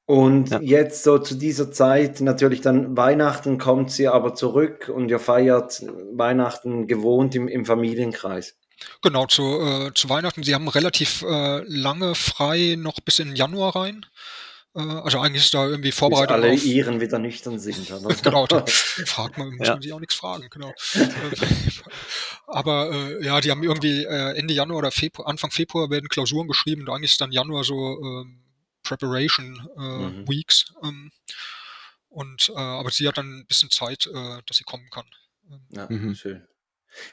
Und 0.08 0.52
ja. 0.52 0.62
jetzt 0.62 1.04
so 1.04 1.20
zu 1.20 1.36
dieser 1.36 1.70
Zeit, 1.70 2.22
natürlich 2.22 2.62
dann 2.62 2.96
Weihnachten 2.96 3.58
kommt 3.58 3.92
sie 3.92 4.08
aber 4.08 4.34
zurück 4.34 4.90
und 4.94 5.10
ihr 5.10 5.20
feiert 5.20 5.84
Weihnachten 6.14 6.88
gewohnt 6.88 7.36
im, 7.36 7.50
im 7.50 7.66
Familienkreis. 7.66 8.56
Genau, 9.02 9.26
zu, 9.26 9.44
äh, 9.44 9.92
zu 9.94 10.08
Weihnachten. 10.08 10.44
Sie 10.44 10.56
haben 10.56 10.70
relativ 10.70 11.24
äh, 11.24 11.62
lange 11.68 12.16
frei, 12.16 12.76
noch 12.78 13.02
bis 13.02 13.20
in 13.20 13.36
Januar 13.36 13.76
rein. 13.76 14.06
Äh, 14.76 14.80
also 14.80 15.20
eigentlich 15.20 15.44
ist 15.44 15.54
da 15.54 15.68
irgendwie 15.68 15.92
vorbereitet. 15.92 16.38
Bis 16.38 16.44
alle 16.46 16.54
auf, 16.54 16.66
Iren 16.66 17.02
wieder 17.02 17.20
nüchtern 17.20 17.60
sind. 17.60 17.92
genau, 18.24 18.48
da 18.48 18.64
fragt 19.06 19.38
man, 19.38 19.58
muss 19.58 19.68
ja. 19.68 19.74
man 19.74 19.82
sich 19.82 19.92
auch 19.92 20.00
nichts 20.00 20.16
fragen, 20.16 20.48
genau. 20.50 20.74
Aber 22.48 22.92
äh, 22.94 23.26
ja, 23.26 23.42
die 23.42 23.52
haben 23.52 23.64
irgendwie 23.64 24.06
äh, 24.06 24.38
Ende 24.38 24.54
Januar 24.54 24.80
oder 24.80 24.92
Februar, 24.92 25.28
Anfang 25.28 25.52
Februar 25.52 25.90
werden 25.90 26.08
Klausuren 26.08 26.48
geschrieben 26.48 26.84
und 26.84 26.90
eigentlich 26.92 27.12
ist 27.12 27.20
dann 27.20 27.34
Januar 27.34 27.66
so 27.66 28.00
ähm, 28.02 28.47
Preparation 28.88 29.68
äh, 29.78 29.82
mhm. 29.82 30.28
Weeks. 30.28 30.74
Ähm, 30.84 31.12
und 32.10 32.50
äh, 32.50 32.60
aber 32.60 32.90
sie 32.90 33.08
hat 33.08 33.18
dann 33.18 33.40
ein 33.40 33.48
bisschen 33.48 33.70
Zeit, 33.70 34.08
äh, 34.08 34.42
dass 34.46 34.58
sie 34.58 34.64
kommen 34.64 34.90
kann. 34.90 35.06
Ähm. 35.52 35.62
Ja, 35.70 35.88
mhm. 35.90 36.16
schön. 36.16 36.48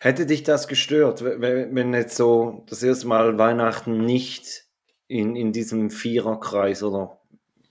Hätte 0.00 0.24
dich 0.24 0.44
das 0.44 0.68
gestört, 0.68 1.22
wenn 1.22 1.92
jetzt 1.92 2.16
so 2.16 2.64
das 2.68 2.82
erste 2.82 3.06
Mal 3.06 3.36
Weihnachten 3.38 4.04
nicht 4.04 4.64
in, 5.08 5.36
in 5.36 5.52
diesem 5.52 5.90
Viererkreis 5.90 6.82
oder 6.82 7.20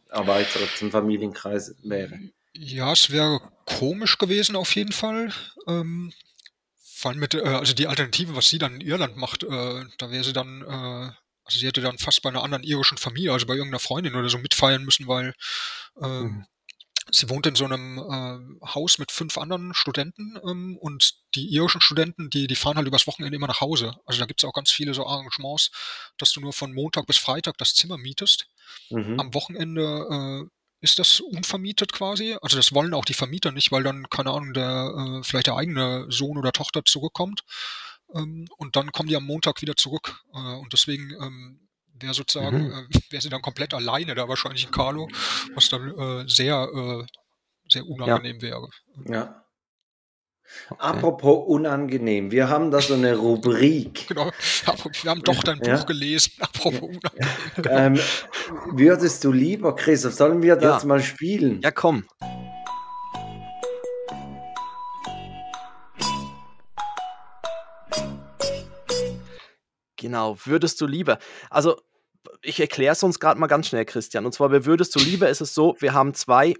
erweiterten 0.09 0.91
Familienkreis 0.91 1.75
wäre? 1.81 2.19
Ja, 2.53 2.91
es 2.91 3.09
wäre 3.09 3.39
komisch 3.65 4.17
gewesen 4.19 4.55
auf 4.55 4.75
jeden 4.75 4.91
Fall. 4.91 5.33
Ähm, 5.67 6.13
vor 6.83 7.11
allem 7.11 7.19
mit, 7.19 7.33
äh, 7.33 7.41
also 7.41 7.73
die 7.73 7.87
Alternative, 7.87 8.35
was 8.35 8.49
sie 8.49 8.59
dann 8.59 8.75
in 8.75 8.81
Irland 8.81 9.17
macht, 9.17 9.43
äh, 9.43 9.83
da 9.97 10.11
wäre 10.11 10.23
sie 10.23 10.33
dann 10.33 10.61
äh, 10.61 11.11
also 11.45 11.59
sie 11.59 11.67
hätte 11.67 11.81
dann 11.81 11.97
fast 11.97 12.21
bei 12.21 12.29
einer 12.29 12.43
anderen 12.43 12.63
irischen 12.63 12.97
Familie, 12.97 13.33
also 13.33 13.45
bei 13.45 13.53
irgendeiner 13.53 13.79
Freundin 13.79 14.15
oder 14.15 14.29
so 14.29 14.37
mitfeiern 14.37 14.83
müssen, 14.83 15.07
weil 15.07 15.33
äh, 16.01 16.07
mhm. 16.07 16.45
sie 17.11 17.29
wohnt 17.29 17.45
in 17.45 17.55
so 17.55 17.65
einem 17.65 17.97
äh, 17.97 18.67
Haus 18.73 18.97
mit 18.97 19.11
fünf 19.11 19.37
anderen 19.37 19.73
Studenten 19.73 20.39
ähm, 20.47 20.77
und 20.77 21.15
die 21.35 21.47
irischen 21.53 21.81
Studenten, 21.81 22.29
die, 22.29 22.47
die 22.47 22.55
fahren 22.55 22.77
halt 22.77 22.87
übers 22.87 23.07
Wochenende 23.07 23.35
immer 23.35 23.47
nach 23.47 23.61
Hause. 23.61 23.95
Also 24.05 24.19
da 24.19 24.25
gibt 24.25 24.41
es 24.41 24.47
auch 24.47 24.53
ganz 24.53 24.71
viele 24.71 24.93
so 24.93 25.05
Arrangements, 25.05 25.71
dass 26.17 26.31
du 26.31 26.39
nur 26.39 26.53
von 26.53 26.73
Montag 26.73 27.05
bis 27.05 27.17
Freitag 27.17 27.57
das 27.57 27.73
Zimmer 27.73 27.97
mietest. 27.97 28.47
Mhm. 28.89 29.19
Am 29.19 29.33
Wochenende 29.33 30.47
äh, 30.49 30.49
ist 30.83 30.99
das 30.99 31.21
unvermietet 31.21 31.93
quasi. 31.93 32.35
Also 32.41 32.57
das 32.57 32.73
wollen 32.73 32.93
auch 32.93 33.05
die 33.05 33.13
Vermieter 33.13 33.53
nicht, 33.53 33.71
weil 33.71 33.83
dann, 33.83 34.09
keine 34.09 34.31
Ahnung, 34.31 34.53
der 34.53 34.93
äh, 34.97 35.23
vielleicht 35.23 35.47
der 35.47 35.55
eigene 35.55 36.05
Sohn 36.09 36.37
oder 36.37 36.51
Tochter 36.51 36.83
zurückkommt. 36.83 37.43
Ähm, 38.15 38.47
und 38.57 38.75
dann 38.75 38.91
kommen 38.91 39.09
die 39.09 39.15
am 39.15 39.25
Montag 39.25 39.61
wieder 39.61 39.75
zurück. 39.75 40.21
Äh, 40.33 40.55
und 40.55 40.71
deswegen 40.73 41.11
ähm, 41.21 41.59
wäre 41.99 42.13
sozusagen, 42.13 42.67
mhm. 42.67 42.87
äh, 42.91 42.99
wäre 43.11 43.21
sie 43.21 43.29
dann 43.29 43.41
komplett 43.41 43.73
alleine 43.73 44.15
da 44.15 44.27
wahrscheinlich 44.27 44.65
in 44.65 44.71
Carlo, 44.71 45.07
was 45.55 45.69
dann 45.69 45.89
äh, 45.97 46.27
sehr, 46.27 46.69
äh, 46.73 47.05
sehr 47.69 47.85
unangenehm 47.85 48.37
ja. 48.37 48.41
wäre. 48.41 48.69
Ja. 49.07 49.39
Okay. 50.69 50.81
Apropos 50.81 51.47
unangenehm, 51.47 52.29
wir 52.29 52.49
haben 52.49 52.69
da 52.69 52.81
so 52.81 52.93
eine 52.93 53.15
Rubrik. 53.15 54.07
Genau, 54.13 54.29
wir 55.01 55.11
haben 55.11 55.23
doch 55.23 55.41
dein 55.43 55.59
ja. 55.63 55.75
Buch 55.75 55.85
gelesen. 55.85 56.33
Apropos 56.39 56.81
unangenehm. 56.81 57.31
Ähm, 57.69 57.99
würdest 58.71 59.23
du 59.23 59.31
lieber, 59.31 59.75
Christoph, 59.75 60.13
sollen 60.13 60.41
wir 60.41 60.55
das 60.55 60.83
ja. 60.83 60.87
mal 60.87 61.01
spielen? 61.01 61.61
Ja, 61.61 61.71
komm. 61.71 62.05
Genau, 70.03 70.37
würdest 70.43 70.81
du 70.81 70.85
lieber. 70.85 71.17
Also, 71.49 71.79
ich 72.41 72.59
erkläre 72.59 72.91
es 72.91 73.03
uns 73.03 73.21
gerade 73.21 73.39
mal 73.39 73.47
ganz 73.47 73.67
schnell, 73.69 73.85
Christian. 73.85 74.25
Und 74.25 74.33
zwar 74.33 74.49
bei 74.49 74.65
Würdest 74.65 74.93
du 74.93 74.99
lieber 74.99 75.29
ist 75.29 75.39
es 75.39 75.53
so, 75.53 75.77
wir 75.79 75.93
haben 75.93 76.13
zwei, 76.13 76.55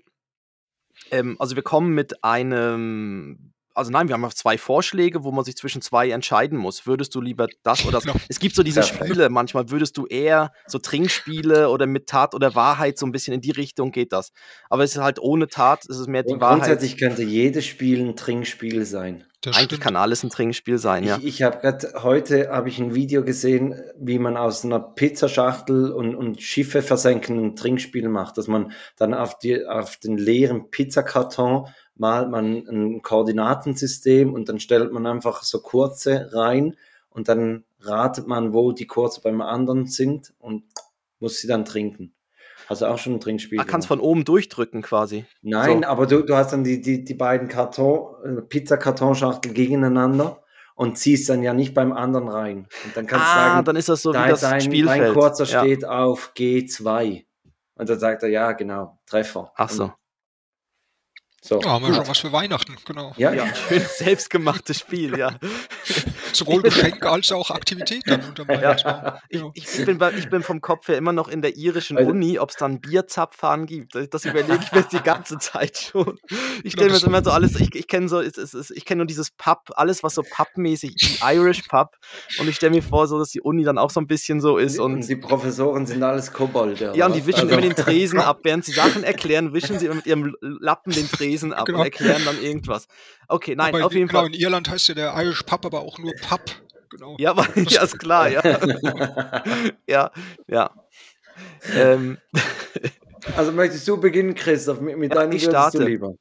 ähm, 1.11 1.35
also 1.39 1.57
wir 1.57 1.63
kommen 1.63 1.93
mit 1.93 2.23
einem 2.23 3.52
also 3.73 3.91
nein, 3.91 4.07
wir 4.07 4.13
haben 4.13 4.29
zwei 4.31 4.57
Vorschläge, 4.57 5.23
wo 5.23 5.31
man 5.31 5.43
sich 5.43 5.55
zwischen 5.55 5.81
zwei 5.81 6.09
entscheiden 6.09 6.57
muss. 6.57 6.85
Würdest 6.85 7.15
du 7.15 7.21
lieber 7.21 7.47
das 7.63 7.83
oder 7.83 7.93
das? 7.93 8.03
Genau. 8.03 8.15
Es 8.29 8.39
gibt 8.39 8.55
so 8.55 8.63
diese 8.63 8.81
Perfekt. 8.81 9.05
Spiele, 9.05 9.29
manchmal 9.29 9.69
würdest 9.69 9.97
du 9.97 10.05
eher 10.05 10.51
so 10.67 10.79
Trinkspiele 10.79 11.69
oder 11.69 11.87
mit 11.87 12.07
Tat 12.07 12.35
oder 12.35 12.55
Wahrheit 12.55 12.97
so 12.97 13.05
ein 13.05 13.11
bisschen 13.11 13.33
in 13.33 13.41
die 13.41 13.51
Richtung 13.51 13.91
geht 13.91 14.13
das. 14.13 14.31
Aber 14.69 14.83
es 14.83 14.95
ist 14.95 15.01
halt 15.01 15.19
ohne 15.19 15.47
Tat, 15.47 15.85
es 15.89 15.97
ist 15.97 16.07
mehr 16.07 16.23
die 16.23 16.33
Und 16.33 16.41
Wahrheit. 16.41 16.59
Grundsätzlich 16.59 16.97
könnte 16.97 17.23
jedes 17.23 17.65
Spiel 17.65 18.01
ein 18.01 18.15
Trinkspiel 18.15 18.85
sein. 18.85 19.25
Das 19.43 19.57
Eigentlich 19.57 19.65
stimmt. 19.65 19.81
kann 19.81 19.95
alles 19.97 20.23
ein 20.23 20.29
Trinkspiel 20.29 20.77
sein, 20.77 21.03
ja. 21.03 21.17
Ich, 21.17 21.25
ich 21.25 21.43
habe 21.43 21.57
gerade 21.57 22.01
heute 22.01 22.47
habe 22.49 22.69
ich 22.69 22.79
ein 22.79 22.95
Video 22.95 23.25
gesehen, 23.25 23.75
wie 23.99 24.17
man 24.17 24.37
aus 24.37 24.63
einer 24.63 24.79
Pizzaschachtel 24.79 25.91
und, 25.91 26.15
und 26.15 26.41
Schiffe 26.41 26.81
versenken 26.81 27.37
ein 27.43 27.55
Trinkspiel 27.57 28.07
macht, 28.07 28.37
dass 28.37 28.47
man 28.47 28.71
dann 28.95 29.13
auf, 29.13 29.37
die, 29.39 29.65
auf 29.65 29.97
den 29.97 30.17
leeren 30.17 30.69
Pizzakarton 30.69 31.67
malt 31.95 32.29
man 32.29 32.67
ein 32.67 33.01
Koordinatensystem 33.01 34.33
und 34.33 34.49
dann 34.49 34.59
stellt 34.59 34.91
man 34.91 35.05
einfach 35.05 35.43
so 35.43 35.61
kurze 35.61 36.29
rein 36.33 36.75
und 37.09 37.27
dann 37.29 37.65
ratet 37.79 38.27
man, 38.27 38.53
wo 38.53 38.71
die 38.71 38.87
kurze 38.87 39.21
beim 39.21 39.41
anderen 39.41 39.87
sind 39.87 40.33
und 40.39 40.63
muss 41.19 41.39
sie 41.39 41.47
dann 41.47 41.65
trinken. 41.65 42.13
Hast 42.67 42.81
du 42.81 42.85
auch 42.85 42.97
schon 42.97 43.13
ein 43.13 43.19
Trinkspiel? 43.19 43.57
Man 43.57 43.67
kann 43.67 43.81
es 43.81 43.85
von 43.85 43.99
oben 43.99 44.23
durchdrücken 44.23 44.81
quasi. 44.81 45.25
Nein, 45.41 45.81
so. 45.83 45.87
aber 45.89 46.07
du, 46.07 46.21
du 46.23 46.35
hast 46.35 46.53
dann 46.53 46.63
die, 46.63 46.81
die, 46.81 47.03
die 47.03 47.13
beiden 47.13 47.47
Karton, 47.47 48.15
äh, 48.23 48.41
Pizzakartonschachtel 48.41 49.53
gegeneinander 49.53 50.43
und 50.75 50.97
ziehst 50.97 51.29
dann 51.29 51.43
ja 51.43 51.53
nicht 51.53 51.73
beim 51.73 51.91
anderen 51.91 52.29
rein. 52.29 52.67
Und 52.85 52.95
dann 52.95 53.05
kannst 53.05 53.25
du 53.25 53.29
ah, 53.29 53.35
sagen, 53.35 53.65
dann 53.65 53.75
ist 53.75 53.89
das 53.89 54.01
so 54.01 54.13
wie 54.13 54.29
das 54.29 54.41
dein, 54.41 54.61
Spielfeld. 54.61 55.01
Dein 55.01 55.13
kurzer 55.13 55.45
ja. 55.45 55.59
steht 55.59 55.85
auf 55.85 56.31
G2. 56.37 57.25
Und 57.75 57.89
dann 57.89 57.99
sagt 57.99 58.23
er, 58.23 58.29
ja, 58.29 58.51
genau, 58.53 58.99
Treffer. 59.05 59.51
Ach 59.55 59.69
so. 59.69 59.85
Und 59.85 59.93
so. 61.43 61.59
Ja, 61.61 61.71
haben 61.71 61.85
wir 61.85 61.93
schon 61.93 62.07
was 62.07 62.19
für 62.19 62.31
Weihnachten, 62.31 62.77
genau. 62.85 63.13
Ja, 63.17 63.33
ja. 63.33 63.45
Schön 63.53 63.81
selbstgemachtes 63.97 64.79
Spiel, 64.79 65.17
ja. 65.17 65.31
Sowohl 66.33 66.61
Geschenke 66.61 67.09
als 67.09 67.31
auch 67.31 67.51
Aktivitäten 67.51 68.21
ja. 68.47 69.19
ich, 69.29 69.43
ich, 69.53 69.85
bin, 69.85 69.99
ich 70.17 70.29
bin 70.29 70.43
vom 70.43 70.61
Kopf 70.61 70.87
her 70.87 70.97
immer 70.97 71.13
noch 71.13 71.27
in 71.27 71.41
der 71.41 71.55
irischen 71.57 71.97
also, 71.97 72.09
Uni, 72.09 72.39
ob 72.39 72.51
es 72.51 72.55
dann 72.55 72.79
Bierzapfhahn 72.79 73.65
gibt. 73.65 73.95
Das 74.13 74.25
überlege 74.25 74.59
ich 74.63 74.71
mir 74.71 74.83
die 74.83 75.01
ganze 75.01 75.37
Zeit 75.37 75.77
schon. 75.77 76.17
Ich 76.63 76.73
stelle 76.73 76.87
mir 76.87 76.93
das 76.93 77.03
immer 77.03 77.23
so 77.23 77.31
alles, 77.31 77.59
ich, 77.59 77.75
ich 77.75 77.87
kenne 77.87 78.07
so, 78.07 78.21
es, 78.21 78.37
es, 78.37 78.71
ich 78.71 78.85
kenne 78.85 78.99
nur 78.99 79.07
dieses 79.07 79.31
Pub, 79.31 79.71
alles 79.75 80.03
was 80.03 80.15
so 80.15 80.23
Pub-mäßig, 80.23 81.21
Irish 81.23 81.63
Pub. 81.63 81.95
Und 82.39 82.47
ich 82.47 82.55
stelle 82.55 82.73
mir 82.73 82.83
vor, 82.83 83.07
so 83.07 83.19
dass 83.19 83.29
die 83.29 83.41
Uni 83.41 83.63
dann 83.63 83.77
auch 83.77 83.91
so 83.91 83.99
ein 83.99 84.07
bisschen 84.07 84.41
so 84.41 84.57
ist. 84.57 84.79
Und, 84.79 84.93
und 84.93 85.07
die 85.07 85.15
Professoren 85.15 85.85
sind 85.85 86.03
alles 86.03 86.31
Kobold. 86.31 86.79
Ja, 86.79 87.05
und 87.05 87.15
die 87.15 87.25
wischen 87.25 87.41
also. 87.41 87.53
immer 87.53 87.61
den 87.61 87.75
Tresen 87.75 88.19
ab. 88.19 88.39
Während 88.43 88.65
sie 88.65 88.71
Sachen 88.71 89.03
erklären, 89.03 89.53
wischen 89.53 89.79
sie 89.79 89.85
immer 89.85 89.95
mit 89.95 90.05
ihrem 90.05 90.35
Lappen 90.41 90.93
den 90.93 91.09
Tresen 91.09 91.23
Tresen 91.23 91.53
ab 91.53 91.65
genau. 91.65 91.79
und 91.79 91.85
erklären 91.85 92.21
dann 92.25 92.41
irgendwas. 92.41 92.87
Okay, 93.27 93.55
nein, 93.55 93.73
aber 93.73 93.85
auf 93.85 93.93
jeden 93.93 94.07
genau, 94.07 94.21
Fall. 94.21 94.27
In 94.27 94.33
Irland 94.33 94.69
heißt 94.69 94.87
ja 94.89 94.95
der 94.95 95.13
Irish 95.15 95.43
Pub 95.43 95.65
aber 95.65 95.81
auch 95.81 95.97
nur 95.97 96.13
Pub. 96.27 96.41
Genau. 96.89 97.15
Ja, 97.19 97.31
aber, 97.31 97.47
ja, 97.69 97.83
ist 97.83 97.97
klar, 97.99 98.29
ja. 98.29 98.41
ja, 99.87 100.11
ja. 100.47 100.71
Ähm. 101.75 102.17
Also 103.37 103.53
möchtest 103.53 103.87
du 103.87 103.95
beginnen, 103.95 104.35
Christoph, 104.35 104.81
mit, 104.81 104.97
mit 104.97 105.13
ja, 105.13 105.21
deinem 105.21 105.31
ich 105.31 105.45
starte. 105.45 105.77
du 105.77 105.85
lieber? 105.85 106.15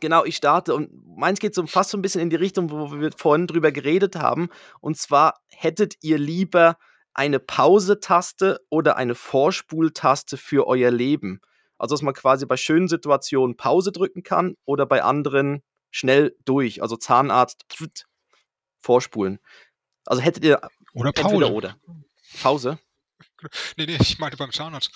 Genau, 0.00 0.24
ich 0.24 0.36
starte 0.36 0.74
und 0.74 0.88
meins 1.04 1.38
geht 1.38 1.54
so 1.54 1.66
fast 1.66 1.90
so 1.90 1.98
ein 1.98 2.02
bisschen 2.02 2.22
in 2.22 2.30
die 2.30 2.36
Richtung, 2.36 2.70
wo 2.70 2.98
wir 2.98 3.10
vorhin 3.14 3.46
drüber 3.46 3.70
geredet 3.70 4.16
haben. 4.16 4.48
Und 4.80 4.96
zwar 4.96 5.42
hättet 5.48 5.96
ihr 6.00 6.16
lieber 6.16 6.78
eine 7.12 7.40
Pause-Taste 7.40 8.60
oder 8.70 8.96
eine 8.96 9.14
Vorspultaste 9.14 10.38
für 10.38 10.66
euer 10.66 10.90
Leben? 10.90 11.42
Also, 11.76 11.94
dass 11.94 12.02
man 12.02 12.14
quasi 12.14 12.46
bei 12.46 12.56
schönen 12.56 12.88
Situationen 12.88 13.58
Pause 13.58 13.92
drücken 13.92 14.22
kann 14.22 14.54
oder 14.64 14.86
bei 14.86 15.02
anderen 15.02 15.62
schnell 15.90 16.36
durch. 16.44 16.82
Also 16.82 16.96
Zahnarzt 16.96 17.64
pft, 17.68 18.06
vorspulen. 18.80 19.40
Also 20.06 20.22
hättet 20.22 20.44
ihr 20.44 20.60
oder 20.94 21.12
Pause. 21.12 21.52
oder. 21.52 21.76
Pause? 22.42 22.78
Nee, 23.78 23.86
nee, 23.86 23.96
ich 23.98 24.18
meinte 24.18 24.36
beim 24.36 24.52
Zahnarzt. 24.52 24.90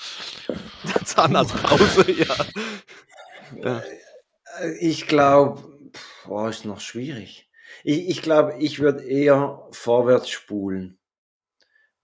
Zahnarztpause, 1.06 2.10
ja. 2.12 2.36
ja. 3.56 3.82
Ich 4.80 5.06
glaube, 5.06 5.90
boah, 6.26 6.50
ist 6.50 6.66
noch 6.66 6.80
schwierig. 6.80 7.48
Ich, 7.84 8.06
ich 8.08 8.22
glaube, 8.22 8.56
ich 8.58 8.80
würde 8.80 9.02
eher 9.02 9.66
vorwärts 9.72 10.28
spulen. 10.28 10.98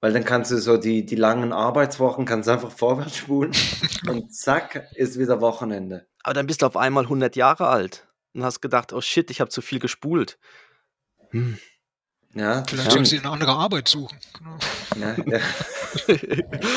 Weil 0.00 0.14
dann 0.14 0.24
kannst 0.24 0.50
du 0.50 0.56
so 0.56 0.78
die, 0.78 1.04
die 1.04 1.16
langen 1.16 1.52
Arbeitswochen 1.52 2.24
kannst 2.24 2.48
einfach 2.48 2.70
vorwärts 2.70 3.18
spulen 3.18 3.52
und 4.08 4.34
zack, 4.34 4.88
ist 4.94 5.18
wieder 5.18 5.42
Wochenende. 5.42 6.06
Aber 6.22 6.32
dann 6.32 6.46
bist 6.46 6.62
du 6.62 6.66
auf 6.66 6.78
einmal 6.78 7.04
100 7.04 7.36
Jahre 7.36 7.68
alt 7.68 8.08
und 8.34 8.44
hast 8.44 8.60
gedacht, 8.60 8.92
oh 8.92 9.00
shit, 9.00 9.30
ich 9.30 9.40
habe 9.40 9.50
zu 9.50 9.62
viel 9.62 9.78
gespult. 9.78 10.38
Hm. 11.30 11.58
Ja, 12.34 12.62
Vielleicht 12.68 12.92
sollen 12.92 13.04
sie 13.04 13.18
eine 13.18 13.30
andere 13.30 13.52
Arbeit 13.52 13.88
suchen. 13.88 14.18
Genau. 14.38 14.56
Ja, 14.96 15.16
ja. 15.24 15.40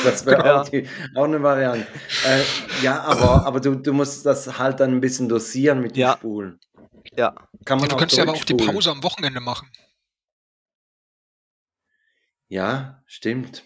Das 0.04 0.26
wäre 0.26 0.44
ja. 0.44 0.60
auch, 0.60 0.68
auch, 1.14 1.24
eine 1.24 1.40
Variante. 1.40 1.86
Äh, 2.26 2.42
ja, 2.82 3.00
aber, 3.02 3.46
aber 3.46 3.60
du, 3.60 3.76
du 3.76 3.92
musst 3.92 4.26
das 4.26 4.58
halt 4.58 4.80
dann 4.80 4.90
ein 4.90 5.00
bisschen 5.00 5.28
dosieren 5.28 5.80
mit 5.80 5.94
dem 5.94 6.00
ja. 6.00 6.14
Spulen. 6.14 6.58
Ja. 7.16 7.32
Kann 7.64 7.78
man 7.78 7.88
ja, 7.88 7.94
du 7.94 7.96
könntest 7.96 8.18
ja 8.18 8.24
aber 8.24 8.32
auch 8.32 8.44
die 8.44 8.54
Pause 8.54 8.90
am 8.90 9.04
Wochenende 9.04 9.38
machen. 9.38 9.70
Ja, 12.48 13.02
stimmt. 13.06 13.64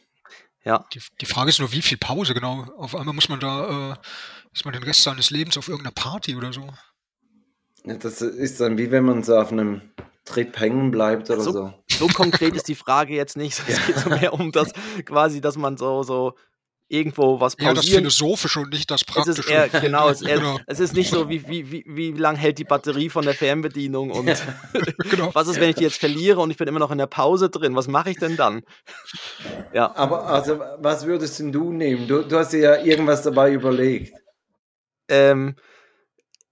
Ja. 0.65 0.85
Die, 0.93 1.01
die 1.21 1.27
Frage 1.27 1.49
ist 1.49 1.61
nur, 1.61 1.73
wie 1.73 1.81
viel 1.81 1.97
Pause 1.97 2.35
genau? 2.35 2.65
Auf 2.77 2.95
einmal 2.95 3.15
muss 3.15 3.31
man 3.31 3.41
da, 3.41 3.93
äh, 3.93 3.97
ist 4.53 4.67
man 4.67 4.75
den 4.75 4.83
Rest 4.83 5.03
seines 5.03 5.31
Lebens 5.31 5.57
auf 5.57 5.69
irgendeiner 5.69 5.95
Party 5.95 6.37
oder 6.37 6.53
so. 6.53 6.71
Ja, 7.89 7.95
das 7.97 8.21
ist 8.21 8.61
dann 8.61 8.79
wie 8.79 8.91
wenn 8.91 9.05
man 9.05 9.23
so 9.23 9.37
auf 9.37 9.53
einem 9.53 9.83
Trip 10.25 10.59
hängen 10.61 10.91
bleibt 10.91 11.31
oder 11.31 11.41
so. 11.41 11.53
So, 11.53 11.75
so 11.89 12.07
konkret 12.09 12.55
ist 12.55 12.69
die 12.69 12.75
Frage 12.75 13.15
jetzt 13.15 13.37
nicht. 13.37 13.63
Es 13.67 13.87
geht 13.87 13.99
so 13.99 14.11
mehr 14.11 14.35
um 14.35 14.53
das 14.53 14.73
quasi, 15.05 15.41
dass 15.41 15.57
man 15.57 15.77
so, 15.79 16.03
so 16.03 16.35
irgendwo 16.89 17.41
was 17.41 17.57
pausieren. 17.57 17.77
Ja, 17.77 17.83
das 17.83 17.91
Philosophische 17.91 18.61
und 18.61 18.73
nicht 18.73 18.91
das 18.91 19.05
Praktische. 19.05 19.41
Es 19.41 19.47
ist 19.47 19.51
eher, 19.51 19.69
genau, 19.69 20.09
es, 20.09 20.23
eher, 20.23 20.37
genau. 20.39 20.59
es 20.67 20.81
ist 20.81 20.95
nicht 20.95 21.11
so, 21.11 21.29
wie, 21.29 21.47
wie, 21.49 21.71
wie, 21.71 21.85
wie 21.87 22.13
lang 22.13 22.37
hält 22.37 22.59
die 22.59 22.65
Batterie 22.65 23.11
von 23.11 23.25
der 23.25 23.35
Fernbedienung 23.35 24.11
und 24.11 24.27
genau. 25.11 25.31
was 25.35 25.49
ist, 25.49 25.61
wenn 25.61 25.71
ich 25.71 25.77
die 25.77 25.85
jetzt 25.85 25.99
verliere 25.99 26.41
und 26.41 26.51
ich 26.51 26.57
bin 26.57 26.69
immer 26.69 26.79
noch 26.79 26.91
in 26.91 26.99
der 26.99 27.07
Pause 27.07 27.51
drin, 27.51 27.77
was 27.77 27.89
mache 27.89 28.11
ich 28.11 28.19
denn 28.19 28.37
dann? 28.37 28.63
Ja. 29.73 29.95
Aber 29.97 30.27
also, 30.27 30.61
was 30.79 31.07
würdest 31.07 31.39
denn 31.39 31.53
du 31.53 31.73
nehmen? 31.73 32.09
Du, 32.09 32.23
du 32.23 32.39
hast 32.39 32.53
dir 32.53 32.61
ja 32.61 32.83
irgendwas 32.83 33.23
dabei 33.23 33.53
überlegt. 33.53 34.15
Ähm, 35.09 35.57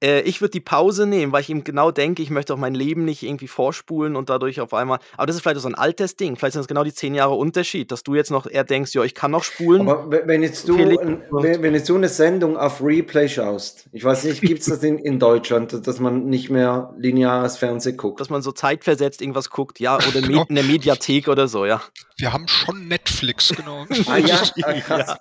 äh, 0.02 0.20
ich 0.22 0.40
würde 0.40 0.52
die 0.52 0.60
Pause 0.60 1.06
nehmen, 1.06 1.32
weil 1.32 1.40
ich 1.40 1.50
ihm 1.50 1.64
genau 1.64 1.90
denke, 1.90 2.22
ich 2.22 2.30
möchte 2.30 2.52
auch 2.54 2.58
mein 2.58 2.74
Leben 2.74 3.04
nicht 3.04 3.22
irgendwie 3.22 3.48
vorspulen 3.48 4.16
und 4.16 4.28
dadurch 4.28 4.60
auf 4.60 4.74
einmal. 4.74 4.98
Aber 5.16 5.26
das 5.26 5.36
ist 5.36 5.42
vielleicht 5.42 5.60
so 5.60 5.68
ein 5.68 5.74
altes 5.74 6.16
Ding. 6.16 6.36
Vielleicht 6.36 6.52
sind 6.52 6.60
das 6.60 6.68
genau 6.68 6.84
die 6.84 6.92
zehn 6.92 7.14
Jahre 7.14 7.34
Unterschied, 7.34 7.90
dass 7.90 8.02
du 8.02 8.14
jetzt 8.14 8.30
noch 8.30 8.46
eher 8.46 8.64
denkst, 8.64 8.94
ja, 8.94 9.02
ich 9.04 9.14
kann 9.14 9.30
noch 9.30 9.44
spulen. 9.44 9.88
Aber 9.88 10.10
wenn 10.26 10.42
jetzt 10.42 10.68
du, 10.68 10.76
wenn, 10.76 11.62
wenn 11.62 11.74
jetzt 11.74 11.88
du 11.88 11.96
eine 11.96 12.08
Sendung 12.08 12.56
auf 12.56 12.82
Replay 12.82 13.28
schaust, 13.28 13.88
ich 13.92 14.04
weiß 14.04 14.24
nicht, 14.24 14.42
gibt 14.42 14.60
es 14.60 14.66
das 14.66 14.82
in, 14.82 14.98
in 14.98 15.18
Deutschland, 15.18 15.86
dass 15.86 16.00
man 16.00 16.26
nicht 16.26 16.50
mehr 16.50 16.94
lineares 16.98 17.56
Fernsehen 17.56 17.96
guckt? 17.96 18.20
Dass 18.20 18.30
man 18.30 18.42
so 18.42 18.52
zeitversetzt 18.52 19.22
irgendwas 19.22 19.50
guckt, 19.50 19.80
ja, 19.80 19.96
oder 19.96 20.20
genau. 20.20 20.44
in 20.48 20.54
der 20.54 20.64
Mediathek 20.64 21.28
oder 21.28 21.48
so, 21.48 21.64
ja. 21.64 21.80
Wir 22.18 22.32
haben 22.32 22.48
schon 22.48 22.88
Netflix, 22.88 23.52
genau. 23.54 23.84
ah 24.06 24.16
ja, 24.16 24.42
ah, 24.62 24.74
ja. 24.88 25.18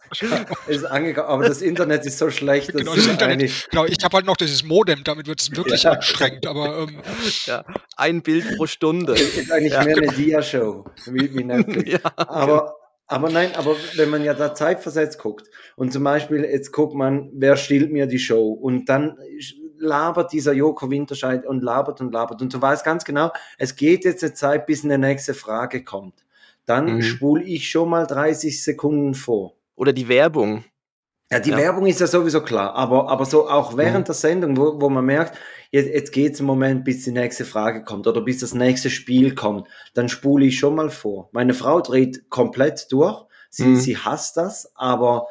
Ist 0.67 0.85
angekommen, 0.85 1.27
aber 1.27 1.47
das 1.47 1.61
Internet 1.61 2.05
ist 2.05 2.17
so 2.17 2.29
schlecht. 2.29 2.71
Genau, 2.71 2.95
das 2.95 3.07
Internet, 3.07 3.67
genau, 3.69 3.85
ich 3.85 4.01
habe 4.03 4.15
halt 4.15 4.25
noch 4.25 4.37
dieses 4.37 4.63
Modem, 4.65 5.03
damit 5.03 5.27
wird 5.27 5.41
es 5.41 5.55
wirklich 5.55 5.83
ja. 5.83 5.91
anstrengend, 5.91 6.45
aber 6.47 6.79
ähm, 6.79 7.01
ja, 7.45 7.63
ein 7.97 8.21
Bild 8.21 8.57
pro 8.57 8.65
Stunde. 8.65 9.13
Ist 9.13 9.51
eigentlich 9.51 9.73
ja. 9.73 9.83
mehr 9.83 9.97
eine 9.97 10.07
Dia-Show, 10.07 10.85
wie, 11.07 11.33
wie 11.33 11.43
Netflix. 11.43 11.91
ja, 12.03 12.11
aber, 12.15 12.75
aber 13.07 13.29
nein, 13.29 13.53
aber 13.55 13.75
wenn 13.95 14.09
man 14.09 14.23
ja 14.23 14.33
da 14.33 14.53
zeitversetzt 14.53 15.19
guckt 15.19 15.49
und 15.75 15.93
zum 15.93 16.03
Beispiel 16.03 16.43
jetzt 16.43 16.71
guckt 16.71 16.95
man, 16.95 17.29
wer 17.33 17.55
stiehlt 17.57 17.91
mir 17.91 18.07
die 18.07 18.19
Show 18.19 18.51
und 18.51 18.89
dann 18.89 19.17
labert 19.77 20.31
dieser 20.33 20.53
Joko 20.53 20.89
Winterscheid 20.89 21.45
und 21.45 21.63
labert 21.63 22.01
und 22.01 22.13
labert 22.13 22.41
und 22.41 22.53
du 22.53 22.61
weißt 22.61 22.83
ganz 22.83 23.05
genau, 23.05 23.31
es 23.57 23.75
geht 23.75 24.05
jetzt 24.05 24.23
eine 24.23 24.33
Zeit, 24.33 24.65
bis 24.65 24.83
eine 24.83 24.97
nächste 24.97 25.33
Frage 25.33 25.83
kommt. 25.83 26.25
Dann 26.65 26.95
mhm. 26.95 27.01
spule 27.01 27.43
ich 27.43 27.69
schon 27.69 27.89
mal 27.89 28.07
30 28.07 28.63
Sekunden 28.63 29.13
vor. 29.13 29.55
Oder 29.75 29.93
die 29.93 30.07
Werbung. 30.07 30.63
Ja, 31.35 31.41
die 31.41 31.49
ja. 31.49 31.57
Werbung 31.57 31.85
ist 31.85 31.99
ja 31.99 32.07
sowieso 32.07 32.41
klar, 32.41 32.75
aber, 32.75 33.09
aber 33.09 33.25
so 33.25 33.49
auch 33.49 33.75
während 33.75 33.99
mhm. 33.99 34.05
der 34.05 34.15
Sendung, 34.15 34.55
wo, 34.55 34.79
wo 34.79 34.89
man 34.89 35.03
merkt, 35.03 35.37
jetzt, 35.69 35.89
jetzt 35.89 36.11
geht 36.13 36.33
es 36.33 36.39
im 36.39 36.45
Moment, 36.45 36.85
bis 36.85 37.03
die 37.03 37.11
nächste 37.11 37.43
Frage 37.43 37.83
kommt 37.83 38.07
oder 38.07 38.21
bis 38.21 38.39
das 38.39 38.53
nächste 38.53 38.89
Spiel 38.89 39.35
kommt, 39.35 39.67
dann 39.93 40.07
spule 40.07 40.45
ich 40.45 40.57
schon 40.57 40.75
mal 40.75 40.89
vor. 40.89 41.27
Meine 41.33 41.53
Frau 41.53 41.81
dreht 41.81 42.29
komplett 42.29 42.89
durch, 42.89 43.25
sie, 43.49 43.65
mhm. 43.65 43.75
sie 43.75 43.97
hasst 43.97 44.37
das, 44.37 44.71
aber, 44.75 45.27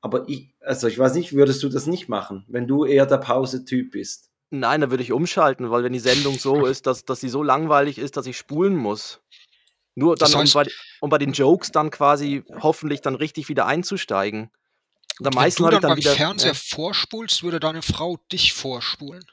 aber 0.00 0.26
ich, 0.28 0.54
also 0.60 0.86
ich 0.86 0.98
weiß 0.98 1.12
nicht, 1.14 1.34
würdest 1.34 1.62
du 1.62 1.68
das 1.68 1.86
nicht 1.86 2.08
machen, 2.08 2.46
wenn 2.48 2.66
du 2.66 2.86
eher 2.86 3.04
der 3.04 3.18
Pause-Typ 3.18 3.90
bist? 3.90 4.30
Nein, 4.48 4.80
da 4.80 4.90
würde 4.90 5.02
ich 5.02 5.12
umschalten, 5.12 5.70
weil 5.70 5.84
wenn 5.84 5.92
die 5.92 5.98
Sendung 5.98 6.38
so 6.38 6.64
ist, 6.66 6.86
dass, 6.86 7.04
dass 7.04 7.20
sie 7.20 7.28
so 7.28 7.42
langweilig 7.42 7.98
ist, 7.98 8.16
dass 8.16 8.24
ich 8.24 8.38
spulen 8.38 8.76
muss. 8.76 9.20
Nur 9.94 10.16
dann, 10.16 10.30
das 10.30 10.40
heißt, 10.40 10.56
um, 10.56 10.62
bei, 10.62 10.70
um 11.00 11.10
bei 11.10 11.18
den 11.18 11.32
Jokes 11.32 11.70
dann 11.70 11.90
quasi 11.90 12.44
hoffentlich 12.62 13.02
dann 13.02 13.14
richtig 13.14 13.50
wieder 13.50 13.66
einzusteigen. 13.66 14.50
Und 15.20 15.26
am 15.28 15.34
meisten 15.34 15.62
Wenn 15.62 15.70
du 15.70 15.76
dann, 15.76 15.82
dann 15.82 15.90
beim 15.92 15.98
wieder, 15.98 16.12
Fernseher 16.12 16.52
ja. 16.52 16.54
vorspulst, 16.54 17.42
würde 17.42 17.60
deine 17.60 17.82
Frau 17.82 18.18
dich 18.32 18.52
vorspulen. 18.52 19.24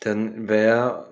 dann 0.00 0.48
wäre, 0.48 1.08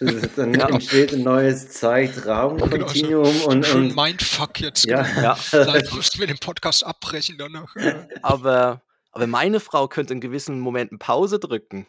dann 0.36 0.54
ja. 0.54 0.68
entsteht 0.70 1.12
ein 1.12 1.22
neues 1.22 1.68
Zeitraumkontinuum 1.70 3.24
genau, 3.24 3.38
so, 3.38 3.48
und, 3.48 3.74
und 3.74 3.94
Mindfuck 3.94 4.60
jetzt. 4.60 4.86
Ja, 4.86 5.02
genau. 5.02 5.22
ja. 5.22 5.34
Vielleicht 5.34 5.92
müssen 5.92 6.18
wir 6.18 6.26
den 6.26 6.38
Podcast 6.38 6.84
abbrechen 6.84 7.36
danach. 7.36 7.74
Aber, 8.22 8.80
aber 9.12 9.26
meine 9.26 9.60
Frau 9.60 9.88
könnte 9.88 10.14
in 10.14 10.20
gewissen 10.20 10.60
Momenten 10.60 10.98
Pause 10.98 11.38
drücken. 11.38 11.86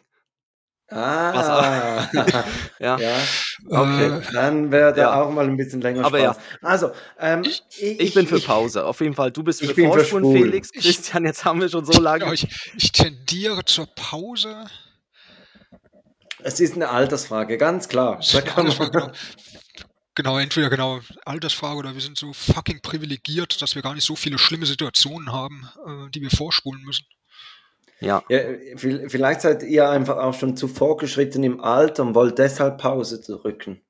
Ah, 0.90 2.08
ja. 2.78 2.98
ja. 2.98 3.16
Okay, 3.68 4.06
äh, 4.06 4.32
dann 4.32 4.70
wäre 4.70 4.94
der 4.94 5.04
ja. 5.04 5.20
auch 5.20 5.30
mal 5.30 5.44
ein 5.44 5.56
bisschen 5.56 5.82
länger 5.82 6.04
Aber 6.04 6.18
Spaß. 6.18 6.36
Ja. 6.36 6.68
Also, 6.68 6.92
ähm, 7.18 7.42
ich, 7.44 7.62
ich, 7.78 8.00
ich, 8.00 8.14
bin 8.14 8.26
für 8.26 8.40
Pause, 8.40 8.86
auf 8.86 9.00
jeden 9.00 9.14
Fall. 9.14 9.30
Du 9.30 9.42
bist 9.42 9.62
für 9.62 9.74
Vorspulen, 9.74 10.32
Felix. 10.32 10.72
Christian, 10.72 11.26
jetzt 11.26 11.44
haben 11.44 11.60
wir 11.60 11.68
schon 11.68 11.84
so 11.84 12.00
lange. 12.00 12.32
Ich, 12.32 12.48
ich 12.76 12.92
tendiere 12.92 13.66
zur 13.66 13.86
Pause. 13.94 14.66
Es 16.42 16.58
ist 16.58 16.74
eine 16.74 16.88
Altersfrage, 16.88 17.58
ganz 17.58 17.88
klar. 17.88 18.20
Da 18.32 18.40
genau. 18.40 19.10
genau, 20.14 20.38
entweder 20.38 20.70
genau 20.70 21.00
Altersfrage 21.26 21.76
oder 21.76 21.94
wir 21.94 22.00
sind 22.00 22.16
so 22.16 22.32
fucking 22.32 22.80
privilegiert, 22.80 23.60
dass 23.60 23.74
wir 23.74 23.82
gar 23.82 23.94
nicht 23.94 24.06
so 24.06 24.16
viele 24.16 24.38
schlimme 24.38 24.64
Situationen 24.64 25.32
haben, 25.32 25.68
äh, 25.86 26.10
die 26.10 26.22
wir 26.22 26.30
vorspulen 26.30 26.82
müssen. 26.82 27.04
Ja. 28.00 28.22
ja. 28.28 28.38
Vielleicht 28.76 29.40
seid 29.40 29.62
ihr 29.62 29.88
einfach 29.88 30.18
auch 30.18 30.34
schon 30.34 30.56
zu 30.56 30.68
vorgeschritten 30.68 31.42
im 31.42 31.60
Alter 31.60 32.04
und 32.04 32.14
wollt 32.14 32.38
deshalb 32.38 32.78
Pause 32.78 33.20
drücken. 33.20 33.80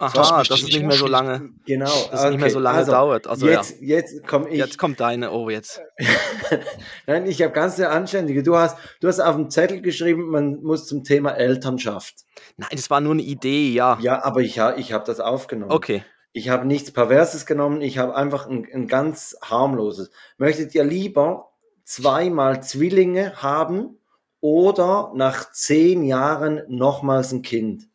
Aha, 0.00 0.42
dass 0.42 0.62
es 0.62 0.64
nicht 0.64 0.82
mehr 0.82 0.96
so 0.96 1.06
lange, 1.06 1.50
genau, 1.66 1.84
dass 1.84 2.20
okay. 2.20 2.30
nicht 2.30 2.40
mehr 2.40 2.50
so 2.50 2.58
lange 2.58 2.78
also, 2.78 2.92
dauert. 2.92 3.26
Also, 3.26 3.46
jetzt, 3.46 3.82
ja. 3.82 3.96
jetzt 3.96 4.26
komm 4.26 4.46
ich. 4.46 4.56
Jetzt 4.56 4.78
kommt 4.78 4.98
deine, 4.98 5.30
oh, 5.30 5.50
jetzt. 5.50 5.82
Nein, 7.06 7.26
ich 7.26 7.42
habe 7.42 7.52
ganz 7.52 7.78
eine 7.78 7.90
anständige. 7.90 8.42
Du 8.42 8.56
hast, 8.56 8.78
du 9.00 9.08
hast 9.08 9.20
auf 9.20 9.36
dem 9.36 9.50
Zettel 9.50 9.82
geschrieben, 9.82 10.30
man 10.30 10.62
muss 10.62 10.86
zum 10.86 11.04
Thema 11.04 11.32
Elternschaft. 11.32 12.14
Nein, 12.56 12.70
das 12.72 12.88
war 12.88 13.02
nur 13.02 13.12
eine 13.12 13.20
Idee, 13.20 13.72
ja. 13.72 13.98
Ja, 14.00 14.24
aber 14.24 14.40
ich, 14.40 14.58
ich 14.78 14.92
habe 14.94 15.04
das 15.04 15.20
aufgenommen. 15.20 15.70
Okay. 15.70 16.02
Ich 16.32 16.48
habe 16.48 16.66
nichts 16.66 16.92
Perverses 16.92 17.44
genommen, 17.44 17.82
ich 17.82 17.98
habe 17.98 18.14
einfach 18.14 18.46
ein, 18.46 18.66
ein 18.72 18.86
ganz 18.86 19.36
harmloses. 19.42 20.10
Möchtet 20.38 20.74
ihr 20.74 20.84
lieber 20.84 21.49
zweimal 21.90 22.62
Zwillinge 22.62 23.42
haben 23.42 23.98
oder 24.40 25.12
nach 25.14 25.50
zehn 25.50 26.04
Jahren 26.04 26.62
nochmals 26.68 27.32
ein 27.32 27.42
Kind? 27.42 27.88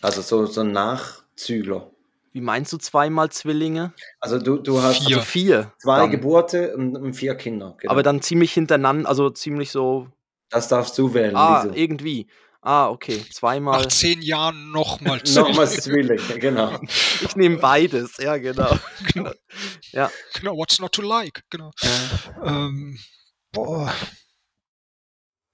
Also 0.00 0.22
so, 0.22 0.46
so 0.46 0.62
ein 0.62 0.72
Nachzügler. 0.72 1.90
Wie 2.32 2.40
meinst 2.40 2.72
du 2.72 2.78
zweimal 2.78 3.30
Zwillinge? 3.30 3.92
Also 4.20 4.38
du, 4.38 4.56
du 4.56 4.82
hast 4.82 5.06
vier. 5.06 5.16
Also 5.16 5.28
vier 5.28 5.72
zwei 5.78 5.98
dann. 6.00 6.10
Geburte 6.10 6.74
und, 6.76 6.96
und, 6.96 7.14
vier 7.14 7.34
Kinder. 7.34 7.76
Genau. 7.78 7.92
Aber 7.92 8.02
dann 8.02 8.22
ziemlich 8.22 8.52
hintereinander, 8.52 9.08
also 9.08 9.30
ziemlich 9.30 9.70
so. 9.70 10.08
Das 10.48 10.68
darfst 10.68 10.96
du 10.98 11.12
wählen. 11.12 11.36
Ah, 11.36 11.66
irgendwie. 11.74 12.28
Ah, 12.66 12.90
okay. 12.90 13.24
Zweimal. 13.30 13.80
Nach 13.80 13.86
zehn 13.86 14.20
Jahren 14.22 14.72
nochmal 14.72 15.22
Zwillinge. 15.24 15.48
nochmal 15.50 15.70
Zwillinge, 15.70 16.38
genau. 16.40 16.80
Ich 17.22 17.36
nehme 17.36 17.58
beides, 17.58 18.16
ja, 18.18 18.38
genau. 18.38 18.76
genau. 19.14 19.30
Ja. 19.92 20.10
Genau, 20.34 20.56
what's 20.56 20.80
not 20.80 20.90
to 20.90 21.00
like, 21.00 21.44
genau. 21.48 21.70
Äh. 21.80 22.44
Ähm, 22.44 22.98
boah. 23.52 23.94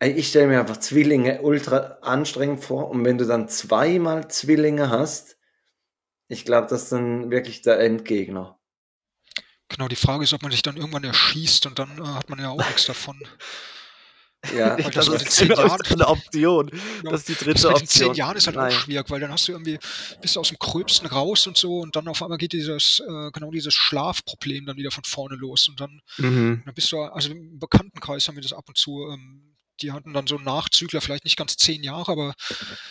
Ich 0.03 0.29
stelle 0.29 0.47
mir 0.47 0.61
einfach 0.61 0.79
Zwillinge 0.79 1.43
ultra 1.43 1.99
anstrengend 2.01 2.65
vor 2.65 2.89
und 2.89 3.05
wenn 3.05 3.19
du 3.19 3.27
dann 3.27 3.47
zweimal 3.47 4.29
Zwillinge 4.29 4.89
hast, 4.89 5.37
ich 6.29 6.47
glaube, 6.47 6.69
das 6.69 6.85
ist 6.85 6.93
dann 6.93 7.31
wirklich 7.31 7.61
der 7.61 7.79
Endgegner. 7.79 8.59
Genau, 9.69 9.87
die 9.89 9.97
Frage 9.97 10.25
ist, 10.25 10.33
ob 10.33 10.41
man 10.41 10.51
sich 10.51 10.63
dann 10.63 10.79
irgendwann 10.79 11.05
erschießt 11.05 11.67
und 11.67 11.79
dann 11.79 11.99
äh, 11.99 12.07
hat 12.07 12.31
man 12.31 12.39
ja 12.39 12.49
auch 12.49 12.57
nichts 12.57 12.87
davon. 12.87 13.23
Ja, 14.55 14.77
ich 14.77 14.87
das, 14.89 15.07
das 15.07 15.23
ist 15.23 15.39
genau 15.39 15.77
eine 15.79 16.09
Option. 16.09 16.67
Genau. 16.67 17.11
Das 17.11 17.21
ist 17.21 17.29
die 17.29 17.35
dritte 17.35 17.63
das 17.63 17.65
Option. 17.67 17.81
In 17.83 17.89
zehn 17.89 18.15
Jahren 18.15 18.37
ist 18.37 18.47
halt 18.47 18.57
Nein. 18.57 18.73
auch 18.73 18.81
schwierig, 18.81 19.09
weil 19.09 19.21
dann 19.21 19.31
hast 19.31 19.47
du 19.47 19.53
irgendwie, 19.53 19.79
bist 20.21 20.35
du 20.35 20.41
aus 20.41 20.49
dem 20.49 20.59
Gröbsten 20.59 21.07
raus 21.07 21.47
und 21.47 21.57
so 21.57 21.79
und 21.79 21.95
dann 21.95 22.09
auf 22.09 22.23
einmal 22.23 22.39
geht 22.39 22.53
dieses, 22.53 23.01
äh, 23.01 23.31
genau 23.31 23.51
dieses 23.51 23.75
Schlafproblem 23.75 24.67
dann 24.67 24.77
wieder 24.77 24.91
von 24.91 25.05
vorne 25.05 25.37
los 25.37 25.69
und 25.69 25.81
dann, 25.81 26.03
mhm. 26.19 26.63
dann 26.65 26.75
bist 26.75 26.91
du, 26.91 26.99
also 26.99 27.31
im 27.31 27.59
Bekanntenkreis 27.59 28.27
haben 28.27 28.35
wir 28.35 28.43
das 28.43 28.53
ab 28.53 28.65
und 28.69 28.77
zu, 28.77 29.07
ähm, 29.13 29.53
die 29.81 29.93
hatten 29.93 30.13
dann 30.13 30.27
so 30.27 30.37
einen 30.37 30.45
Nachzügler, 30.45 31.01
vielleicht 31.01 31.25
nicht 31.25 31.37
ganz 31.37 31.57
zehn 31.57 31.83
Jahre, 31.83 32.13
aber 32.13 32.35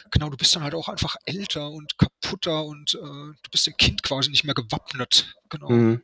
genau, 0.10 0.30
du 0.30 0.38
bist 0.38 0.56
dann 0.56 0.64
halt 0.64 0.74
auch 0.74 0.90
einfach 0.90 1.16
älter 1.26 1.70
und 1.70 1.98
kaputter 1.98 2.66
und 2.66 2.96
äh, 2.96 2.98
du 2.98 3.50
bist 3.52 3.68
dem 3.68 3.78
Kind 3.78 4.04
quasi 4.04 4.30
nicht 4.30 4.44
mehr 4.44 4.54
gewappnet. 4.54 5.34
Genau. 5.50 5.70
Mhm. 5.70 6.02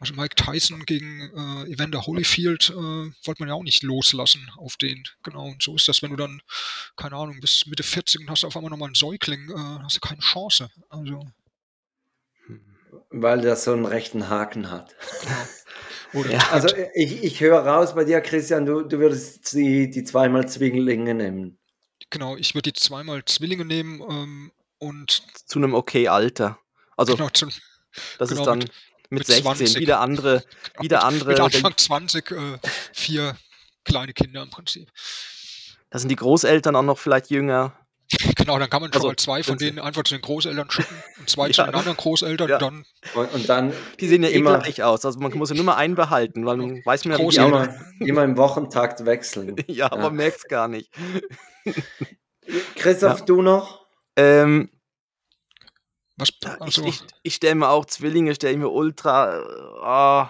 Also 0.00 0.14
Mike 0.14 0.36
Tyson 0.36 0.84
gegen 0.84 1.20
äh, 1.34 1.72
Evander 1.72 2.06
Holyfield 2.06 2.70
äh, 2.70 2.74
wollte 2.74 3.40
man 3.40 3.48
ja 3.48 3.54
auch 3.54 3.64
nicht 3.64 3.82
loslassen 3.82 4.48
auf 4.56 4.76
den. 4.76 5.02
Genau, 5.24 5.46
und 5.46 5.62
so 5.62 5.74
ist 5.74 5.88
das, 5.88 6.02
wenn 6.02 6.10
du 6.10 6.16
dann, 6.16 6.40
keine 6.96 7.16
Ahnung, 7.16 7.40
bis 7.40 7.66
Mitte 7.66 7.82
40 7.82 8.20
und 8.20 8.30
hast 8.30 8.44
auf 8.44 8.56
einmal 8.56 8.70
nochmal 8.70 8.88
einen 8.88 8.94
Säugling, 8.94 9.50
äh, 9.50 9.82
hast 9.82 9.96
du 9.96 10.00
keine 10.00 10.20
Chance. 10.20 10.70
Also. 10.88 11.26
Weil 13.10 13.40
der 13.40 13.56
so 13.56 13.72
einen 13.72 13.86
rechten 13.86 14.28
Haken 14.28 14.70
hat. 14.70 14.94
Genau. 15.22 15.34
Ja, 16.30 16.38
also 16.52 16.74
ich, 16.94 17.22
ich 17.22 17.40
höre 17.40 17.58
raus 17.58 17.94
bei 17.94 18.02
dir, 18.02 18.22
Christian, 18.22 18.64
du, 18.64 18.80
du 18.80 18.98
würdest 18.98 19.52
die, 19.52 19.90
die 19.90 20.04
zweimal 20.04 20.48
Zwillinge 20.48 21.12
nehmen. 21.12 21.58
Genau, 22.08 22.34
ich 22.38 22.54
würde 22.54 22.72
die 22.72 22.80
zweimal 22.80 23.26
Zwillinge 23.26 23.66
nehmen 23.66 24.00
ähm, 24.08 24.52
und. 24.78 25.22
Zu 25.46 25.58
einem 25.58 25.74
okay 25.74 26.08
Alter. 26.08 26.58
Also, 26.96 27.14
genau, 27.14 27.28
zu, 27.28 27.48
das 28.18 28.30
genau, 28.30 28.40
ist 28.40 28.46
dann 28.46 28.58
mit, 28.60 28.72
mit 29.10 29.26
16, 29.26 29.42
20, 29.42 29.76
wieder 29.80 30.00
andere. 30.00 30.44
Wieder 30.80 31.04
andere 31.04 31.30
mit 31.30 31.40
Anfang 31.40 31.76
20, 31.76 32.30
äh, 32.30 32.58
vier 32.92 33.36
kleine 33.84 34.12
Kinder 34.12 34.42
im 34.42 34.50
Prinzip. 34.50 34.90
Da 35.90 35.98
sind 35.98 36.10
die 36.10 36.16
Großeltern 36.16 36.76
auch 36.76 36.82
noch 36.82 36.98
vielleicht 36.98 37.30
jünger. 37.30 37.72
Genau, 38.36 38.58
dann 38.58 38.70
kann 38.70 38.80
man 38.80 38.90
schon 38.90 39.00
also, 39.00 39.08
mal 39.08 39.16
zwei 39.16 39.42
von 39.42 39.58
denen 39.58 39.78
einfach 39.78 40.02
zu 40.02 40.14
den 40.14 40.22
Großeltern 40.22 40.70
schicken 40.70 40.94
und 41.18 41.28
zwei 41.28 41.46
ja. 41.48 41.52
zu 41.52 41.62
den 41.64 41.74
anderen 41.74 41.96
Großeltern. 41.96 42.48
Ja. 42.48 42.56
Und, 42.56 42.62
dann 42.62 42.84
und, 43.14 43.34
und, 43.34 43.48
dann 43.48 43.72
die 44.00 44.08
sehen 44.08 44.22
ja 44.22 44.30
immer 44.30 44.60
gleich 44.60 44.82
aus. 44.82 45.04
Also 45.04 45.18
man 45.20 45.36
muss 45.36 45.50
ja 45.50 45.56
nur 45.56 45.66
mal 45.66 45.76
einen 45.76 45.94
behalten, 45.94 46.46
weil 46.46 46.56
man 46.56 46.82
weiß 46.84 47.04
man 47.04 47.20
ja, 47.30 47.46
immer, 47.46 47.74
immer 48.00 48.24
im 48.24 48.38
Wochentakt 48.38 49.04
wechseln. 49.04 49.56
ja, 49.66 49.92
aber 49.92 50.04
man 50.04 50.14
merkt 50.14 50.38
es 50.38 50.48
gar 50.48 50.68
nicht. 50.68 50.90
Christoph, 52.76 53.18
ja. 53.18 53.24
du 53.26 53.42
noch? 53.42 53.84
Ähm, 54.16 54.70
Was, 56.18 56.30
also. 56.60 56.84
Ich, 56.84 56.88
ich, 56.88 57.02
ich 57.22 57.34
stelle 57.36 57.54
mir 57.54 57.68
auch 57.68 57.86
Zwillinge, 57.86 58.34
stelle 58.34 58.56
mir 58.56 58.70
ultra. 58.70 59.40
Oh, 59.80 60.28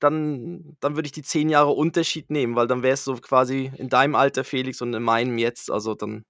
dann, 0.00 0.76
dann 0.80 0.96
würde 0.96 1.06
ich 1.06 1.12
die 1.12 1.22
zehn 1.22 1.48
Jahre 1.48 1.70
Unterschied 1.70 2.30
nehmen, 2.30 2.56
weil 2.56 2.66
dann 2.66 2.82
wäre 2.82 2.94
es 2.94 3.04
so 3.04 3.14
quasi 3.14 3.70
in 3.76 3.88
deinem 3.88 4.14
Alter, 4.14 4.44
Felix, 4.44 4.80
und 4.80 4.92
in 4.94 5.02
meinem 5.02 5.38
jetzt. 5.38 5.70
Also 5.70 5.94
dann 5.94 6.24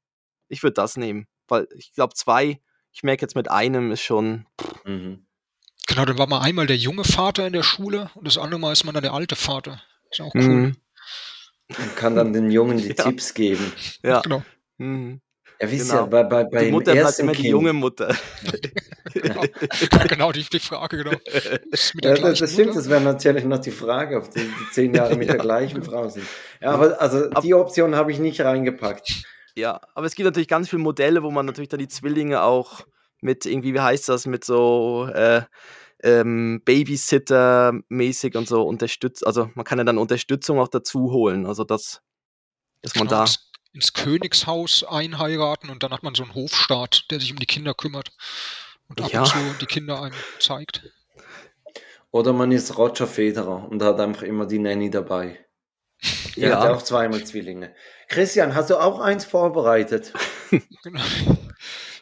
ich 0.50 0.62
würde 0.62 0.74
das 0.74 0.96
nehmen, 0.96 1.26
weil 1.48 1.66
ich 1.74 1.92
glaube, 1.94 2.14
zwei, 2.14 2.60
ich 2.92 3.02
merke 3.02 3.22
jetzt 3.22 3.36
mit 3.36 3.50
einem 3.50 3.92
ist 3.92 4.02
schon. 4.02 4.46
Mhm. 4.84 5.24
Genau, 5.86 6.04
dann 6.04 6.18
war 6.18 6.26
man 6.26 6.42
einmal 6.42 6.66
der 6.66 6.76
junge 6.76 7.04
Vater 7.04 7.46
in 7.46 7.52
der 7.52 7.62
Schule 7.62 8.10
und 8.14 8.26
das 8.26 8.36
andere 8.36 8.60
Mal 8.60 8.72
ist 8.72 8.84
man 8.84 8.94
dann 8.94 9.02
der 9.02 9.14
alte 9.14 9.36
Vater. 9.36 9.82
Ist 10.10 10.20
auch 10.20 10.34
cool. 10.34 10.42
Mhm. 10.42 10.76
Man 11.78 11.94
kann 11.94 12.16
dann 12.16 12.32
den 12.32 12.50
Jungen 12.50 12.78
die 12.78 12.88
ja. 12.88 12.94
Tipps 12.94 13.32
geben. 13.32 13.72
Ja, 14.02 14.22
genau. 14.22 14.42
Mhm. 14.78 15.20
Ja, 15.60 15.70
wisst 15.70 15.90
genau. 15.90 16.04
ihr, 16.04 16.06
bei, 16.06 16.22
bei, 16.24 16.44
bei 16.44 16.64
die 16.64 16.70
Mutter 16.70 16.92
bleibt 16.92 17.18
immer 17.18 17.32
kind. 17.32 17.44
die 17.44 17.50
junge 17.50 17.72
Mutter. 17.74 18.16
genau, 19.14 19.42
genau 20.08 20.32
die, 20.32 20.42
die, 20.44 20.58
Frage, 20.58 20.96
genau. 20.98 21.10
Ja, 22.02 22.14
das, 22.14 22.38
das 22.38 22.52
stimmt, 22.52 22.76
das 22.76 22.88
wäre 22.88 23.02
natürlich 23.02 23.44
noch 23.44 23.58
die 23.58 23.70
Frage, 23.70 24.16
ob 24.16 24.30
die, 24.30 24.40
die 24.40 24.70
zehn 24.72 24.94
Jahre 24.94 25.16
mit 25.16 25.28
ja. 25.28 25.34
der 25.34 25.42
gleichen 25.42 25.82
Frau 25.82 26.08
sind. 26.08 26.26
Ja, 26.62 26.70
aber 26.70 27.00
also 27.00 27.28
die 27.42 27.52
Option 27.52 27.94
habe 27.94 28.10
ich 28.10 28.18
nicht 28.18 28.40
reingepackt. 28.40 29.24
Ja, 29.54 29.80
aber 29.94 30.06
es 30.06 30.14
gibt 30.14 30.24
natürlich 30.24 30.48
ganz 30.48 30.70
viele 30.70 30.82
Modelle, 30.82 31.22
wo 31.22 31.30
man 31.30 31.44
natürlich 31.44 31.68
dann 31.68 31.80
die 31.80 31.88
Zwillinge 31.88 32.42
auch 32.42 32.86
mit 33.20 33.44
irgendwie, 33.44 33.74
wie 33.74 33.80
heißt 33.80 34.08
das, 34.08 34.26
mit 34.26 34.44
so 34.44 35.08
äh, 35.12 35.42
ähm, 36.02 36.62
Babysitter-mäßig 36.64 38.36
und 38.36 38.48
so 38.48 38.62
unterstützt. 38.62 39.26
Also 39.26 39.50
man 39.54 39.66
kann 39.66 39.76
ja 39.76 39.84
dann 39.84 39.98
Unterstützung 39.98 40.58
auch 40.58 40.68
dazu 40.68 41.12
holen. 41.12 41.44
Also 41.44 41.64
das, 41.64 42.00
dass 42.80 42.94
man 42.94 43.08
genau, 43.08 43.24
da 43.24 43.30
ins 43.72 43.92
Königshaus 43.92 44.84
einheiraten 44.84 45.70
und 45.70 45.82
dann 45.82 45.92
hat 45.92 46.02
man 46.02 46.14
so 46.14 46.24
einen 46.24 46.34
Hofstaat, 46.34 47.10
der 47.10 47.20
sich 47.20 47.32
um 47.32 47.38
die 47.38 47.46
Kinder 47.46 47.74
kümmert 47.74 48.10
und 48.88 49.00
ab 49.00 49.12
ja. 49.12 49.22
und 49.22 49.28
zu 49.28 49.38
die 49.60 49.66
Kinder 49.66 50.02
einem 50.02 50.14
zeigt. 50.38 50.82
Oder 52.10 52.32
man 52.32 52.50
ist 52.50 52.76
Roger 52.76 53.06
Federer 53.06 53.68
und 53.70 53.82
hat 53.82 54.00
einfach 54.00 54.22
immer 54.22 54.46
die 54.46 54.58
Nanny 54.58 54.90
dabei. 54.90 55.38
Der 56.36 56.50
ja. 56.50 56.60
hat 56.60 56.70
auch 56.70 56.82
zweimal 56.82 57.22
Zwillinge. 57.24 57.74
Christian, 58.08 58.54
hast 58.54 58.70
du 58.70 58.80
auch 58.80 59.00
eins 59.00 59.24
vorbereitet? 59.24 60.12
Genau. 60.82 61.02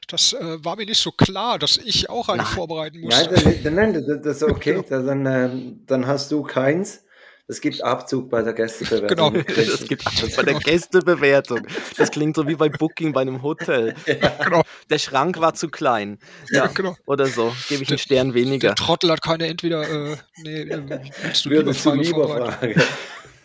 Das 0.06 0.32
äh, 0.32 0.64
war 0.64 0.76
mir 0.76 0.86
nicht 0.86 1.02
so 1.02 1.10
klar, 1.10 1.58
dass 1.58 1.76
ich 1.76 2.08
auch 2.08 2.30
einen 2.30 2.46
vorbereiten 2.46 3.00
muss. 3.00 3.14
Ja, 3.14 3.26
dann, 3.26 3.76
dann, 3.76 4.22
das 4.22 4.36
ist 4.36 4.42
okay. 4.48 4.82
Dann, 4.88 5.26
äh, 5.26 5.50
dann 5.84 6.06
hast 6.06 6.32
du 6.32 6.42
keins. 6.42 7.04
Es 7.50 7.62
gibt 7.62 7.82
Abzug 7.82 8.28
bei 8.28 8.42
der 8.42 8.52
Gästebewertung. 8.52 9.32
Genau, 9.32 9.48
es 9.56 9.88
gibt 9.88 10.06
Abzug 10.06 10.36
bei 10.36 10.42
der 10.42 10.54
Gästebewertung. 10.54 11.66
Das 11.96 12.10
klingt 12.10 12.36
so 12.36 12.46
wie 12.46 12.54
bei 12.54 12.68
Booking 12.68 13.14
bei 13.14 13.22
einem 13.22 13.42
Hotel. 13.42 13.94
Ja, 14.06 14.30
genau. 14.42 14.62
Der 14.90 14.98
Schrank 14.98 15.40
war 15.40 15.54
zu 15.54 15.68
klein. 15.68 16.18
Ja, 16.50 16.66
genau. 16.66 16.96
Oder 17.06 17.26
so. 17.26 17.54
Gebe 17.68 17.82
ich 17.82 17.88
einen 17.88 17.98
Stern 17.98 18.34
weniger. 18.34 18.68
Der 18.68 18.74
Trottel 18.74 19.10
hat 19.10 19.22
keine 19.22 19.46
entweder. 19.46 19.82
Äh, 19.88 20.16
nee, 20.42 20.62
äh, 20.62 21.00
willst 21.22 21.86
du 21.86 21.94
lieber 21.94 22.28
Frage. 22.28 22.82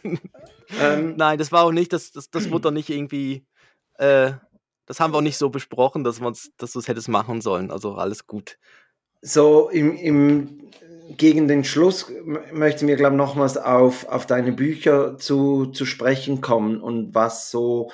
ähm, 0.82 1.16
Nein, 1.16 1.38
das 1.38 1.52
war 1.52 1.64
auch 1.64 1.72
nicht, 1.72 1.94
das, 1.94 2.12
das, 2.12 2.30
das 2.30 2.50
wurde 2.50 2.64
doch 2.64 2.72
nicht 2.72 2.90
irgendwie, 2.90 3.46
äh, 3.98 4.34
das 4.86 5.00
haben 5.00 5.14
wir 5.14 5.20
auch 5.20 5.22
nicht 5.22 5.38
so 5.38 5.50
besprochen, 5.50 6.04
dass, 6.04 6.20
dass 6.58 6.72
du 6.72 6.80
es 6.80 6.88
hättest 6.88 7.08
machen 7.08 7.42
sollen. 7.42 7.72
Also 7.72 7.96
alles 7.96 8.28
gut. 8.28 8.58
So 9.22 9.70
im, 9.70 9.96
im 9.96 10.70
gegen 11.10 11.48
den 11.48 11.64
Schluss 11.64 12.12
möchten 12.52 12.88
wir, 12.88 12.96
glaube 12.96 13.16
ich, 13.16 13.18
nochmals 13.18 13.58
auf, 13.58 14.08
auf 14.08 14.26
deine 14.26 14.52
Bücher 14.52 15.18
zu, 15.18 15.68
zu 15.68 15.86
sprechen 15.86 16.42
kommen 16.42 16.82
und 16.82 17.14
was 17.14 17.52
so, 17.52 17.92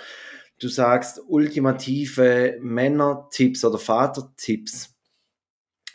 du 0.59 0.67
sagst, 0.67 1.21
ultimative 1.27 2.57
Männertipps 2.61 3.65
oder 3.65 3.77
Vatertipps. 3.77 4.95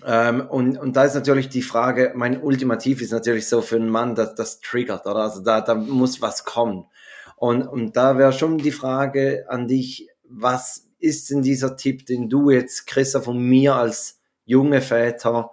Ähm, 0.05 0.47
und, 0.49 0.79
und 0.79 0.97
da 0.97 1.05
ist 1.05 1.15
natürlich 1.15 1.49
die 1.49 1.62
Frage, 1.62 2.12
mein 2.15 2.43
Ultimativ 2.43 3.01
ist 3.01 3.12
natürlich 3.12 3.49
so 3.49 3.62
für 3.62 3.77
einen 3.77 3.91
Mann, 3.91 4.15
dass 4.15 4.35
das 4.35 4.61
triggert, 4.61 5.07
oder? 5.07 5.21
Also 5.21 5.43
da, 5.43 5.61
da 5.61 5.75
muss 5.75 6.21
was 6.21 6.45
kommen. 6.45 6.87
Und, 7.37 7.62
und 7.62 7.97
da 7.97 8.19
wäre 8.19 8.33
schon 8.33 8.59
die 8.59 8.73
Frage 8.73 9.47
an 9.49 9.69
dich, 9.69 10.09
was 10.29 10.89
ist 10.99 11.31
denn 11.31 11.43
dieser 11.43 11.77
Tipp, 11.77 12.07
den 12.07 12.29
du 12.29 12.51
jetzt, 12.51 12.87
Christa, 12.87 13.21
von 13.21 13.39
mir 13.39 13.77
als 13.77 14.21
junge 14.45 14.81
Väter 14.81 15.51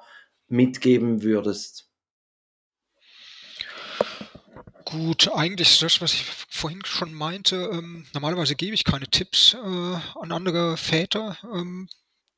mitgeben 0.52 1.24
würdest? 1.24 1.88
Gut, 4.86 5.30
eigentlich 5.34 5.80
das, 5.80 6.02
was 6.02 6.14
ich 6.14 6.26
vorhin 6.50 6.82
schon 6.84 7.14
meinte. 7.14 7.70
Ähm, 7.72 8.06
normalerweise 8.14 8.56
gebe 8.56 8.74
ich 8.74 8.84
keine 8.84 9.08
Tipps 9.08 9.54
äh, 9.54 9.58
an 9.58 10.32
andere 10.32 10.76
Väter, 10.76 11.38
ähm, 11.44 11.88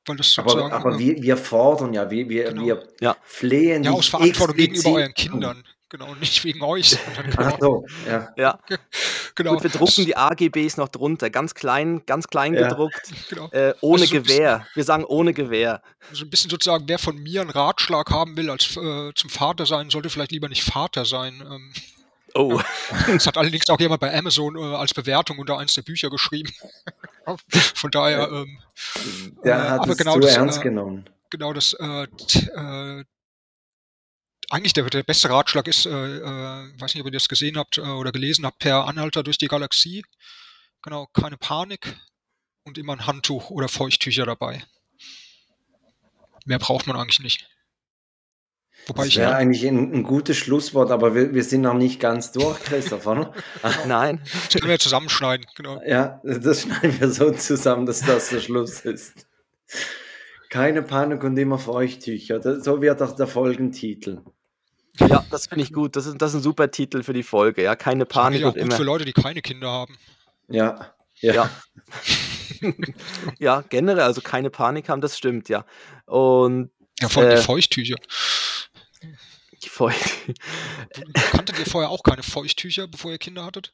weil 0.05 0.17
das 0.17 0.31
sozusagen. 0.31 0.71
Aber, 0.71 0.89
aber 0.89 0.95
äh, 0.95 0.99
wir, 0.99 1.21
wir, 1.23 1.37
fordern 1.37 1.93
ja, 1.93 2.11
wir, 2.11 2.29
wir, 2.29 2.43
genau. 2.45 2.65
wir 2.65 2.87
ja. 3.01 3.17
flehen. 3.23 3.83
Ja, 3.83 3.91
aus 3.91 4.07
Verantwortung 4.07 4.55
gegenüber 4.55 4.91
euren 4.91 5.13
Kindern. 5.15 5.63
Genau, 5.93 6.15
nicht 6.15 6.43
wegen 6.43 6.63
euch. 6.63 6.97
Genau. 7.23 7.37
Ach 7.37 7.57
so, 7.59 7.85
ja. 8.07 8.33
ja. 8.35 8.59
genau. 9.35 9.53
Gut, 9.53 9.63
wir 9.63 9.69
drucken 9.69 10.05
die 10.05 10.17
AGBs 10.17 10.77
noch 10.77 10.89
drunter, 10.89 11.29
ganz 11.29 11.53
klein, 11.53 12.01
ganz 12.07 12.27
klein 12.27 12.55
ja. 12.55 12.67
gedruckt, 12.67 13.11
genau. 13.29 13.47
äh, 13.51 13.75
ohne 13.81 14.01
also 14.01 14.15
so 14.15 14.21
Gewehr. 14.23 14.57
Bisschen, 14.57 14.71
wir 14.73 14.83
sagen 14.85 15.05
ohne 15.05 15.33
Gewehr. 15.33 15.83
So 16.11 16.25
ein 16.25 16.31
bisschen 16.31 16.49
sozusagen, 16.49 16.85
wer 16.87 16.97
von 16.97 17.21
mir 17.21 17.41
einen 17.41 17.51
Ratschlag 17.51 18.09
haben 18.09 18.35
will 18.35 18.49
als 18.49 18.75
äh, 18.75 19.13
zum 19.13 19.29
Vater 19.29 19.67
sein, 19.67 19.91
sollte 19.91 20.09
vielleicht 20.09 20.31
lieber 20.31 20.49
nicht 20.49 20.63
Vater 20.63 21.05
sein. 21.05 21.43
Ähm, 21.45 21.73
Oh. 22.35 22.59
Das 23.05 23.27
hat 23.27 23.37
allerdings 23.37 23.69
auch 23.69 23.79
jemand 23.79 24.01
bei 24.01 24.11
Amazon 24.17 24.55
äh, 24.55 24.75
als 24.75 24.91
Bewertung 24.95 25.37
unter 25.37 25.59
eins 25.59 25.75
der 25.75 25.83
Bücher 25.83 26.09
geschrieben. 26.09 26.51
Von 27.75 27.91
daher. 27.91 28.27
Ähm, 28.31 28.57
der 29.43 29.55
äh, 29.55 29.69
hat 29.69 29.87
es 29.87 29.97
genau 29.99 30.13
zu 30.13 30.21
das, 30.21 30.35
ernst 30.37 30.61
äh, 30.61 30.63
genommen. 30.63 31.05
Genau, 31.29 31.53
das. 31.53 31.75
Äh, 34.53 34.57
äh, 34.57 34.57
eigentlich 34.57 34.73
der, 34.73 34.85
der 34.85 35.03
beste 35.03 35.29
Ratschlag 35.29 35.67
ist, 35.67 35.85
äh, 35.85 35.89
äh, 35.89 36.79
weiß 36.79 36.93
nicht, 36.93 37.01
ob 37.01 37.07
ihr 37.07 37.11
das 37.11 37.27
gesehen 37.27 37.57
habt 37.57 37.77
oder 37.79 38.11
gelesen 38.11 38.45
habt, 38.45 38.59
per 38.59 38.85
Anhalter 38.85 39.23
durch 39.23 39.37
die 39.37 39.47
Galaxie. 39.47 40.03
Genau, 40.81 41.07
keine 41.13 41.37
Panik 41.37 41.95
und 42.65 42.77
immer 42.77 42.93
ein 42.93 43.07
Handtuch 43.07 43.49
oder 43.49 43.67
Feuchttücher 43.67 44.25
dabei. 44.25 44.63
Mehr 46.45 46.59
braucht 46.59 46.87
man 46.87 46.97
eigentlich 46.97 47.21
nicht. 47.21 47.49
Wobei 48.87 49.05
das 49.05 49.15
wäre 49.15 49.35
eigentlich 49.35 49.65
ein, 49.65 49.93
ein, 49.93 50.03
gutes 50.03 50.35
Schlusswort, 50.35 50.91
aber 50.91 51.15
wir, 51.15 51.33
wir 51.33 51.43
sind 51.45 51.61
noch 51.61 51.73
nicht 51.73 52.01
ganz 52.01 52.33
durch, 52.33 52.59
Christopher. 52.63 53.33
Nein. 53.87 54.21
Das 54.25 54.59
können 54.59 54.71
wir 54.71 54.79
zusammenschneiden, 54.79 55.45
genau. 55.55 55.81
Ja, 55.85 56.19
das 56.23 56.63
schneiden 56.63 56.99
wir 56.99 57.09
so 57.09 57.31
zusammen, 57.31 57.85
dass 57.85 58.01
das 58.01 58.29
der 58.29 58.41
Schluss 58.41 58.81
ist. 58.81 59.25
Keine 60.49 60.81
Panik 60.81 61.23
und 61.23 61.37
immer 61.37 61.59
Feuchttücher. 61.59 62.61
So 62.61 62.81
wird 62.81 63.01
auch 63.01 63.15
der 63.15 63.27
Folgentitel. 63.27 64.21
Ja, 64.99 65.25
das 65.31 65.47
finde 65.47 65.63
ich 65.63 65.73
gut. 65.73 65.95
Das 65.95 66.05
ist, 66.05 66.21
das 66.21 66.31
ist 66.31 66.39
ein 66.39 66.43
super 66.43 66.69
Titel 66.71 67.03
für 67.03 67.13
die 67.13 67.23
Folge. 67.23 67.63
Ja, 67.63 67.75
keine 67.75 68.05
Panik. 68.05 68.41
Ja 68.41 68.49
gut 68.49 68.57
immer. 68.57 68.75
für 68.75 68.83
Leute, 68.83 69.05
die 69.05 69.13
keine 69.13 69.41
Kinder 69.41 69.69
haben. 69.69 69.97
Ja. 70.47 70.93
Ja. 71.19 71.33
Ja. 71.33 71.49
ja, 73.39 73.63
generell, 73.69 74.03
also 74.03 74.21
keine 74.21 74.49
Panik 74.49 74.89
haben, 74.89 75.01
das 75.01 75.17
stimmt, 75.17 75.49
ja. 75.49 75.65
Und. 76.05 76.71
Ja, 76.99 77.09
vor 77.09 77.23
allem 77.23 77.31
äh, 77.31 77.35
die 77.35 77.41
Feuchttücher. 77.41 77.95
Die 79.63 79.69
Feucht. 79.69 80.11
Kanntet 81.31 81.59
ihr 81.59 81.65
vorher 81.65 81.89
auch 81.89 82.03
keine 82.03 82.23
Feuchttücher, 82.23 82.87
bevor 82.87 83.11
ihr 83.11 83.17
Kinder 83.17 83.45
hattet? 83.45 83.73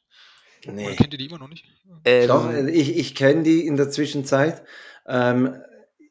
Nee. 0.64 0.86
Oder 0.86 0.96
kennt 0.96 1.12
ihr 1.14 1.18
die 1.18 1.26
immer 1.26 1.38
noch 1.38 1.48
nicht? 1.48 1.64
Ähm, 2.04 2.28
Doch, 2.28 2.52
ich, 2.52 2.96
ich 2.96 3.14
kenne 3.14 3.42
die 3.42 3.66
in 3.66 3.76
der 3.76 3.90
Zwischenzeit. 3.90 4.62
Ähm, 5.06 5.56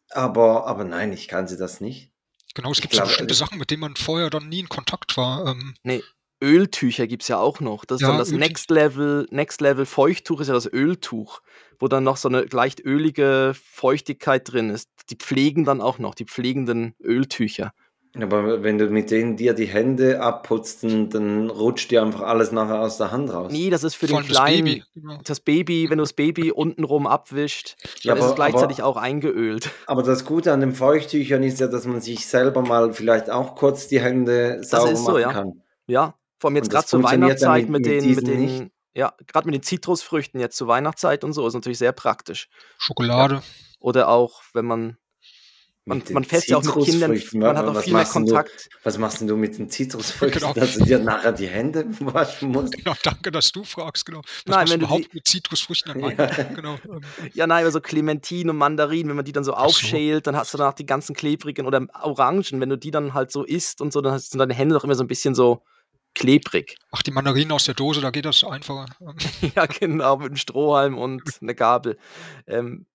aber, 0.09 0.65
aber 0.65 0.83
nein, 0.83 1.13
ich 1.13 1.27
kann 1.27 1.47
sie 1.47 1.57
das 1.57 1.81
nicht. 1.81 2.08
Genau, 2.55 2.71
es 2.71 2.81
gibt 2.81 2.93
glaub, 2.93 3.05
so 3.05 3.09
bestimmte 3.09 3.33
also, 3.33 3.45
Sachen, 3.45 3.59
mit 3.59 3.71
denen 3.71 3.81
man 3.81 3.95
vorher 3.95 4.29
dann 4.29 4.49
nie 4.49 4.59
in 4.59 4.69
Kontakt 4.69 5.17
war. 5.17 5.47
Ähm, 5.47 5.75
nee, 5.83 6.03
Öltücher 6.41 7.07
gibt 7.07 7.23
es 7.23 7.27
ja 7.27 7.37
auch 7.37 7.59
noch. 7.59 7.85
Das 7.85 7.97
ist 7.97 8.01
ja, 8.01 8.07
dann 8.09 8.17
das 8.17 8.31
Next 8.31 8.71
Level, 8.71 9.27
Next 9.29 9.61
Level 9.61 9.85
Feuchttuch 9.85 10.39
ist 10.39 10.47
ja 10.47 10.53
das 10.53 10.71
Öltuch, 10.71 11.41
wo 11.79 11.87
dann 11.87 12.03
noch 12.03 12.17
so 12.17 12.29
eine 12.29 12.43
leicht 12.43 12.79
ölige 12.83 13.53
Feuchtigkeit 13.61 14.51
drin 14.51 14.69
ist. 14.69 14.89
Die 15.09 15.15
pflegen 15.15 15.65
dann 15.65 15.81
auch 15.81 15.99
noch, 15.99 16.15
die 16.15 16.25
pflegenden 16.25 16.95
Öltücher. 17.01 17.73
Aber 18.15 18.63
wenn 18.63 18.79
du 18.79 18.87
mit 18.89 19.11
denen 19.11 19.37
dir 19.37 19.53
die 19.53 19.67
Hände 19.67 20.19
abputzt, 20.19 20.83
dann, 20.83 21.49
rutscht 21.49 21.91
dir 21.91 22.01
einfach 22.01 22.21
alles 22.21 22.51
nachher 22.51 22.81
aus 22.81 22.97
der 22.97 23.11
Hand 23.11 23.31
raus. 23.31 23.51
Nee, 23.51 23.69
das 23.69 23.83
ist 23.83 23.95
für 23.95 24.07
Vor 24.07 24.21
den 24.21 24.27
kleinen, 24.27 24.65
das 24.65 24.73
Baby. 24.73 24.83
Genau. 24.95 25.19
das 25.23 25.39
Baby, 25.39 25.89
wenn 25.89 25.97
du 25.99 26.03
das 26.03 26.13
Baby 26.13 26.51
untenrum 26.51 27.05
abwischt, 27.05 27.75
ja, 28.01 28.13
dann 28.13 28.17
aber, 28.17 28.25
ist 28.25 28.31
es 28.31 28.35
gleichzeitig 28.35 28.79
aber, 28.79 28.87
auch 28.87 28.97
eingeölt. 28.97 29.69
Aber 29.85 30.01
das 30.03 30.25
Gute 30.25 30.51
an 30.53 30.59
den 30.59 30.73
Feuchttüchern 30.73 31.43
ist 31.43 31.59
ja, 31.59 31.67
dass 31.67 31.85
man 31.85 32.01
sich 32.01 32.25
selber 32.25 32.61
mal 32.61 32.93
vielleicht 32.93 33.29
auch 33.29 33.55
kurz 33.55 33.87
die 33.87 34.01
Hände 34.01 34.63
sauber 34.63 34.95
so, 34.95 35.11
machen 35.11 35.21
ja. 35.21 35.31
kann. 35.31 35.61
Ja, 35.87 36.15
vor 36.39 36.49
allem 36.49 36.55
jetzt 36.57 36.69
gerade 36.71 36.87
zur 36.87 37.03
Weihnachtszeit 37.03 37.69
mit, 37.69 37.85
mit, 37.85 37.85
den, 37.85 38.15
mit 38.15 38.27
den 38.27 38.39
nicht. 38.39 38.71
ja, 38.93 39.13
gerade 39.27 39.45
mit 39.45 39.55
den 39.55 39.63
Zitrusfrüchten 39.63 40.39
jetzt 40.39 40.57
zur 40.57 40.67
Weihnachtszeit 40.67 41.23
und 41.23 41.33
so 41.33 41.45
ist 41.45 41.53
natürlich 41.53 41.77
sehr 41.77 41.91
praktisch. 41.91 42.49
Schokolade. 42.77 43.35
Ja. 43.35 43.41
Oder 43.79 44.09
auch, 44.09 44.41
wenn 44.53 44.65
man 44.65 44.97
man, 45.89 46.03
man 46.11 46.23
fährt 46.23 46.47
ja 46.47 46.57
auch 46.57 46.63
mit 46.63 46.85
Kindern, 46.85 47.19
man 47.33 47.57
hat 47.57 47.65
auch 47.65 47.81
viel 47.81 47.93
mehr 47.93 48.05
Kontakt. 48.05 48.69
Du, 48.71 48.77
was 48.83 48.97
machst 48.97 49.21
denn 49.21 49.27
du 49.27 49.35
mit 49.35 49.57
den 49.57 49.69
Zitrusfrüchten, 49.69 50.39
genau. 50.39 50.53
dass 50.53 50.75
du 50.75 50.85
dir 50.85 50.99
nachher 50.99 51.31
die 51.31 51.47
Hände 51.47 51.85
waschen 51.99 52.51
musst? 52.51 52.73
Genau, 52.73 52.93
danke, 53.03 53.31
dass 53.31 53.51
du 53.51 53.63
fragst, 53.63 54.05
genau. 54.05 54.21
Was 54.45 54.55
nein, 54.55 54.69
wenn 54.69 54.79
du 54.79 54.85
überhaupt 54.85 55.05
die, 55.05 55.15
mit 55.15 55.27
Zitrusfrüchten 55.27 55.91
an 55.91 56.15
ja. 56.17 56.25
genau. 56.55 56.77
Ja, 57.33 57.47
nein, 57.47 57.63
aber 57.63 57.71
so 57.71 57.81
Clementine 57.81 58.51
und 58.51 58.57
Mandarinen, 58.57 59.09
wenn 59.09 59.15
man 59.15 59.25
die 59.25 59.31
dann 59.31 59.43
so 59.43 59.53
aufschält, 59.53 60.27
dann 60.27 60.35
hast 60.35 60.53
du 60.53 60.57
danach 60.57 60.73
die 60.73 60.85
ganzen 60.85 61.15
klebrigen 61.15 61.65
oder 61.65 61.85
Orangen, 62.01 62.61
wenn 62.61 62.69
du 62.69 62.77
die 62.77 62.91
dann 62.91 63.13
halt 63.13 63.31
so 63.31 63.43
isst 63.43 63.81
und 63.81 63.91
so, 63.91 64.01
dann 64.01 64.17
sind 64.19 64.39
deine 64.39 64.53
Hände 64.53 64.75
doch 64.75 64.83
immer 64.83 64.95
so 64.95 65.03
ein 65.03 65.07
bisschen 65.07 65.33
so 65.33 65.63
klebrig. 66.13 66.75
Ach, 66.91 67.01
die 67.01 67.11
Mandarinen 67.11 67.51
aus 67.51 67.65
der 67.65 67.73
Dose, 67.73 68.01
da 68.01 68.11
geht 68.11 68.25
das 68.25 68.43
einfacher. 68.43 68.85
ja, 69.55 69.65
genau, 69.65 70.17
mit 70.17 70.27
einem 70.27 70.35
Strohhalm 70.35 70.97
und 70.97 71.23
einer 71.41 71.53
Gabel. 71.53 71.97
Ähm, 72.47 72.85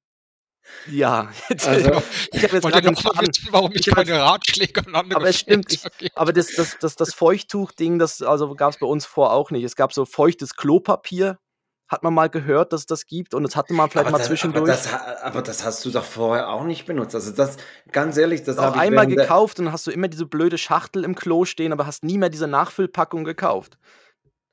ja, 0.90 1.30
jetzt, 1.48 1.66
also, 1.66 2.02
ich 2.32 2.42
habe 2.42 2.56
jetzt 2.56 2.66
gerade 2.66 2.92
noch 2.92 3.04
wissen, 3.20 3.48
warum 3.50 3.72
ich, 3.74 3.86
keine 3.86 4.20
Ratschläge 4.20 4.82
andere 4.92 5.20
Aber 5.20 5.28
es 5.28 5.38
stimmt, 5.38 5.80
aber 6.14 6.32
das, 6.32 6.54
das, 6.54 6.78
das, 6.80 6.96
das 6.96 7.14
Feuchttuch-Ding, 7.14 7.98
das 7.98 8.22
also 8.22 8.54
gab 8.54 8.72
es 8.72 8.78
bei 8.78 8.86
uns 8.86 9.06
vor 9.06 9.32
auch 9.32 9.50
nicht. 9.50 9.64
Es 9.64 9.76
gab 9.76 9.92
so 9.92 10.04
feuchtes 10.04 10.56
Klopapier, 10.56 11.38
hat 11.88 12.02
man 12.02 12.14
mal 12.14 12.30
gehört, 12.30 12.72
dass 12.72 12.82
es 12.82 12.86
das 12.86 13.06
gibt 13.06 13.34
und 13.34 13.42
das 13.42 13.56
hatte 13.56 13.74
man 13.74 13.90
vielleicht 13.90 14.06
aber 14.06 14.12
mal 14.12 14.18
das, 14.18 14.28
zwischendurch. 14.28 14.62
Aber 14.62 14.72
das, 14.72 15.22
aber 15.22 15.42
das, 15.42 15.64
hast 15.64 15.84
du 15.84 15.90
doch 15.90 16.04
vorher 16.04 16.48
auch 16.48 16.64
nicht 16.64 16.86
benutzt. 16.86 17.14
Also 17.14 17.32
das, 17.32 17.56
ganz 17.92 18.16
ehrlich, 18.16 18.42
das 18.42 18.56
habe 18.56 18.76
ich 18.76 18.82
einmal 18.82 19.06
gekauft 19.06 19.60
und 19.60 19.70
hast 19.70 19.86
du 19.86 19.90
immer 19.90 20.08
diese 20.08 20.26
blöde 20.26 20.58
Schachtel 20.58 21.04
im 21.04 21.14
Klo 21.14 21.44
stehen, 21.44 21.72
aber 21.72 21.86
hast 21.86 22.04
nie 22.04 22.18
mehr 22.18 22.30
diese 22.30 22.48
Nachfüllpackung 22.48 23.24
gekauft. 23.24 23.78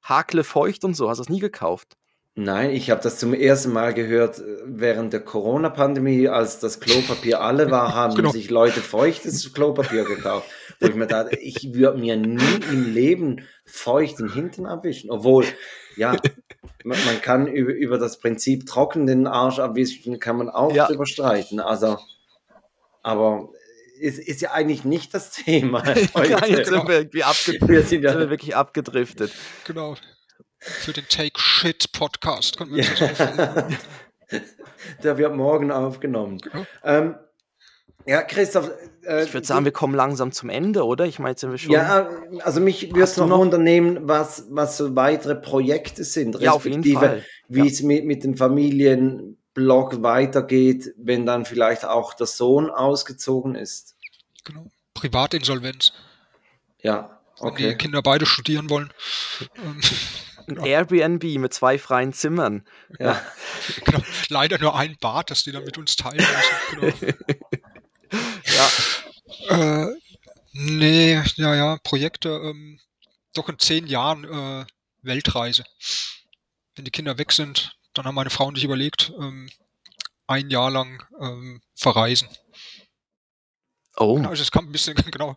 Hakle 0.04 0.44
feucht 0.44 0.84
und 0.84 0.96
so, 0.96 1.10
hast 1.10 1.20
du 1.20 1.24
das 1.24 1.30
nie 1.30 1.40
gekauft. 1.40 1.96
Nein, 2.36 2.70
ich 2.72 2.90
habe 2.90 3.02
das 3.02 3.20
zum 3.20 3.34
ersten 3.34 3.74
Mal 3.74 3.94
gehört 3.94 4.40
äh, 4.40 4.58
während 4.66 5.12
der 5.12 5.20
Corona-Pandemie, 5.20 6.30
als 6.30 6.60
das 6.60 6.80
Klopapier 6.80 7.42
alle 7.42 7.70
war, 7.72 7.94
haben 7.96 8.16
genau. 8.16 8.32
sich 8.32 8.50
Leute 8.50 8.80
feuchtes 8.80 9.52
Klopapier 9.54 10.06
gekauft. 10.06 10.50
Wo 10.80 10.88
ich 10.88 10.96
mir 10.96 11.08
dachte, 11.08 11.36
ich 11.36 11.74
würde 11.74 12.00
mir 12.00 12.16
nie 12.16 12.60
im 12.72 12.94
Leben 12.94 13.48
feuchten 13.66 14.32
Hintern 14.32 14.66
abwischen. 14.66 15.12
Obwohl, 15.12 15.46
ja, 15.98 16.16
man, 16.86 16.98
man, 17.06 17.22
kann 17.22 17.48
über, 17.48 17.74
über 17.74 17.98
das 17.98 18.18
Prinzip 18.18 18.66
trocken 18.66 19.06
den 19.06 19.28
Arsch 19.28 19.60
abwischen, 19.60 20.20
kann 20.20 20.38
man 20.38 20.50
auch 20.50 20.74
ja. 20.74 20.88
drüber 20.88 21.06
streiten. 21.06 21.60
Also, 21.60 22.00
aber 23.04 23.50
ist, 24.00 24.20
ist 24.20 24.42
ja 24.42 24.52
eigentlich 24.52 24.86
nicht 24.86 25.14
das 25.14 25.32
Thema. 25.32 25.84
ja, 26.16 26.46
jetzt 26.46 26.70
sind 26.70 26.88
wir, 26.88 27.00
irgendwie 27.00 27.24
abgedriftet. 27.24 27.70
Wir 27.70 27.84
sind, 27.84 28.04
ja, 28.04 28.12
sind 28.12 28.20
wir 28.22 28.30
wirklich 28.30 28.56
abgedriftet. 28.56 29.34
Genau 29.66 29.96
für 30.62 30.94
den 30.94 31.08
Take 31.10 31.40
Shit 31.40 31.92
Podcast 31.92 32.58
können 32.58 32.76
wir 32.76 32.84
ja. 32.84 33.68
Der 35.04 35.18
wird 35.18 35.36
morgen 35.36 35.72
aufgenommen. 35.72 36.40
Ja, 36.54 36.66
ähm, 36.84 37.16
ja 38.06 38.22
Christoph. 38.22 38.72
Äh, 39.04 39.24
ich 39.24 39.34
würde 39.34 39.46
sagen, 39.46 39.66
wir 39.66 39.72
kommen 39.72 39.96
langsam 39.96 40.32
zum 40.32 40.50
Ende, 40.50 40.86
oder? 40.86 41.06
Ich 41.06 41.20
meine, 41.20 41.38
sind 41.38 41.52
wir 41.52 41.58
schon. 41.58 41.72
Ja, 41.72 42.10
also 42.44 42.62
mich 42.62 42.90
würde 42.90 43.04
es 43.04 43.18
noch, 43.18 43.28
noch 43.28 43.40
unternehmen, 43.40 44.08
was, 44.08 44.46
was 44.50 44.78
so 44.78 44.96
weitere 44.96 45.36
Projekte 45.36 46.04
sind, 46.04 46.40
ja, 46.40 46.52
auf 46.52 46.66
jeden 46.66 46.84
Fall. 46.84 47.26
wie 47.48 47.60
ja. 47.60 47.66
es 47.66 47.82
mit, 47.82 48.06
mit 48.06 48.24
dem 48.24 48.38
Familienblog 48.38 50.02
weitergeht, 50.04 50.94
wenn 50.98 51.26
dann 51.26 51.46
vielleicht 51.46 51.86
auch 51.86 52.14
der 52.14 52.28
Sohn 52.28 52.70
ausgezogen 52.70 53.56
ist. 53.56 53.96
Genau. 54.44 54.68
Privatinsolvenz. 54.94 55.94
Ja. 56.82 57.20
Okay. 57.40 57.64
Wenn 57.64 57.70
die 57.72 57.78
Kinder 57.78 58.02
beide 58.02 58.26
studieren 58.26 58.70
wollen. 58.70 58.94
Genau. 60.56 60.68
Airbnb 60.68 61.24
mit 61.40 61.54
zwei 61.54 61.78
freien 61.78 62.14
Zimmern. 62.14 62.66
Ja. 63.00 63.22
Genau. 63.86 64.02
Leider 64.30 64.58
nur 64.58 64.76
ein 64.76 64.98
Bad, 65.00 65.30
das 65.30 65.44
die 65.44 65.52
dann 65.52 65.64
mit 65.64 65.78
uns 65.78 65.96
teilen 65.96 66.26
müssen. 66.80 66.98
Genau. 67.00 67.18
ja. 69.50 69.84
Äh, 69.84 69.96
nee, 70.54 71.22
ja, 71.36 71.56
ja, 71.56 71.78
Projekte, 71.84 72.30
ähm, 72.30 72.80
doch 73.34 73.50
in 73.50 73.60
zehn 73.60 73.88
Jahren 73.88 74.24
äh, 74.24 74.66
Weltreise. 75.02 75.64
Wenn 76.76 76.86
die 76.86 76.92
Kinder 76.92 77.18
weg 77.18 77.32
sind, 77.32 77.78
dann 77.94 78.06
haben 78.06 78.16
meine 78.16 78.30
Frau 78.30 78.46
und 78.48 78.58
ich 78.58 78.64
überlegt, 78.64 79.12
ähm, 79.20 79.50
ein 80.28 80.50
Jahr 80.50 80.72
lang 80.72 81.04
ähm, 81.20 81.62
verreisen. 81.76 82.30
Oh. 83.98 84.16
Genau, 84.16 84.30
also 84.30 84.42
es 84.42 84.52
kam 84.52 84.66
ein 84.66 84.72
bisschen, 84.72 84.96
genau, 85.12 85.36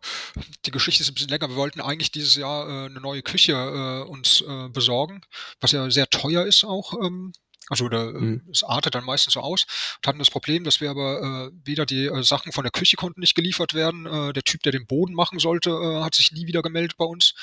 die 0.64 0.70
Geschichte 0.70 1.02
ist 1.02 1.10
ein 1.10 1.14
bisschen 1.14 1.30
länger. 1.30 1.48
Wir 1.48 1.56
wollten 1.56 1.80
eigentlich 1.80 2.12
dieses 2.12 2.36
Jahr 2.36 2.68
äh, 2.68 2.86
eine 2.86 3.00
neue 3.00 3.22
Küche 3.22 3.52
äh, 3.52 4.08
uns 4.08 4.42
äh, 4.42 4.68
besorgen, 4.68 5.22
was 5.60 5.72
ja 5.72 5.90
sehr 5.90 6.08
teuer 6.08 6.44
ist 6.46 6.64
auch. 6.64 6.94
Ähm, 7.02 7.32
also 7.70 7.88
da, 7.88 8.10
äh, 8.10 8.12
mhm. 8.12 8.42
es 8.50 8.62
artet 8.62 8.94
dann 8.94 9.04
meistens 9.04 9.34
so 9.34 9.40
aus. 9.40 9.66
Und 9.96 10.06
hatten 10.06 10.18
das 10.18 10.30
Problem, 10.30 10.64
dass 10.64 10.80
wir 10.80 10.90
aber 10.90 11.50
äh, 11.50 11.50
weder 11.64 11.86
die 11.86 12.06
äh, 12.06 12.22
Sachen 12.22 12.52
von 12.52 12.62
der 12.62 12.70
Küche 12.70 12.96
konnten 12.96 13.20
nicht 13.20 13.34
geliefert 13.34 13.74
werden. 13.74 14.06
Äh, 14.06 14.32
der 14.34 14.42
Typ, 14.42 14.62
der 14.62 14.72
den 14.72 14.86
Boden 14.86 15.14
machen 15.14 15.38
sollte, 15.38 15.70
äh, 15.70 16.02
hat 16.02 16.14
sich 16.14 16.30
nie 16.30 16.46
wieder 16.46 16.62
gemeldet 16.62 16.96
bei 16.98 17.06
uns. 17.06 17.34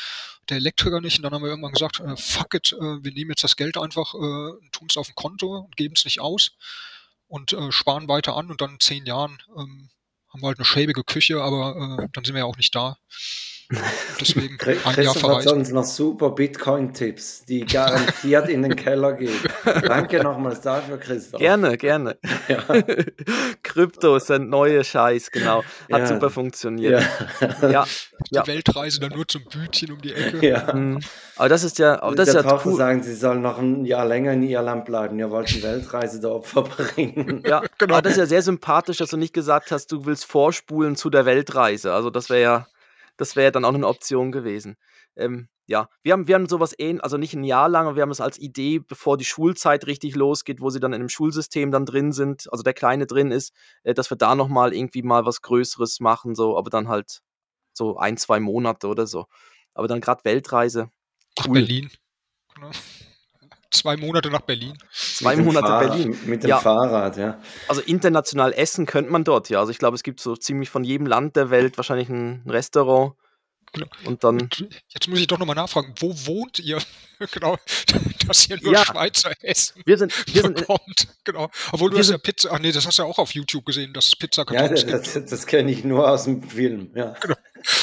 Der 0.50 0.58
Elektriker 0.58 1.02
nicht. 1.02 1.18
Und 1.18 1.24
dann 1.24 1.34
haben 1.34 1.44
wir 1.44 1.50
irgendwann 1.50 1.74
gesagt, 1.74 2.00
äh, 2.00 2.16
fuck 2.16 2.54
it, 2.54 2.74
äh, 2.74 3.04
wir 3.04 3.12
nehmen 3.12 3.32
jetzt 3.32 3.44
das 3.44 3.56
Geld 3.56 3.78
einfach, 3.78 4.14
äh, 4.14 4.70
tun 4.72 4.88
es 4.90 4.98
auf 4.98 5.10
ein 5.10 5.16
Konto 5.16 5.58
und 5.58 5.76
geben 5.76 5.96
es 5.98 6.06
nicht 6.06 6.22
aus 6.22 6.52
und 7.28 7.54
äh, 7.54 7.72
sparen 7.72 8.08
weiter 8.08 8.36
an 8.36 8.52
und 8.52 8.62
dann 8.62 8.72
in 8.72 8.80
zehn 8.80 9.06
Jahren 9.06 9.42
ähm, 9.58 9.90
haben 10.32 10.42
wir 10.42 10.48
halt 10.48 10.60
eine 10.60 10.66
schäbige 10.66 11.04
Küche, 11.04 11.42
aber 11.42 12.00
äh, 12.00 12.08
dann 12.14 12.24
sind 12.24 12.36
wir 12.36 12.40
ja 12.40 12.46
auch 12.46 12.58
nicht 12.58 12.76
da. 12.76 12.98
Deswegen 14.20 14.58
ein 14.62 15.04
Jahr 15.04 15.16
verreist. 15.16 15.24
hat 15.24 15.44
sonst 15.44 15.72
noch 15.72 15.84
super 15.84 16.32
Bitcoin-Tipps, 16.32 17.46
die 17.46 17.66
garantiert 17.66 18.50
in 18.50 18.64
den 18.64 18.76
Keller 18.76 19.14
gehen. 19.14 19.40
Danke 19.84 20.22
nochmals 20.22 20.62
dafür, 20.62 20.98
Christoph. 20.98 21.40
Gerne, 21.40 21.78
gerne. 21.78 22.18
Ja. 22.48 22.64
Krypto 23.64 24.20
sind 24.20 24.50
neue 24.50 24.84
Scheiß, 24.84 25.32
genau. 25.32 25.64
Hat 25.92 26.00
ja. 26.02 26.08
super 26.08 26.30
funktioniert. 26.30 27.04
Ja. 27.62 27.70
ja. 27.70 27.86
Die 28.30 28.36
ja. 28.36 28.48
Weltreise 28.48 29.00
dann 29.00 29.12
nur 29.12 29.28
zum 29.28 29.44
Bütchen 29.46 29.92
um 29.92 30.02
die 30.02 30.14
Ecke. 30.14 30.46
Ja. 30.46 30.74
Mhm. 30.74 31.00
Aber 31.38 31.50
das 31.50 31.64
ist 31.64 31.80
ja, 31.80 32.02
aber 32.02 32.16
das 32.16 32.30
ist 32.30 32.36
ja 32.36 32.62
cool. 32.66 32.76
sagen, 32.76 33.02
sie 33.04 33.16
sollen 33.16 33.42
noch 33.42 33.58
ein 33.58 33.86
Jahr 33.86 34.06
länger 34.06 34.34
in 34.34 34.44
Irland 34.44 34.86
bleiben. 34.86 35.18
Ihr 35.18 35.32
wollt 35.32 35.50
die 35.50 35.64
Weltreise 35.64 36.20
der 36.20 36.32
Opfer 36.32 36.64
bringen. 36.64 37.42
Ja, 37.46 37.64
genau. 37.78 37.96
Aber 37.96 38.02
das 38.02 38.14
ist 38.14 38.18
ja 38.18 38.26
sehr 38.26 38.42
sympathisch, 38.42 38.98
dass 38.98 39.10
du 39.10 39.18
nicht 39.18 39.34
gesagt 39.34 39.72
hast, 39.72 39.92
du 39.92 40.06
willst 40.06 40.26
vorspulen 40.26 40.96
zu 40.96 41.10
der 41.10 41.26
Weltreise. 41.26 41.94
Also 41.94 42.10
das 42.10 42.30
wäre 42.30 42.42
ja 42.42 42.68
das 43.22 43.36
wäre 43.36 43.52
dann 43.52 43.66
auch 43.66 43.74
eine 43.74 43.88
Option 43.88 44.32
gewesen. 44.32 44.78
Ähm, 45.16 45.48
ja, 45.68 45.90
wir 46.02 46.14
haben, 46.14 46.28
wir 46.28 46.34
haben 46.34 46.50
sowas 46.50 46.74
ähnlich, 46.78 47.04
also 47.04 47.18
nicht 47.18 47.36
ein 47.36 47.44
Jahr 47.44 47.70
lang, 47.70 47.86
aber 47.86 47.96
wir 47.96 48.02
haben 48.02 48.10
es 48.10 48.20
als 48.20 48.40
Idee, 48.40 48.80
bevor 48.80 49.16
die 49.16 49.26
Schulzeit 49.26 49.86
richtig 49.86 50.16
losgeht, 50.16 50.60
wo 50.60 50.72
sie 50.72 50.80
dann 50.80 50.92
in 50.92 51.02
einem 51.02 51.10
Schulsystem 51.10 51.70
dann 51.70 51.86
drin 51.86 52.12
sind, 52.14 52.52
also 52.52 52.64
der 52.64 52.74
Kleine 52.74 53.06
drin 53.06 53.32
ist, 53.32 53.54
äh, 53.84 53.94
dass 53.94 54.10
wir 54.10 54.18
da 54.18 54.34
nochmal 54.34 54.74
irgendwie 54.74 55.04
mal 55.04 55.24
was 55.24 55.44
Größeres 55.44 56.00
machen, 56.00 56.34
so, 56.34 56.58
aber 56.58 56.72
dann 56.72 56.88
halt 56.88 57.22
so 57.74 57.96
ein, 57.98 58.18
zwei 58.18 58.40
Monate 58.40 58.88
oder 58.88 59.06
so. 59.06 59.28
Aber 59.76 59.88
dann 59.88 60.02
gerade 60.02 60.26
Weltreise. 60.26 60.90
Cool. 61.40 61.46
Nach 61.46 61.54
Berlin. 61.54 61.92
Genau. 62.56 62.72
Zwei 63.72 63.96
Monate 63.96 64.30
nach 64.30 64.42
Berlin. 64.42 64.78
Zwei 64.92 65.38
Monate 65.38 65.68
Fahr 65.68 65.88
Berlin. 65.88 66.18
Mit 66.26 66.44
dem 66.44 66.50
ja. 66.50 66.60
Fahrrad, 66.60 67.16
ja. 67.18 67.40
Also 67.70 67.82
international 67.82 68.54
essen 68.54 68.86
könnte 68.86 69.12
man 69.12 69.24
dort, 69.24 69.50
ja. 69.50 69.60
Also 69.60 69.72
ich 69.72 69.78
glaube, 69.78 69.96
es 69.96 70.04
gibt 70.04 70.20
so 70.20 70.36
ziemlich 70.36 70.70
von 70.70 70.84
jedem 70.84 71.08
Land 71.08 71.38
der 71.38 71.50
Welt 71.50 71.78
wahrscheinlich 71.78 72.10
ein 72.10 72.44
Restaurant. 72.48 73.14
Genau. 73.74 73.88
Und 74.04 74.24
dann. 74.26 74.50
Jetzt 74.90 75.08
muss 75.08 75.20
ich 75.20 75.28
doch 75.28 75.40
nochmal 75.40 75.56
nachfragen, 75.56 75.96
wo 76.00 76.14
wohnt 76.26 76.60
ihr? 76.60 76.80
genau, 77.32 77.58
dass 78.28 78.50
ihr 78.50 78.62
nur 78.62 78.74
ja, 78.74 78.86
Schweizer 78.86 79.32
Essen 79.42 79.82
wir 79.86 79.98
sind, 79.98 80.14
wir 80.34 80.42
sind 80.42 80.58
bekommt. 80.58 81.08
genau. 81.24 81.50
Obwohl 81.72 81.92
du 81.92 81.98
hast 81.98 82.10
ja 82.10 82.18
Pizza, 82.18 82.50
ach 82.52 82.60
nee, 82.60 82.74
das 82.74 82.86
hast 82.86 82.98
du 82.98 83.04
ja 83.04 83.08
auch 83.08 83.20
auf 83.20 83.32
YouTube 83.34 83.66
gesehen, 83.66 83.94
dass 83.94 84.14
Pizza 84.18 84.46
Ja, 84.52 84.68
das, 84.68 84.86
das, 84.86 85.14
das 85.14 85.46
kenne 85.46 85.72
ich 85.72 85.86
nur 85.86 86.10
aus 86.10 86.26
dem 86.26 86.44
Film, 86.44 86.92
ja. 86.94 87.16
Genau. 87.22 87.36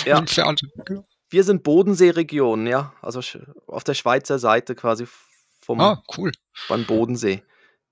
Ja. 0.05 0.18
Im 0.18 0.26
Fernsehen. 0.26 0.70
Genau. 0.84 1.07
Wir 1.30 1.45
sind 1.45 1.62
Bodenseeregion, 1.62 2.66
ja. 2.66 2.93
Also 3.01 3.20
auf 3.66 3.84
der 3.84 3.95
Schweizer 3.95 4.39
Seite 4.39 4.74
quasi 4.74 5.07
vom 5.69 5.81
ah, 5.81 6.03
cool. 6.16 6.33
beim 6.71 6.87
Bodensee. 6.87 7.43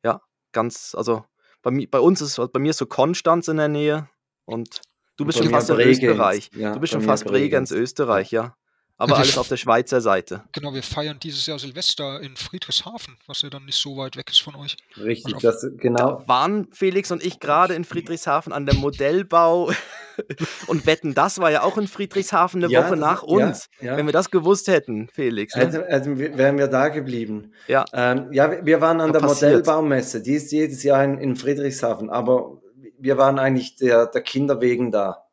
Ja, 0.02 0.22
ganz, 0.52 0.94
also 0.94 1.26
bei, 1.60 1.86
bei 1.90 2.00
uns 2.00 2.22
ist, 2.22 2.40
bei 2.52 2.58
mir 2.58 2.70
ist 2.70 2.78
so 2.78 2.86
Konstanz 2.86 3.48
in 3.48 3.58
der 3.58 3.68
Nähe 3.68 4.08
und 4.46 4.80
du 5.18 5.26
bist 5.26 5.36
schon 5.36 5.50
fast 5.50 5.68
in 5.68 5.78
Österreich. 5.78 6.50
Ja, 6.54 6.72
du 6.72 6.80
bist 6.80 6.94
schon 6.94 7.02
fast 7.02 7.26
Bregenz, 7.26 7.72
Österreich, 7.72 8.30
ja. 8.30 8.56
Aber 8.98 9.18
alles 9.18 9.36
auf 9.36 9.48
der 9.48 9.58
Schweizer 9.58 10.00
Seite. 10.00 10.42
Genau, 10.52 10.72
wir 10.72 10.82
feiern 10.82 11.18
dieses 11.22 11.44
Jahr 11.46 11.58
Silvester 11.58 12.20
in 12.22 12.34
Friedrichshafen, 12.36 13.18
was 13.26 13.42
ja 13.42 13.50
dann 13.50 13.66
nicht 13.66 13.78
so 13.78 13.98
weit 13.98 14.16
weg 14.16 14.30
ist 14.30 14.40
von 14.40 14.54
euch. 14.54 14.76
Richtig, 14.96 15.34
also 15.34 15.48
das, 15.48 15.66
genau. 15.76 16.20
Da 16.20 16.28
waren 16.28 16.68
Felix 16.72 17.10
und 17.10 17.22
ich 17.22 17.38
gerade 17.38 17.74
in 17.74 17.84
Friedrichshafen 17.84 18.54
an 18.54 18.64
der 18.64 18.74
Modellbau 18.74 19.70
und 20.66 20.86
wetten, 20.86 21.12
das 21.12 21.38
war 21.40 21.50
ja 21.50 21.62
auch 21.62 21.76
in 21.76 21.88
Friedrichshafen 21.88 22.64
eine 22.64 22.72
ja, 22.72 22.84
Woche 22.84 22.96
nach 22.96 23.22
uns. 23.22 23.68
Ja, 23.80 23.88
ja. 23.88 23.96
Wenn 23.98 24.06
wir 24.06 24.14
das 24.14 24.30
gewusst 24.30 24.68
hätten, 24.68 25.08
Felix. 25.12 25.54
Ne? 25.54 25.66
Also, 25.66 25.82
also 25.82 26.18
wären 26.18 26.56
wir 26.56 26.68
da 26.68 26.88
geblieben. 26.88 27.52
Ja, 27.68 27.84
ähm, 27.92 28.32
ja 28.32 28.64
wir 28.64 28.80
waren 28.80 29.02
an 29.02 29.12
der 29.12 29.20
passiert. 29.20 29.50
Modellbaumesse, 29.50 30.22
die 30.22 30.34
ist 30.34 30.50
jedes 30.52 30.82
Jahr 30.82 31.04
in, 31.04 31.18
in 31.18 31.36
Friedrichshafen, 31.36 32.08
aber 32.08 32.62
wir 32.98 33.18
waren 33.18 33.38
eigentlich 33.38 33.76
der, 33.76 34.06
der 34.06 34.22
Kinder 34.22 34.62
wegen 34.62 34.90
da. 34.90 35.25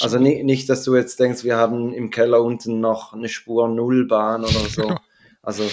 Also 0.00 0.18
nicht, 0.18 0.44
nicht, 0.44 0.68
dass 0.68 0.84
du 0.84 0.96
jetzt 0.96 1.18
denkst, 1.20 1.44
wir 1.44 1.56
haben 1.56 1.92
im 1.92 2.10
Keller 2.10 2.42
unten 2.42 2.80
noch 2.80 3.12
eine 3.12 3.28
Spur 3.28 3.68
Nullbahn 3.68 4.42
oder 4.44 4.68
so. 4.68 4.94
Also, 5.44 5.68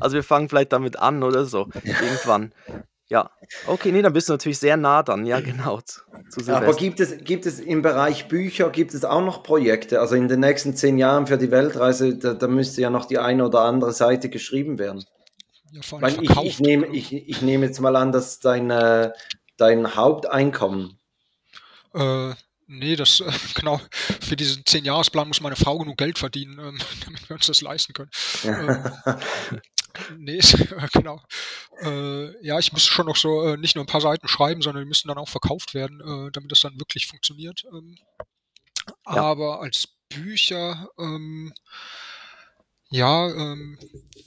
also 0.00 0.14
wir 0.14 0.22
fangen 0.22 0.48
vielleicht 0.48 0.72
damit 0.72 0.98
an 0.98 1.22
oder 1.22 1.44
so. 1.44 1.68
Irgendwann. 1.84 2.54
Ja, 3.10 3.30
okay, 3.66 3.92
nee, 3.92 4.00
dann 4.00 4.14
bist 4.14 4.30
du 4.30 4.32
natürlich 4.32 4.58
sehr 4.58 4.78
nah 4.78 5.02
dann, 5.02 5.26
ja, 5.26 5.40
genau. 5.40 5.82
Zu, 5.82 6.00
zu 6.30 6.56
Aber 6.56 6.72
gibt 6.72 6.98
es, 6.98 7.18
gibt 7.22 7.44
es 7.44 7.60
im 7.60 7.82
Bereich 7.82 8.28
Bücher, 8.28 8.70
gibt 8.70 8.94
es 8.94 9.04
auch 9.04 9.20
noch 9.20 9.42
Projekte? 9.42 10.00
Also 10.00 10.14
in 10.14 10.28
den 10.28 10.40
nächsten 10.40 10.74
zehn 10.74 10.96
Jahren 10.96 11.26
für 11.26 11.36
die 11.36 11.50
Weltreise, 11.50 12.16
da, 12.16 12.32
da 12.32 12.48
müsste 12.48 12.80
ja 12.80 12.88
noch 12.88 13.04
die 13.04 13.18
eine 13.18 13.44
oder 13.44 13.60
andere 13.60 13.92
Seite 13.92 14.30
geschrieben 14.30 14.78
werden. 14.78 15.04
Ja, 15.72 15.82
Weil 16.00 16.22
ich, 16.22 16.30
ich, 16.44 16.60
nehme, 16.60 16.86
ich, 16.86 17.12
ich 17.12 17.42
nehme 17.42 17.66
jetzt 17.66 17.80
mal 17.80 17.94
an, 17.96 18.10
dass 18.10 18.40
dein, 18.40 18.70
dein 19.58 19.96
Haupteinkommen 19.96 20.98
äh, 21.94 22.32
Nee, 22.70 22.96
das, 22.96 23.20
äh, 23.20 23.32
genau, 23.54 23.80
für 24.20 24.36
diesen 24.36 24.62
10-Jahres-Plan 24.62 25.26
muss 25.26 25.40
meine 25.40 25.56
Frau 25.56 25.78
genug 25.78 25.96
Geld 25.96 26.18
verdienen, 26.18 26.58
ähm, 26.58 26.78
damit 27.04 27.28
wir 27.28 27.36
uns 27.36 27.46
das 27.46 27.62
leisten 27.62 27.94
können. 27.94 28.10
ähm, 28.44 28.92
nee, 30.18 30.38
äh, 30.38 30.88
genau. 30.92 31.20
Äh, 31.80 32.46
ja, 32.46 32.58
ich 32.58 32.72
müsste 32.72 32.90
schon 32.90 33.06
noch 33.06 33.16
so 33.16 33.42
äh, 33.42 33.56
nicht 33.56 33.74
nur 33.74 33.84
ein 33.84 33.88
paar 33.88 34.02
Seiten 34.02 34.28
schreiben, 34.28 34.60
sondern 34.60 34.84
die 34.84 34.88
müssen 34.88 35.08
dann 35.08 35.18
auch 35.18 35.30
verkauft 35.30 35.72
werden, 35.74 36.00
äh, 36.00 36.30
damit 36.30 36.52
das 36.52 36.60
dann 36.60 36.78
wirklich 36.78 37.06
funktioniert. 37.06 37.64
Ähm, 37.72 37.96
ja. 39.06 39.14
Aber 39.14 39.62
als 39.62 39.88
Bücher, 40.10 40.90
ähm, 40.98 41.54
ja, 42.90 43.28
ähm, 43.28 43.78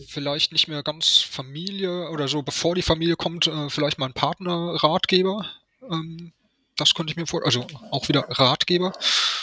vielleicht 0.07 0.51
nicht 0.51 0.67
mehr 0.67 0.81
ganz 0.81 1.17
Familie 1.17 2.09
oder 2.09 2.27
so, 2.27 2.41
bevor 2.41 2.73
die 2.73 2.81
Familie 2.81 3.15
kommt, 3.15 3.47
äh, 3.47 3.69
vielleicht 3.69 3.99
mal 3.99 4.07
ein 4.07 4.13
Partner-Ratgeber. 4.13 5.45
Ähm, 5.91 6.33
das 6.81 6.93
konnte 6.93 7.11
ich 7.11 7.17
mir 7.17 7.27
vor, 7.27 7.45
also 7.45 7.65
auch 7.91 8.07
wieder 8.09 8.25
Ratgeber. 8.27 8.91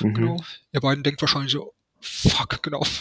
Mhm. 0.01 0.15
Genau. 0.15 0.37
Ihr 0.73 0.81
beiden 0.81 1.03
denkt 1.03 1.21
wahrscheinlich 1.23 1.53
so, 1.53 1.73
fuck, 2.01 2.63
genau. 2.63 2.83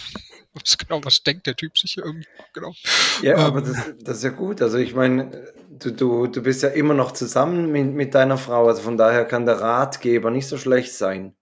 Was, 0.54 0.76
genau, 0.76 1.00
was 1.04 1.22
denkt 1.22 1.46
der 1.46 1.56
Typ 1.56 1.78
sich 1.78 1.98
irgendwie? 1.98 2.26
Genau. 2.54 2.74
Ja, 3.22 3.34
ähm, 3.34 3.40
aber 3.42 3.62
das, 3.62 3.78
das, 4.02 4.18
ist 4.18 4.24
ja 4.24 4.32
gut. 4.32 4.60
Also 4.60 4.80
ich 4.80 4.96
meine, 4.96 5.54
du, 5.70 5.92
du, 5.92 6.26
du 6.26 6.42
bist 6.42 6.64
ja 6.64 6.70
immer 6.70 6.96
noch 6.96 7.12
zusammen 7.12 7.72
mit, 7.72 7.94
mit 7.94 8.16
deiner 8.16 8.40
Frau, 8.40 8.68
also 8.68 8.82
von 8.82 8.98
daher 8.98 9.26
kann 9.26 9.46
der 9.46 9.62
Ratgeber 9.62 10.32
nicht 10.32 10.48
so 10.48 10.58
schlecht 10.58 10.94
sein. 10.94 11.36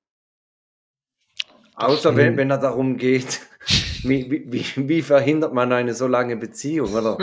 Außer 1.75 2.17
wenn, 2.17 2.35
wenn 2.35 2.49
er 2.49 2.57
darum 2.57 2.97
geht, 2.97 3.39
wie, 4.07 4.45
wie, 4.51 4.65
wie, 4.75 5.01
verhindert 5.01 5.53
man 5.53 5.71
eine 5.71 5.93
so 5.93 6.07
lange 6.07 6.37
Beziehung, 6.37 6.93
oder? 6.95 7.17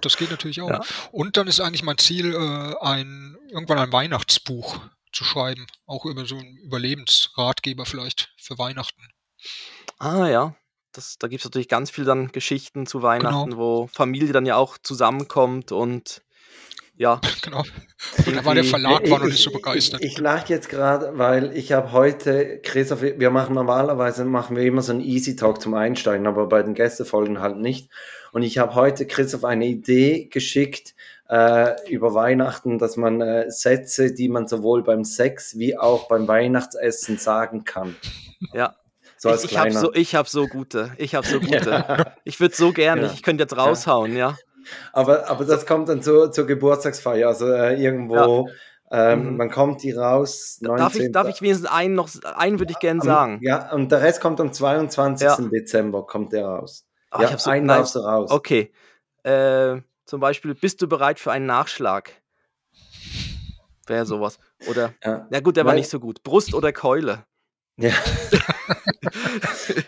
das 0.00 0.16
geht 0.16 0.30
natürlich 0.30 0.60
auch. 0.60 0.70
Ja. 0.70 0.80
Und 1.12 1.36
dann 1.36 1.46
ist 1.46 1.60
eigentlich 1.60 1.82
mein 1.82 1.98
Ziel, 1.98 2.34
äh, 2.34 2.74
ein, 2.80 3.36
irgendwann 3.50 3.78
ein 3.78 3.92
Weihnachtsbuch 3.92 4.80
zu 5.12 5.24
schreiben. 5.24 5.66
Auch 5.86 6.04
über 6.04 6.26
so 6.26 6.36
einen 6.36 6.56
Überlebensratgeber 6.58 7.86
vielleicht 7.86 8.32
für 8.36 8.58
Weihnachten. 8.58 9.02
Ah 9.98 10.26
ja. 10.28 10.54
Das, 10.92 11.18
da 11.18 11.28
gibt 11.28 11.40
es 11.40 11.44
natürlich 11.44 11.68
ganz 11.68 11.90
viel 11.90 12.04
dann 12.04 12.32
Geschichten 12.32 12.86
zu 12.86 13.02
Weihnachten, 13.02 13.50
genau. 13.50 13.58
wo 13.58 13.86
Familie 13.92 14.32
dann 14.32 14.46
ja 14.46 14.56
auch 14.56 14.78
zusammenkommt 14.78 15.70
und 15.70 16.22
ja. 16.98 17.20
Genau. 17.42 17.62
Und 18.26 18.36
da 18.36 18.44
war 18.44 18.54
der 18.54 18.64
Verlag 18.64 19.08
war 19.10 19.20
noch 19.20 19.26
nicht 19.26 19.42
so 19.42 19.50
begeistert. 19.50 20.00
Ich, 20.00 20.06
ich, 20.06 20.12
ich 20.14 20.18
lache 20.18 20.52
jetzt 20.52 20.68
gerade, 20.68 21.16
weil 21.16 21.56
ich 21.56 21.72
habe 21.72 21.92
heute, 21.92 22.60
Christoph, 22.62 23.00
wir 23.00 23.30
machen 23.30 23.54
normalerweise, 23.54 24.24
machen 24.24 24.56
wir 24.56 24.64
immer 24.64 24.82
so 24.82 24.92
einen 24.92 25.00
Easy 25.00 25.34
Talk 25.34 25.62
zum 25.62 25.74
Einsteigen, 25.74 26.26
aber 26.26 26.46
bei 26.46 26.62
den 26.62 26.74
Gästefolgen 26.74 27.40
halt 27.40 27.56
nicht. 27.56 27.90
Und 28.32 28.42
ich 28.42 28.58
habe 28.58 28.74
heute 28.74 29.06
Christoph 29.06 29.44
eine 29.44 29.66
Idee 29.66 30.26
geschickt 30.26 30.94
äh, 31.28 31.74
über 31.88 32.14
Weihnachten, 32.14 32.78
dass 32.78 32.96
man 32.96 33.20
äh, 33.20 33.50
Sätze, 33.50 34.12
die 34.12 34.28
man 34.28 34.46
sowohl 34.46 34.82
beim 34.82 35.04
Sex 35.04 35.58
wie 35.58 35.78
auch 35.78 36.08
beim 36.08 36.28
Weihnachtsessen 36.28 37.18
sagen 37.18 37.64
kann. 37.64 37.96
Ja. 38.52 38.76
So 39.16 39.34
ich, 39.34 39.44
ich 39.44 39.58
habe 39.58 39.72
so, 39.72 39.92
hab 39.92 40.28
so 40.28 40.46
gute. 40.46 40.92
Ich 40.96 41.14
habe 41.14 41.26
so 41.26 41.40
gute. 41.40 41.70
Ja. 41.70 42.14
Ich 42.24 42.38
würde 42.38 42.54
so 42.54 42.72
gerne, 42.72 43.02
ja. 43.02 43.12
ich 43.12 43.22
könnte 43.22 43.42
jetzt 43.44 43.56
raushauen, 43.56 44.16
ja. 44.16 44.36
Aber, 44.92 45.28
aber 45.28 45.44
das 45.44 45.66
kommt 45.66 45.88
dann 45.88 46.02
zur, 46.02 46.32
zur 46.32 46.46
Geburtstagsfeier, 46.46 47.28
also 47.28 47.50
äh, 47.50 47.80
irgendwo. 47.82 48.48
Ähm, 48.90 49.34
mhm. 49.34 49.38
Wann 49.38 49.50
kommt 49.50 49.82
die 49.82 49.92
raus? 49.92 50.58
19. 50.62 50.78
Darf 50.78 50.96
ich, 50.96 51.12
darf 51.12 51.28
ich 51.28 51.42
wenigstens 51.42 51.68
einen 51.68 51.94
noch, 51.94 52.08
einen 52.36 52.58
würde 52.58 52.72
ich 52.72 52.78
gerne 52.78 53.02
sagen. 53.02 53.38
Ja, 53.42 53.70
und 53.72 53.92
der 53.92 54.00
Rest 54.00 54.20
kommt 54.20 54.40
am 54.40 54.52
22. 54.52 55.26
Ja. 55.26 55.36
Dezember, 55.36 56.06
kommt 56.06 56.32
der 56.32 56.46
raus. 56.46 56.86
Ach, 57.10 57.20
ja, 57.20 57.30
ich 57.30 57.38
so, 57.38 57.50
einen 57.50 57.66
nein, 57.66 57.78
darfst 57.78 57.94
du 57.94 58.00
raus. 58.00 58.30
Okay. 58.30 58.72
Äh, 59.24 59.80
zum 60.06 60.20
Beispiel, 60.20 60.54
bist 60.54 60.80
du 60.80 60.88
bereit 60.88 61.20
für 61.20 61.32
einen 61.32 61.44
Nachschlag? 61.46 62.12
Wäre 63.86 64.06
sowas. 64.06 64.38
Oder, 64.68 64.94
ja, 65.04 65.26
ja 65.30 65.40
gut, 65.40 65.56
der 65.56 65.66
war 65.66 65.74
nicht 65.74 65.90
so 65.90 66.00
gut. 66.00 66.22
Brust 66.22 66.54
oder 66.54 66.72
Keule? 66.72 67.24
Ja. 67.76 67.92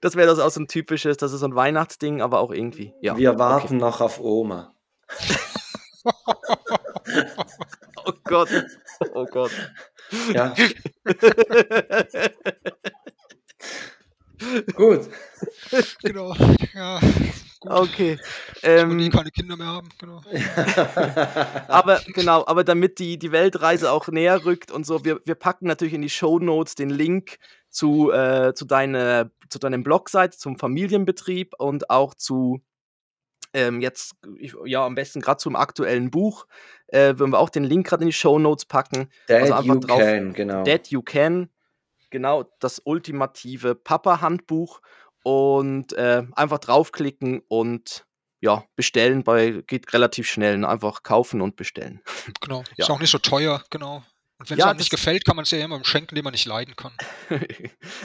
Das 0.00 0.16
wäre 0.16 0.26
das 0.26 0.38
auch 0.38 0.50
so 0.50 0.60
ein 0.60 0.68
typisches, 0.68 1.16
das 1.16 1.32
ist 1.32 1.40
so 1.40 1.46
ein 1.46 1.54
Weihnachtsding, 1.54 2.20
aber 2.20 2.40
auch 2.40 2.50
irgendwie. 2.50 2.92
Ja. 3.00 3.16
Wir 3.16 3.38
warten 3.38 3.76
okay. 3.76 3.76
noch 3.76 4.02
auf 4.02 4.20
Oma. 4.20 4.74
oh 8.04 8.12
Gott. 8.24 8.50
Oh 9.14 9.24
Gott. 9.24 9.52
Ja. 10.32 10.54
Gut. 14.74 15.08
Genau. 16.02 16.34
Ja. 16.74 17.00
Gut. 17.60 17.72
Okay. 17.72 18.18
Ähm, 18.62 18.96
nie 18.96 19.10
keine 19.10 19.30
Kinder 19.30 19.56
mehr 19.56 19.66
haben, 19.66 19.88
genau. 19.98 20.22
aber 21.68 22.00
genau, 22.14 22.46
aber 22.46 22.64
damit 22.64 22.98
die, 22.98 23.18
die 23.18 23.32
Weltreise 23.32 23.90
auch 23.90 24.08
näher 24.08 24.44
rückt 24.44 24.70
und 24.70 24.86
so, 24.86 25.04
wir, 25.04 25.20
wir 25.24 25.34
packen 25.34 25.66
natürlich 25.66 25.94
in 25.94 26.02
die 26.02 26.10
Show 26.10 26.38
Notes 26.38 26.74
den 26.74 26.90
Link 26.90 27.38
zu, 27.76 28.10
äh, 28.10 28.54
zu, 28.54 28.64
deine, 28.64 29.30
zu 29.50 29.58
deinem 29.58 29.82
Blogseite, 29.82 30.38
zum 30.38 30.58
Familienbetrieb 30.58 31.52
und 31.58 31.90
auch 31.90 32.14
zu 32.14 32.62
ähm, 33.52 33.80
jetzt, 33.82 34.14
ja, 34.64 34.84
am 34.84 34.94
besten 34.94 35.20
gerade 35.20 35.38
zum 35.38 35.56
aktuellen 35.56 36.10
Buch, 36.10 36.46
äh, 36.88 37.18
würden 37.18 37.32
wir 37.32 37.38
auch 37.38 37.50
den 37.50 37.64
Link 37.64 37.86
gerade 37.86 38.02
in 38.02 38.08
die 38.08 38.14
Show 38.14 38.38
Notes 38.38 38.64
packen. 38.64 39.10
That 39.26 39.42
also 39.42 39.54
einfach 39.54 39.74
you 39.74 39.80
drauf, 39.80 39.98
can, 39.98 40.32
genau. 40.32 40.64
That 40.64 40.88
you 40.88 41.02
can, 41.02 41.50
genau, 42.10 42.44
das 42.60 42.80
ultimative 42.84 43.74
Papa-Handbuch 43.74 44.80
und 45.22 45.92
äh, 45.92 46.24
einfach 46.32 46.58
draufklicken 46.58 47.42
und 47.46 48.06
ja, 48.40 48.64
bestellen 48.74 49.22
bei 49.22 49.62
geht 49.66 49.92
relativ 49.92 50.28
schnell. 50.28 50.58
Ne? 50.58 50.68
Einfach 50.68 51.02
kaufen 51.02 51.42
und 51.42 51.56
bestellen. 51.56 52.00
Genau. 52.40 52.64
Ja. 52.76 52.84
Ist 52.84 52.90
auch 52.90 53.00
nicht 53.00 53.10
so 53.10 53.18
teuer, 53.18 53.62
genau. 53.70 54.02
Und 54.38 54.50
wenn 54.50 54.58
ja, 54.58 54.66
es 54.66 54.70
einem 54.70 54.78
nicht 54.78 54.90
gefällt, 54.90 55.24
kann 55.24 55.36
man 55.36 55.44
es 55.44 55.50
ja 55.50 55.58
immer 55.58 55.82
schenken, 55.84 56.14
den 56.14 56.24
man 56.24 56.32
nicht 56.32 56.46
leiden 56.46 56.76
kann. 56.76 56.92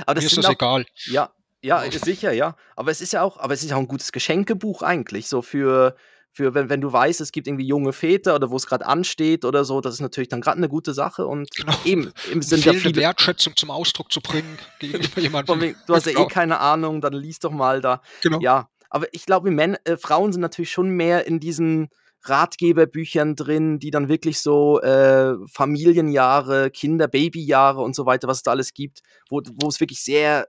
aber 0.05 0.19
Mir 0.19 0.25
ist 0.25 0.37
das 0.37 0.45
auch, 0.45 0.51
egal. 0.51 0.85
Ja, 1.05 1.31
ja, 1.61 1.83
sicher, 1.91 2.31
ja. 2.31 2.55
Aber 2.75 2.91
es 2.91 3.01
ist 3.01 3.13
ja 3.13 3.21
auch, 3.21 3.37
aber 3.37 3.53
es 3.53 3.63
ist 3.63 3.69
ja 3.69 3.75
auch 3.75 3.81
ein 3.81 3.87
gutes 3.87 4.11
Geschenkebuch 4.11 4.81
eigentlich, 4.81 5.27
so 5.27 5.41
für, 5.41 5.95
für 6.31 6.53
wenn, 6.53 6.69
wenn 6.69 6.81
du 6.81 6.91
weißt, 6.91 7.21
es 7.21 7.31
gibt 7.31 7.47
irgendwie 7.47 7.67
junge 7.67 7.93
Väter 7.93 8.35
oder 8.35 8.49
wo 8.49 8.55
es 8.55 8.65
gerade 8.65 8.85
ansteht 8.85 9.45
oder 9.45 9.65
so, 9.65 9.81
das 9.81 9.95
ist 9.95 9.99
natürlich 9.99 10.29
dann 10.29 10.41
gerade 10.41 10.57
eine 10.57 10.69
gute 10.69 10.93
Sache 10.93 11.27
und 11.27 11.51
genau. 11.51 11.77
eben 11.85 12.11
im 12.31 12.41
Sinne 12.41 12.63
der 12.63 12.73
viele, 12.75 12.95
Wertschätzung 12.95 13.55
zum 13.57 13.69
Ausdruck 13.69 14.11
zu 14.11 14.21
bringen 14.21 14.57
gegenüber 14.79 15.21
jemandem. 15.21 15.75
Du 15.85 15.93
hast 15.93 16.07
ja 16.07 16.19
eh 16.19 16.27
keine 16.27 16.59
Ahnung, 16.59 17.01
dann 17.01 17.13
liest 17.13 17.43
doch 17.43 17.51
mal 17.51 17.81
da. 17.81 18.01
Genau. 18.21 18.39
Ja, 18.39 18.69
aber 18.89 19.07
ich 19.11 19.25
glaube, 19.25 19.51
äh, 19.51 19.97
Frauen 19.97 20.31
sind 20.31 20.41
natürlich 20.41 20.71
schon 20.71 20.89
mehr 20.89 21.27
in 21.27 21.39
diesen 21.39 21.89
Ratgeberbüchern 22.23 23.35
drin, 23.35 23.79
die 23.79 23.91
dann 23.91 24.09
wirklich 24.09 24.39
so 24.39 24.79
äh, 24.81 25.35
Familienjahre, 25.51 26.71
Kinder, 26.71 27.07
Babyjahre 27.07 27.81
und 27.81 27.95
so 27.95 28.05
weiter, 28.05 28.27
was 28.27 28.37
es 28.37 28.43
da 28.43 28.51
alles 28.51 28.73
gibt, 28.73 29.01
wo, 29.29 29.41
wo 29.61 29.67
es 29.67 29.79
wirklich 29.79 30.03
sehr 30.03 30.47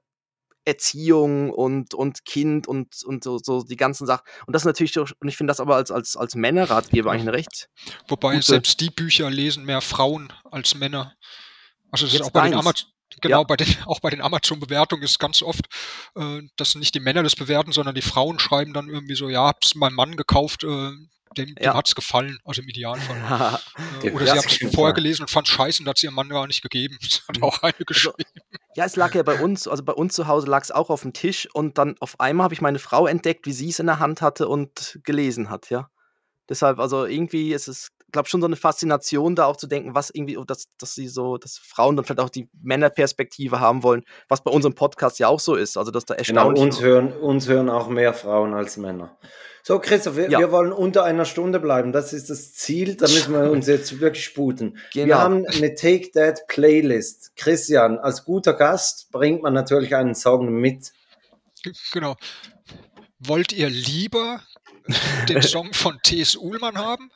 Erziehung 0.65 1.51
und, 1.51 1.95
und 1.95 2.25
Kind 2.25 2.69
und, 2.69 3.03
und 3.05 3.25
so, 3.25 3.39
so 3.39 3.63
die 3.63 3.77
ganzen 3.77 4.07
Sachen. 4.07 4.25
Und 4.47 4.55
das 4.55 4.63
ist 4.63 4.67
natürlich, 4.67 4.97
und 4.97 5.29
ich 5.29 5.37
finde 5.37 5.51
das 5.51 5.61
aber 5.61 5.77
als, 5.77 5.91
als, 5.91 6.17
als 6.17 6.35
Männerratgeber 6.35 7.11
eigentlich 7.11 7.23
eine 7.23 7.33
recht. 7.33 7.69
Wobei 8.09 8.35
gute. 8.35 8.47
selbst 8.47 8.81
die 8.81 8.91
Bücher 8.91 9.29
lesen 9.31 9.65
mehr 9.65 9.81
Frauen 9.81 10.33
als 10.51 10.75
Männer. 10.75 11.15
Also 11.91 12.07
das 12.07 12.15
ist 12.15 12.23
auch 12.23 12.31
bei 12.31 12.49
den, 12.49 12.55
Amaz 12.55 12.87
genau, 13.21 13.41
ja. 13.41 13.45
bei 13.45 13.57
den, 13.57 13.67
auch 13.87 14.01
bei 14.01 14.11
den 14.11 14.21
Amazon-Bewertungen 14.21 15.03
ist 15.03 15.19
ganz 15.19 15.43
oft, 15.43 15.67
äh, 16.15 16.43
dass 16.57 16.75
nicht 16.77 16.95
die 16.95 17.01
Männer 17.01 17.23
das 17.23 17.35
bewerten, 17.35 17.73
sondern 17.73 17.95
die 17.95 18.03
Frauen 18.03 18.39
schreiben 18.39 18.73
dann 18.73 18.89
irgendwie 18.89 19.17
so, 19.17 19.29
ja, 19.29 19.47
hab's 19.47 19.75
meinem 19.75 19.95
Mann 19.95 20.17
gekauft, 20.17 20.63
äh, 20.65 20.93
dem, 21.33 21.55
ja. 21.61 21.75
hat 21.75 21.89
es 21.89 21.95
gefallen, 21.95 22.39
also 22.45 22.63
im 22.63 22.69
Idealfall. 22.69 23.61
äh, 24.03 24.11
oder 24.11 24.27
sie 24.27 24.33
hat 24.33 24.47
es 24.47 24.75
vorher 24.75 24.95
gelesen 24.95 25.23
und 25.23 25.29
fand 25.31 25.49
scheiße 25.49 25.83
und 25.83 25.89
hat 25.89 25.99
sie 25.99 26.07
ihrem 26.07 26.15
Mann 26.15 26.29
gar 26.29 26.47
nicht 26.47 26.63
gegeben. 26.63 26.99
Das 27.13 27.23
hat 27.29 27.43
auch 27.43 27.63
eine 27.63 27.73
also, 27.73 27.85
geschrieben. 27.85 28.15
Also, 28.17 28.59
ja, 28.75 28.85
es 28.85 28.97
lag 28.97 29.15
ja 29.15 29.23
bei 29.23 29.41
uns, 29.41 29.69
also 29.69 29.83
bei 29.83 29.93
uns 29.93 30.15
zu 30.15 30.27
Hause 30.27 30.47
lag 30.49 30.63
es 30.63 30.71
auch 30.71 30.91
auf 30.91 31.03
dem 31.03 31.13
Tisch 31.13 31.49
und 31.53 31.79
dann 31.79 31.97
auf 32.01 32.19
einmal 32.21 32.45
habe 32.45 32.55
ich 32.55 32.61
meine 32.61 32.79
Frau 32.79 33.07
entdeckt, 33.07 33.47
wie 33.47 33.53
sie 33.53 33.69
es 33.69 33.79
in 33.79 33.87
der 33.87 33.99
Hand 33.99 34.23
hatte 34.23 34.49
und 34.49 34.99
gelesen 35.05 35.51
hat, 35.51 35.71
ja. 35.71 35.91
Deshalb, 36.49 36.79
also 36.79 37.05
irgendwie 37.05 37.53
ist 37.53 37.69
es, 37.69 37.89
glaube 38.13 38.29
schon 38.29 38.41
so 38.41 38.47
eine 38.47 38.57
Faszination 38.57 39.35
da 39.35 39.47
auch 39.47 39.57
zu 39.57 39.67
denken, 39.67 39.95
was 39.95 40.11
irgendwie, 40.11 40.39
dass, 40.47 40.67
dass 40.79 40.95
sie 40.95 41.09
so, 41.09 41.39
dass 41.39 41.59
Frauen 41.59 41.97
dann 41.97 42.05
vielleicht 42.05 42.21
auch 42.21 42.31
die 42.31 42.49
Männerperspektive 42.63 43.59
haben 43.59 43.83
wollen, 43.83 44.05
was 44.29 44.45
bei 44.45 44.51
unserem 44.51 44.75
Podcast 44.75 45.19
ja 45.19 45.29
auch 45.29 45.41
so 45.41 45.55
ist. 45.55 45.77
Also 45.77 45.91
dass 45.91 46.05
da 46.05 46.15
erstaunlich. 46.15 46.55
Genau, 46.55 46.67
uns 46.67 46.81
hören, 46.81 47.13
uns 47.13 47.49
hören 47.49 47.69
auch 47.69 47.89
mehr 47.89 48.15
Frauen 48.15 48.55
als 48.55 48.77
Männer. 48.77 49.17
So, 49.65 49.79
Christoph, 49.79 50.17
wir, 50.17 50.29
ja. 50.29 50.41
wir, 50.41 50.51
wollen 50.51 50.73
unter 50.73 51.05
einer 51.05 51.25
Stunde 51.25 51.61
bleiben. 51.61 51.93
Das 51.93 52.13
ist 52.13 52.31
das 52.31 52.53
Ziel. 52.53 52.97
Da 52.97 53.07
müssen 53.07 53.33
wir 53.33 53.51
uns 53.51 53.69
jetzt 53.69 54.01
wirklich 54.01 54.25
sputen. 54.25 54.77
Genau. 54.93 55.07
Wir 55.07 55.19
haben 55.19 55.47
eine 55.47 55.75
Take 55.75 56.11
That 56.13 56.49
Playlist. 56.49 57.37
Christian, 57.37 57.99
als 57.99 58.25
guter 58.25 58.55
Gast 58.55 59.11
bringt 59.13 59.43
man 59.43 59.55
natürlich 59.55 59.95
einen 59.95 60.17
Song 60.17 60.53
mit. 60.53 60.93
Genau. 61.93 62.17
Wollt 63.21 63.53
ihr 63.53 63.71
lieber 63.71 64.43
den 65.29 65.43
Song 65.43 65.73
von 65.73 65.97
T.S. 66.03 66.35
Uhlmann 66.35 66.77
haben 66.77 67.13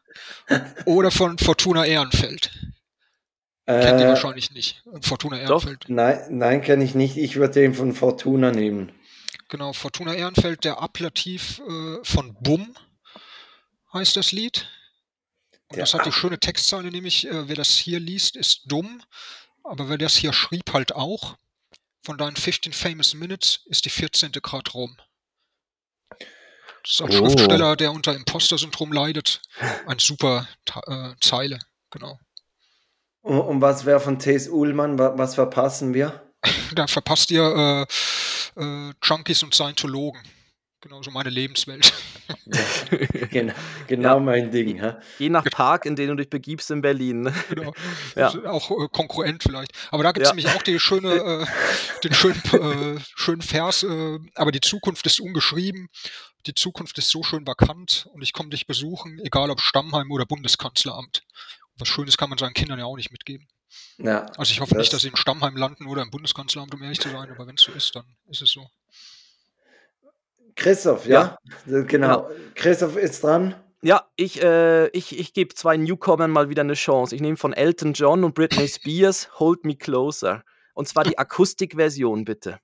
oder 0.85 1.11
von 1.11 1.39
Fortuna 1.39 1.85
Ehrenfeld? 1.85 2.51
Kennt 3.67 4.01
ihr 4.01 4.07
äh, 4.07 4.09
wahrscheinlich 4.09 4.53
nicht. 4.53 4.83
Fortuna 5.01 5.39
Ehrenfeld. 5.39 5.85
Doch. 5.85 5.89
Nein, 5.89 6.21
nein 6.31 6.63
kenne 6.63 6.85
ich 6.85 6.95
nicht. 6.95 7.17
Ich 7.17 7.37
würde 7.37 7.55
den 7.55 7.75
von 7.75 7.93
Fortuna 7.93 8.53
nehmen. 8.53 8.93
Genau, 9.49 9.73
Fortuna 9.73 10.15
Ehrenfeld, 10.15 10.65
der 10.65 10.81
Ablativ 10.81 11.61
äh, 11.61 12.05
von 12.05 12.37
Bumm 12.41 12.77
heißt 13.93 14.17
das 14.17 14.33
Lied. 14.33 14.69
Und 15.69 15.79
das 15.79 15.95
hat 15.95 16.07
die 16.07 16.13
schöne 16.13 16.39
Textzeile, 16.39 16.91
nämlich, 16.91 17.27
äh, 17.27 17.49
wer 17.49 17.57
das 17.57 17.71
hier 17.71 17.99
liest, 17.99 18.37
ist 18.37 18.63
dumm, 18.67 19.03
aber 19.65 19.89
wer 19.89 19.99
das 19.99 20.17
hier 20.17 20.33
schrieb, 20.33 20.73
halt 20.73 20.95
auch. 20.95 21.37
Von 22.03 22.19
deinen 22.19 22.37
15 22.37 22.73
Famous 22.73 23.15
Minutes 23.15 23.63
ist 23.67 23.85
die 23.85 23.91
14. 23.91 24.31
Grad 24.43 24.75
rum. 24.75 24.97
Das 26.87 26.93
ist 26.93 27.03
ein 27.03 27.09
oh. 27.11 27.27
Schriftsteller, 27.29 27.75
der 27.75 27.91
unter 27.91 28.15
Imposter-Syndrom 28.15 28.93
leidet. 28.93 29.43
Eine 29.87 29.99
super 29.99 30.47
äh, 30.87 31.15
Zeile, 31.21 31.59
genau. 31.91 32.21
Und, 33.23 33.41
und 33.41 33.61
was 33.61 33.85
wäre 33.85 33.99
von 33.99 34.21
T.S. 34.21 34.49
Uhlmann? 34.49 34.97
Was, 34.97 35.19
was 35.19 35.35
verpassen 35.35 35.95
wir? 35.95 36.23
da 36.77 36.87
verpasst 36.87 37.33
ihr 37.33 37.87
äh, 38.57 38.63
äh, 38.63 38.93
Junkies 39.03 39.43
und 39.43 39.53
Scientologen. 39.53 40.21
Genau, 40.87 41.03
so 41.03 41.11
meine 41.11 41.31
Lebenswelt. 41.31 41.93
Ja, 42.29 42.37
genau, 43.31 43.55
genau 43.89 44.15
ja. 44.15 44.21
mein 44.21 44.53
Ding. 44.53 44.77
Ja. 44.77 45.01
Je 45.19 45.29
nach 45.29 45.45
Park, 45.47 45.85
in 45.85 45.97
den 45.97 46.11
du 46.11 46.15
dich 46.15 46.31
begibst 46.31 46.71
in 46.71 46.81
Berlin. 46.81 47.23
Ne? 47.23 47.35
Genau. 47.49 47.73
Ja. 48.15 48.29
Auch 48.45 48.71
äh, 48.71 48.89
konkurrent 48.91 49.43
vielleicht. 49.43 49.73
Aber 49.91 50.05
da 50.05 50.13
gibt 50.13 50.25
es 50.25 50.33
nämlich 50.33 50.49
auch 50.55 50.63
die 50.63 50.79
schöne, 50.79 51.13
äh, 51.43 52.01
den 52.05 52.15
schönen, 52.15 52.41
äh, 52.53 53.01
schönen 53.17 53.43
Vers, 53.43 53.83
äh, 53.83 54.19
aber 54.37 54.53
die 54.53 54.61
Zukunft 54.61 55.05
ist 55.07 55.21
ungeschrieben, 55.21 55.89
die 56.47 56.55
Zukunft 56.55 56.97
ist 56.99 57.11
so 57.11 57.25
schön 57.25 57.47
vakant 57.47 58.07
und 58.13 58.23
ich 58.23 58.33
komme 58.33 58.51
dich 58.51 58.67
besuchen, 58.67 59.19
egal 59.25 59.51
ob 59.51 59.61
Stammheim 59.61 60.11
oder 60.13 60.25
Bundeskanzleramt. 60.25 61.25
Was 61.79 61.89
Schönes 61.89 62.17
kann 62.17 62.31
man 62.31 62.39
seinen 62.39 62.55
Kindern 62.55 62.79
ja 62.79 62.85
auch 62.85 62.97
nicht 62.97 63.11
mitgeben. 63.11 63.49
Ja, 63.99 64.27
also 64.37 64.53
ich 64.53 64.61
hoffe 64.61 64.75
das 64.75 64.83
nicht, 64.83 64.93
dass 64.93 65.03
sie 65.03 65.09
im 65.09 65.17
Stammheim 65.17 65.57
landen 65.57 65.87
oder 65.87 66.03
im 66.03 66.11
Bundeskanzleramt, 66.11 66.73
um 66.75 66.83
ehrlich 66.83 67.01
zu 67.01 67.11
sein, 67.11 67.31
aber 67.31 67.47
wenn 67.47 67.57
es 67.57 67.63
so 67.63 67.73
ist, 67.73 67.97
dann 67.97 68.05
ist 68.29 68.41
es 68.41 68.51
so. 68.51 68.71
Christoph, 70.57 71.07
ja, 71.07 71.39
ja. 71.67 71.83
genau. 71.83 72.29
Christoph 72.55 72.97
ist 72.97 73.23
dran. 73.23 73.55
Ja, 73.83 74.03
ich, 74.17 74.43
äh, 74.43 74.89
ich, 74.89 75.19
ich 75.19 75.33
gebe 75.33 75.55
zwei 75.55 75.77
Newcomern 75.77 76.31
mal 76.31 76.49
wieder 76.49 76.63
eine 76.63 76.75
Chance. 76.75 77.15
Ich 77.15 77.21
nehme 77.21 77.37
von 77.37 77.53
Elton 77.53 77.93
John 77.93 78.25
und 78.25 78.35
Britney 78.35 78.67
Spears 78.67 79.39
Hold 79.39 79.65
Me 79.65 79.77
Closer. 79.77 80.43
Und 80.75 80.89
zwar 80.89 81.05
die 81.05 81.19
Akustikversion, 81.19 82.25
bitte. 82.25 82.59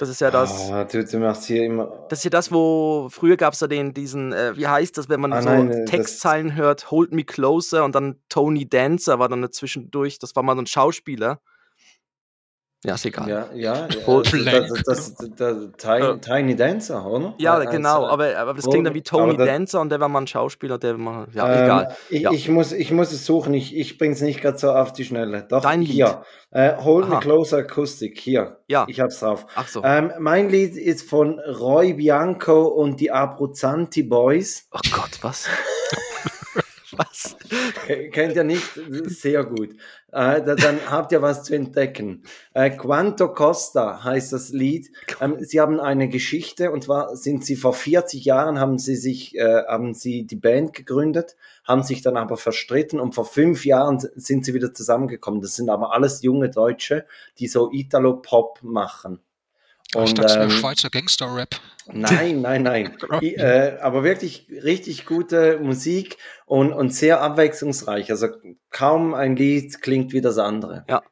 Das 0.00 0.08
ist 0.08 0.20
ja 0.20 0.30
das. 0.30 0.70
Ah, 0.70 0.84
du, 0.84 1.04
du 1.04 1.18
machst 1.18 1.44
hier 1.44 1.64
immer. 1.64 2.06
Das 2.08 2.20
ist 2.20 2.24
ja 2.24 2.30
das, 2.30 2.50
wo 2.50 3.08
früher 3.10 3.36
gab 3.36 3.52
es 3.52 3.60
da 3.60 3.66
den, 3.66 3.94
diesen, 3.94 4.32
äh, 4.32 4.56
wie 4.56 4.66
heißt 4.66 4.98
das, 4.98 5.08
wenn 5.08 5.20
man 5.20 5.32
ah, 5.32 5.42
so 5.42 5.48
nein, 5.48 5.70
äh, 5.70 5.84
Textzeilen 5.84 6.56
hört, 6.56 6.90
Hold 6.90 7.12
Me 7.12 7.24
Closer 7.24 7.84
und 7.84 7.94
dann 7.94 8.20
Tony 8.28 8.68
Dancer 8.68 9.18
war 9.18 9.28
dann 9.28 9.42
dazwischendurch, 9.42 10.18
das 10.18 10.34
war 10.34 10.42
mal 10.42 10.56
so 10.56 10.62
ein 10.62 10.66
Schauspieler. 10.66 11.40
Ja, 12.84 12.94
ist 12.94 13.06
egal. 13.06 13.28
Ja, 13.28 13.48
ja. 13.54 13.88
das, 14.06 14.82
das, 14.84 15.14
das, 15.36 15.56
Tiny, 15.78 16.20
Tiny 16.20 16.54
Dancer, 16.54 17.06
oder? 17.06 17.34
Ja, 17.38 17.64
genau, 17.64 18.06
aber, 18.06 18.36
aber 18.36 18.52
das 18.52 18.66
klingt 18.66 18.86
dann 18.86 18.94
wie 18.94 19.02
Tony 19.02 19.36
Dancer 19.38 19.80
und 19.80 19.88
der 19.88 20.00
war 20.00 20.08
mal 20.08 20.20
ein 20.20 20.26
Schauspieler, 20.26 20.76
der 20.76 20.98
war, 20.98 21.26
ja, 21.32 21.48
ähm, 21.48 21.64
egal. 21.64 21.96
Ich, 22.10 22.20
ja. 22.20 22.30
ich, 22.30 22.48
muss, 22.50 22.72
ich 22.72 22.92
muss 22.92 23.10
es 23.10 23.24
suchen, 23.24 23.54
ich, 23.54 23.74
ich 23.74 23.96
bringe 23.96 24.12
es 24.12 24.20
nicht 24.20 24.42
gerade 24.42 24.58
so 24.58 24.70
auf 24.70 24.92
die 24.92 25.04
Schnelle. 25.04 25.46
Doch, 25.48 25.62
Dein 25.62 25.80
hier. 25.80 26.24
Äh, 26.50 26.76
Hold 26.76 27.08
Me 27.08 27.18
Closer 27.20 27.58
Acoustic, 27.58 28.20
hier. 28.20 28.58
Ja. 28.68 28.84
Ich 28.88 29.00
hab's 29.00 29.18
drauf. 29.18 29.46
Ach 29.54 29.66
so. 29.66 29.82
Ähm, 29.82 30.12
mein 30.18 30.50
Lied 30.50 30.76
ist 30.76 31.08
von 31.08 31.40
Roy 31.40 31.94
Bianco 31.94 32.66
und 32.66 33.00
die 33.00 33.10
Abruzzanti 33.10 34.02
Boys. 34.02 34.68
Oh 34.72 34.80
Gott, 34.92 35.18
was? 35.22 35.48
was? 36.96 37.36
Kennt 38.12 38.36
ihr 38.36 38.44
nicht? 38.44 38.68
Sehr 39.04 39.44
gut. 39.44 39.76
Äh, 40.12 40.42
dann 40.42 40.78
habt 40.88 41.12
ihr 41.12 41.22
was 41.22 41.42
zu 41.42 41.54
entdecken. 41.54 42.22
Äh, 42.52 42.70
Quanto 42.70 43.32
Costa 43.32 44.04
heißt 44.04 44.32
das 44.32 44.50
Lied. 44.50 44.90
Ähm, 45.20 45.36
sie 45.40 45.60
haben 45.60 45.80
eine 45.80 46.08
Geschichte 46.08 46.70
und 46.70 46.84
zwar 46.84 47.16
sind 47.16 47.44
sie 47.44 47.56
vor 47.56 47.74
40 47.74 48.24
Jahren 48.24 48.60
haben 48.60 48.78
sie 48.78 48.96
sich, 48.96 49.36
äh, 49.36 49.64
haben 49.66 49.94
sie 49.94 50.24
die 50.24 50.36
Band 50.36 50.72
gegründet, 50.72 51.36
haben 51.64 51.82
sich 51.82 52.02
dann 52.02 52.16
aber 52.16 52.36
verstritten 52.36 53.00
und 53.00 53.14
vor 53.14 53.24
fünf 53.24 53.64
Jahren 53.64 53.98
sind 54.14 54.44
sie 54.44 54.54
wieder 54.54 54.72
zusammengekommen. 54.72 55.40
Das 55.40 55.56
sind 55.56 55.68
aber 55.68 55.92
alles 55.92 56.22
junge 56.22 56.50
Deutsche, 56.50 57.06
die 57.38 57.48
so 57.48 57.70
Italo-Pop 57.72 58.60
machen. 58.62 59.20
Und, 59.94 60.08
ich 60.08 60.14
dachte, 60.14 60.40
ähm, 60.40 60.50
Schweizer 60.50 60.90
Gangster-Rap. 60.90 61.60
Nein, 61.92 62.40
nein, 62.40 62.62
nein. 62.62 62.96
Äh, 63.20 63.78
aber 63.80 64.02
wirklich 64.04 64.48
richtig 64.50 65.06
gute 65.06 65.58
Musik 65.58 66.16
und, 66.46 66.72
und 66.72 66.94
sehr 66.94 67.20
abwechslungsreich. 67.20 68.10
Also 68.10 68.28
kaum 68.70 69.14
ein 69.14 69.36
Lied 69.36 69.82
klingt 69.82 70.12
wie 70.12 70.20
das 70.20 70.38
andere. 70.38 70.84
Ja. 70.88 71.02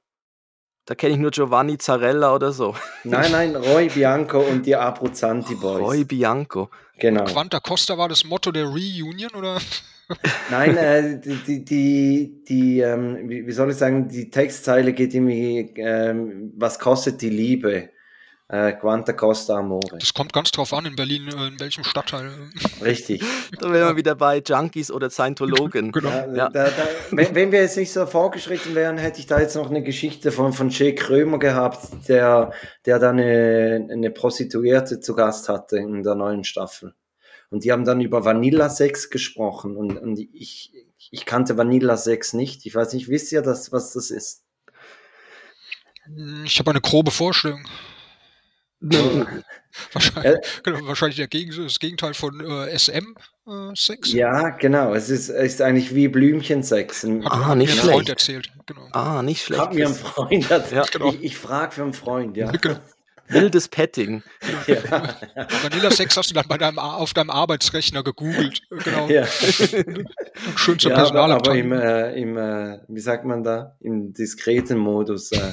Da 0.84 0.96
kenne 0.96 1.14
ich 1.14 1.20
nur 1.20 1.30
Giovanni 1.30 1.78
Zarella 1.78 2.34
oder 2.34 2.52
so. 2.52 2.74
Nein, 3.04 3.30
nein, 3.30 3.56
Roy 3.72 3.88
Bianco 3.88 4.40
und 4.40 4.66
die 4.66 4.74
Abruzzanti 4.74 5.54
Boys. 5.54 5.80
Roy 5.80 6.04
Bianco. 6.04 6.70
Genau. 6.98 7.24
Quanta 7.24 7.60
Costa 7.60 7.96
war 7.96 8.08
das 8.08 8.24
Motto 8.24 8.50
der 8.50 8.64
Reunion 8.64 9.30
oder? 9.36 9.58
Nein, 10.50 10.76
äh, 10.76 11.20
die, 11.20 11.36
die, 11.36 11.64
die, 11.64 12.44
die 12.46 12.80
ähm, 12.80 13.28
wie, 13.28 13.46
wie, 13.46 13.52
soll 13.52 13.70
ich 13.70 13.76
sagen, 13.76 14.08
die 14.08 14.30
Textzeile 14.30 14.92
geht 14.92 15.14
irgendwie, 15.14 15.72
ähm, 15.76 16.52
was 16.56 16.78
kostet 16.78 17.22
die 17.22 17.30
Liebe? 17.30 17.90
Äh, 18.52 18.72
Quanta 18.74 19.14
Costa 19.14 19.58
Amore. 19.58 19.98
Das 19.98 20.12
kommt 20.12 20.32
ganz 20.32 20.50
drauf 20.50 20.74
an, 20.74 20.84
in 20.84 20.94
Berlin, 20.94 21.26
äh, 21.28 21.48
in 21.48 21.58
welchem 21.58 21.84
Stadtteil. 21.84 22.30
Richtig. 22.82 23.22
da 23.58 23.72
wären 23.72 23.88
wir 23.88 23.96
wieder 23.96 24.14
bei 24.14 24.42
Junkies 24.46 24.90
oder 24.90 25.08
Scientologen. 25.08 25.90
genau. 25.90 26.10
Ja, 26.10 26.50
da, 26.50 26.64
da, 26.64 26.70
wenn, 27.10 27.34
wenn, 27.34 27.50
wir 27.50 27.62
jetzt 27.62 27.78
nicht 27.78 27.90
so 27.90 28.04
vorgeschritten 28.04 28.74
wären, 28.74 28.98
hätte 28.98 29.20
ich 29.20 29.26
da 29.26 29.40
jetzt 29.40 29.56
noch 29.56 29.70
eine 29.70 29.82
Geschichte 29.82 30.30
von, 30.30 30.52
von 30.52 30.68
Jay 30.68 30.94
Krömer 30.94 31.38
gehabt, 31.38 32.08
der, 32.08 32.52
der 32.84 32.98
da 32.98 33.10
eine, 33.10 33.88
eine 33.90 34.10
Prostituierte 34.10 35.00
zu 35.00 35.14
Gast 35.14 35.48
hatte 35.48 35.78
in 35.78 36.02
der 36.02 36.14
neuen 36.14 36.44
Staffel. 36.44 36.94
Und 37.48 37.64
die 37.64 37.72
haben 37.72 37.86
dann 37.86 38.02
über 38.02 38.26
Vanilla 38.26 38.68
Sex 38.68 39.08
gesprochen 39.08 39.76
und, 39.78 39.96
und 39.96 40.18
ich, 40.18 40.72
ich 41.10 41.24
kannte 41.24 41.56
Vanilla 41.56 41.96
Sex 41.96 42.34
nicht. 42.34 42.66
Ich 42.66 42.74
weiß 42.74 42.92
nicht, 42.92 43.08
wisst 43.08 43.32
ihr 43.32 43.40
das, 43.40 43.72
was 43.72 43.94
das 43.94 44.10
ist? 44.10 44.44
Ich 46.44 46.58
habe 46.58 46.70
eine 46.70 46.80
grobe 46.82 47.10
Vorstellung. 47.10 47.64
Wahrscheinlich, 49.92 50.40
genau, 50.62 50.86
wahrscheinlich 50.86 51.16
der 51.16 51.28
Gegen, 51.28 51.56
das 51.56 51.78
Gegenteil 51.78 52.14
von 52.14 52.40
äh, 52.40 52.78
SM-Sex. 52.78 54.12
Äh, 54.12 54.16
ja, 54.16 54.50
genau. 54.50 54.94
Es 54.94 55.08
ist, 55.08 55.28
ist 55.28 55.62
eigentlich 55.62 55.94
wie 55.94 56.08
Blümchensex. 56.08 57.06
Ah, 57.24 57.54
nicht 57.54 57.72
schlecht. 57.72 57.88
Freund 57.88 58.08
erzählt. 58.08 58.50
Genau. 58.66 58.88
Ah, 58.92 59.22
nicht 59.22 59.42
schlecht. 59.44 59.62
Hat 59.62 59.74
mir 59.74 59.86
ein 59.86 59.94
Freund 59.94 60.50
erzählt. 60.50 60.72
Ja, 60.72 60.84
genau. 60.90 61.08
Ich, 61.10 61.22
ich 61.22 61.38
frage 61.38 61.72
für 61.72 61.82
einen 61.82 61.92
Freund, 61.92 62.36
ja. 62.36 62.50
Genau. 62.50 62.78
Wildes 63.28 63.68
Petting. 63.68 64.22
Ja. 64.66 64.76
Vanilla-Sex 65.62 66.16
hast 66.16 66.30
du 66.30 66.34
dann 66.34 66.46
bei 66.48 66.58
deinem, 66.58 66.78
auf 66.78 67.14
deinem 67.14 67.30
Arbeitsrechner 67.30 68.02
gegoogelt. 68.02 68.60
Genau. 68.84 69.08
Ja. 69.08 69.26
Schön 70.56 70.78
zur 70.78 70.90
ja, 70.90 70.96
Personalabteilung. 70.98 71.72
Aber, 71.72 71.82
aber 71.82 72.14
im, 72.14 72.36
äh, 72.36 72.72
im 72.74 72.74
äh, 72.74 72.78
wie 72.88 73.00
sagt 73.00 73.24
man 73.24 73.42
da, 73.42 73.76
im 73.80 74.12
diskreten 74.12 74.78
Modus. 74.78 75.32
Äh, 75.32 75.52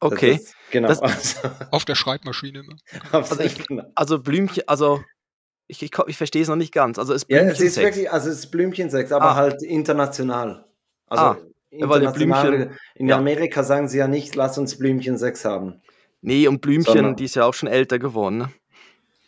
Okay. 0.00 0.34
Ist, 0.34 0.54
genau. 0.70 0.88
Das, 0.88 1.02
auf 1.70 1.84
der 1.84 1.94
Schreibmaschine. 1.94 2.64
Also, 3.12 3.40
ich, 3.40 3.64
also 3.94 4.18
Blümchen, 4.18 4.64
also 4.66 5.02
ich, 5.66 5.82
ich, 5.82 5.90
ich 6.06 6.16
verstehe 6.16 6.42
es 6.42 6.48
noch 6.48 6.56
nicht 6.56 6.72
ganz. 6.72 6.98
Also 6.98 7.14
ist 7.14 7.26
Blümchen 7.26 7.46
ja, 7.46 7.52
es 7.52 7.60
ist 7.60 7.76
wirklich, 7.76 8.10
also 8.10 8.28
es 8.28 8.40
ist 8.40 8.46
Blümchensex, 8.50 9.12
aber 9.12 9.30
ah. 9.30 9.34
halt 9.34 9.62
international. 9.62 10.64
Also 11.06 11.24
ah, 11.24 11.38
international, 11.70 12.50
Blümchen, 12.50 12.78
in 12.94 13.08
ja. 13.08 13.16
Amerika 13.16 13.62
sagen 13.62 13.88
sie 13.88 13.98
ja 13.98 14.08
nicht, 14.08 14.34
lass 14.34 14.58
uns 14.58 14.78
Blümchensex 14.78 15.44
haben. 15.44 15.80
Nee, 16.20 16.48
und 16.48 16.60
Blümchen, 16.60 16.94
Sondern, 16.94 17.16
die 17.16 17.24
ist 17.24 17.36
ja 17.36 17.44
auch 17.44 17.54
schon 17.54 17.68
älter 17.68 17.98
geworden, 17.98 18.38
ne? 18.38 18.48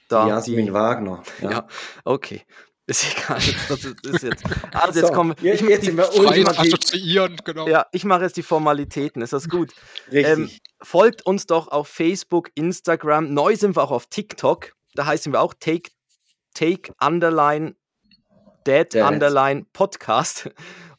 Da, 0.09 0.29
Jasmin 0.29 0.67
die, 0.67 0.73
Wagner. 0.73 1.23
Ja. 1.43 1.51
ja, 1.51 1.67
okay. 2.05 2.43
Ist 2.89 3.05
egal. 3.13 3.41
Das 3.69 3.85
ist 3.85 4.23
jetzt. 4.23 4.45
Also 4.73 5.01
jetzt 5.01 5.09
so, 5.09 5.13
kommen 5.13 5.35
jetzt, 5.41 5.61
ich, 5.61 5.69
jetzt 5.69 5.85
sind 5.85 5.97
wir 5.97 6.09
assoziieren, 6.09 7.37
genau. 7.45 7.67
Ja, 7.67 7.87
ich 7.91 8.05
mache 8.05 8.23
jetzt 8.23 8.37
die 8.37 8.45
Formalitäten. 8.45 9.23
Ist 9.23 9.33
das 9.33 9.49
gut? 9.49 9.73
Ähm, 10.13 10.51
folgt 10.81 11.27
uns 11.27 11.47
doch 11.47 11.67
auf 11.69 11.89
Facebook, 11.89 12.51
Instagram. 12.55 13.35
Neu 13.35 13.57
sind 13.57 13.77
wir 13.77 13.83
auch 13.83 13.91
auf 13.91 14.07
TikTok. 14.07 14.73
Da 14.95 15.07
heißen 15.07 15.33
wir 15.33 15.41
auch 15.41 15.55
Take, 15.55 15.91
Take 16.55 16.93
Underline 17.01 17.75
Dead, 18.67 18.93
Dead. 18.93 19.03
Underline 19.03 19.67
Podcast. 19.73 20.51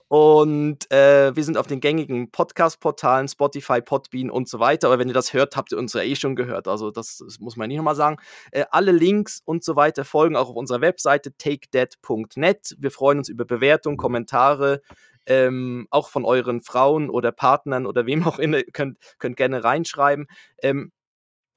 Und 0.10 0.90
äh, 0.90 1.36
wir 1.36 1.44
sind 1.44 1.58
auf 1.58 1.68
den 1.68 1.82
gängigen 1.82 2.32
Podcast-Portalen, 2.32 3.28
Spotify, 3.28 3.82
Podbean 3.82 4.30
und 4.30 4.48
so 4.48 4.60
weiter. 4.60 4.88
Aber 4.88 5.00
wenn 5.00 5.10
ihr 5.10 5.14
das 5.14 5.34
hört, 5.34 5.58
habt 5.58 5.74
ihr 5.74 5.78
uns 5.78 5.94
ja 5.94 6.02
eh 6.02 6.16
schon 6.16 6.38
gehört. 6.38 6.70
Also 6.70 6.92
das, 6.92 7.22
das 7.24 7.40
muss 7.40 7.58
man 7.58 7.68
nicht 7.68 7.78
nochmal 7.78 7.96
sagen. 7.96 8.18
Äh, 8.52 8.66
alle 8.72 8.94
Links 8.94 9.42
und 9.44 9.66
so 9.66 9.76
weiter 9.76 10.06
folgen 10.06 10.38
auch 10.38 10.50
auf 10.50 10.56
unserer 10.56 10.80
Webseite 10.80 11.36
takedead.net. 11.38 12.76
Wir 12.80 12.92
freuen 12.92 13.18
uns 13.18 13.28
über 13.28 13.44
Bewertungen, 13.44 13.98
Kommentare, 13.98 14.82
ähm, 15.26 15.88
auch 15.92 16.08
von 16.08 16.24
euren 16.24 16.62
Frauen 16.62 17.10
oder 17.10 17.34
Partnern 17.34 17.86
oder 17.86 18.06
wem 18.06 18.26
auch 18.26 18.40
immer. 18.40 18.62
Könnt, 18.74 18.98
könnt 19.20 19.36
gerne 19.36 19.66
reinschreiben. 19.66 20.28
Ähm, 20.62 20.92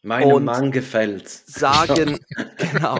Meinem 0.02 0.44
Mann 0.44 0.72
gefällt. 0.72 1.28
Sagen, 1.28 2.18
genau. 2.56 2.98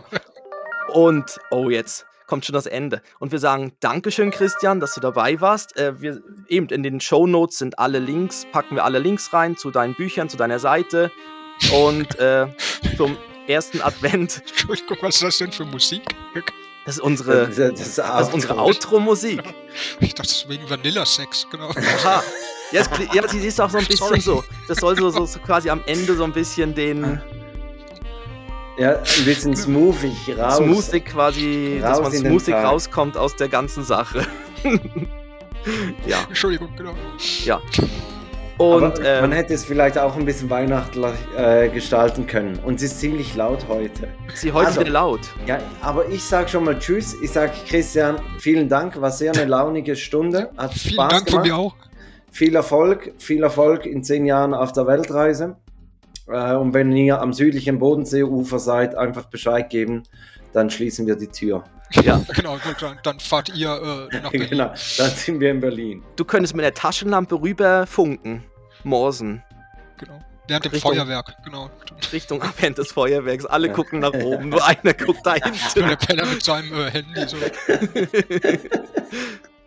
Und, 0.92 1.40
oh 1.50 1.70
jetzt, 1.70 2.06
kommt 2.30 2.46
schon 2.46 2.54
das 2.54 2.66
Ende. 2.66 3.02
Und 3.18 3.32
wir 3.32 3.40
sagen 3.40 3.72
Dankeschön, 3.80 4.30
Christian, 4.30 4.78
dass 4.78 4.94
du 4.94 5.00
dabei 5.00 5.40
warst. 5.40 5.76
Äh, 5.76 6.00
wir, 6.00 6.22
eben 6.48 6.68
in 6.68 6.84
den 6.84 7.00
Show 7.00 7.26
Notes 7.26 7.58
sind 7.58 7.80
alle 7.80 7.98
Links, 7.98 8.46
packen 8.52 8.76
wir 8.76 8.84
alle 8.84 9.00
Links 9.00 9.32
rein 9.32 9.56
zu 9.56 9.72
deinen 9.72 9.96
Büchern, 9.96 10.28
zu 10.28 10.36
deiner 10.36 10.60
Seite. 10.60 11.10
Und 11.74 12.18
äh, 12.20 12.46
zum 12.96 13.18
ersten 13.48 13.82
Advent. 13.82 14.42
Entschuldigung, 14.48 14.96
was 15.02 15.16
ist 15.16 15.24
das 15.24 15.38
denn 15.38 15.50
für 15.50 15.64
Musik? 15.64 16.02
Das 16.86 16.96
ist 16.96 17.00
unsere, 17.02 17.48
das, 17.48 17.56
das, 17.56 17.96
das 17.96 18.28
ist 18.28 18.34
unsere 18.34 18.58
Outro-Musik. 18.58 19.42
Ich 19.98 20.14
dachte, 20.14 20.28
das 20.28 20.42
ist 20.42 20.48
wegen 20.48 20.70
Vanilla-Sex, 20.70 21.48
genau. 21.50 21.70
Aha. 21.70 22.22
Ja, 22.70 22.82
es, 22.82 22.88
ja, 23.12 23.28
sie 23.28 23.44
ist 23.44 23.60
auch 23.60 23.70
so 23.70 23.78
ein 23.78 23.86
bisschen 23.86 24.06
Sorry. 24.06 24.20
so. 24.20 24.44
Das 24.68 24.78
soll 24.78 24.96
so, 24.96 25.10
so, 25.10 25.26
so 25.26 25.40
quasi 25.40 25.68
am 25.68 25.82
Ende 25.86 26.14
so 26.14 26.22
ein 26.22 26.32
bisschen 26.32 26.76
den 26.76 27.20
ja, 28.80 28.96
ein 28.96 29.24
bisschen 29.24 29.54
smoothig 29.56 30.38
raus. 30.38 30.56
Smoothig 30.56 31.04
quasi, 31.04 31.80
raus 31.82 31.98
dass 31.98 32.00
man 32.00 32.12
smoothig 32.12 32.54
rauskommt 32.54 33.16
aus 33.16 33.36
der 33.36 33.48
ganzen 33.48 33.84
Sache. 33.84 34.26
ja. 36.06 36.18
Entschuldigung, 36.28 36.70
genau. 36.76 36.94
Ja. 37.44 37.60
Und, 38.56 39.00
ähm, 39.02 39.22
man 39.22 39.32
hätte 39.32 39.54
es 39.54 39.64
vielleicht 39.64 39.98
auch 39.98 40.16
ein 40.16 40.24
bisschen 40.24 40.50
weihnachtlich 40.50 41.14
äh, 41.36 41.68
gestalten 41.68 42.26
können. 42.26 42.58
Und 42.58 42.76
es 42.76 42.82
ist 42.84 43.00
ziemlich 43.00 43.34
laut 43.34 43.66
heute. 43.68 44.08
Sie 44.34 44.52
heute 44.52 44.66
also, 44.66 44.82
laut. 44.82 45.20
Ja, 45.46 45.58
aber 45.80 46.08
ich 46.08 46.22
sage 46.22 46.48
schon 46.48 46.64
mal 46.64 46.78
Tschüss. 46.78 47.14
Ich 47.22 47.32
sage 47.32 47.52
Christian, 47.66 48.16
vielen 48.38 48.68
Dank. 48.68 49.00
War 49.00 49.10
sehr 49.10 49.32
eine 49.32 49.46
launige 49.46 49.96
Stunde. 49.96 50.50
Hat 50.58 50.74
vielen 50.74 50.94
Spaß 50.94 51.08
Dank 51.10 51.26
gemacht. 51.26 51.46
von 51.46 51.48
mir 51.48 51.56
auch. 51.56 51.74
Viel 52.32 52.54
Erfolg, 52.54 53.12
viel 53.18 53.42
Erfolg 53.42 53.86
in 53.86 54.04
zehn 54.04 54.24
Jahren 54.24 54.54
auf 54.54 54.72
der 54.72 54.86
Weltreise. 54.86 55.56
Äh, 56.30 56.56
und 56.56 56.74
wenn 56.74 56.92
ihr 56.92 57.20
am 57.20 57.32
südlichen 57.32 57.78
Bodenseeufer 57.78 58.58
seid, 58.58 58.94
einfach 58.94 59.26
Bescheid 59.26 59.70
geben, 59.70 60.02
dann 60.52 60.70
schließen 60.70 61.06
wir 61.06 61.16
die 61.16 61.28
Tür. 61.28 61.64
Ja, 62.04 62.20
genau, 62.34 62.56
dann, 62.80 62.98
dann 63.02 63.20
fahrt 63.20 63.56
ihr 63.56 64.08
äh, 64.12 64.20
nach 64.20 64.30
Berlin. 64.30 64.50
genau, 64.50 64.68
dann 64.68 65.10
sind 65.10 65.40
wir 65.40 65.50
in 65.50 65.60
Berlin. 65.60 66.02
Du 66.16 66.24
könntest 66.24 66.54
mit 66.54 66.64
der 66.64 66.74
Taschenlampe 66.74 67.40
rüber 67.40 67.86
funken, 67.86 68.44
morsen. 68.84 69.42
Genau. 69.98 70.20
Während 70.46 70.64
dem 70.64 70.72
Richtung, 70.72 70.94
Feuerwerk, 70.94 71.36
genau. 71.44 71.70
Richtung 72.12 72.42
während 72.58 72.78
des 72.78 72.92
Feuerwerks. 72.92 73.46
Alle 73.46 73.68
ja. 73.68 73.72
gucken 73.72 74.00
nach 74.00 74.12
oben, 74.14 74.50
nur 74.50 74.66
einer 74.66 74.94
guckt 74.94 75.20
da 75.24 75.34
hinten. 75.34 75.88
der 75.88 75.96
Penner 75.96 76.26
mit 76.26 76.42
seinem 76.42 76.72
äh, 76.72 76.90
Handy 76.90 77.26
so. 77.26 77.36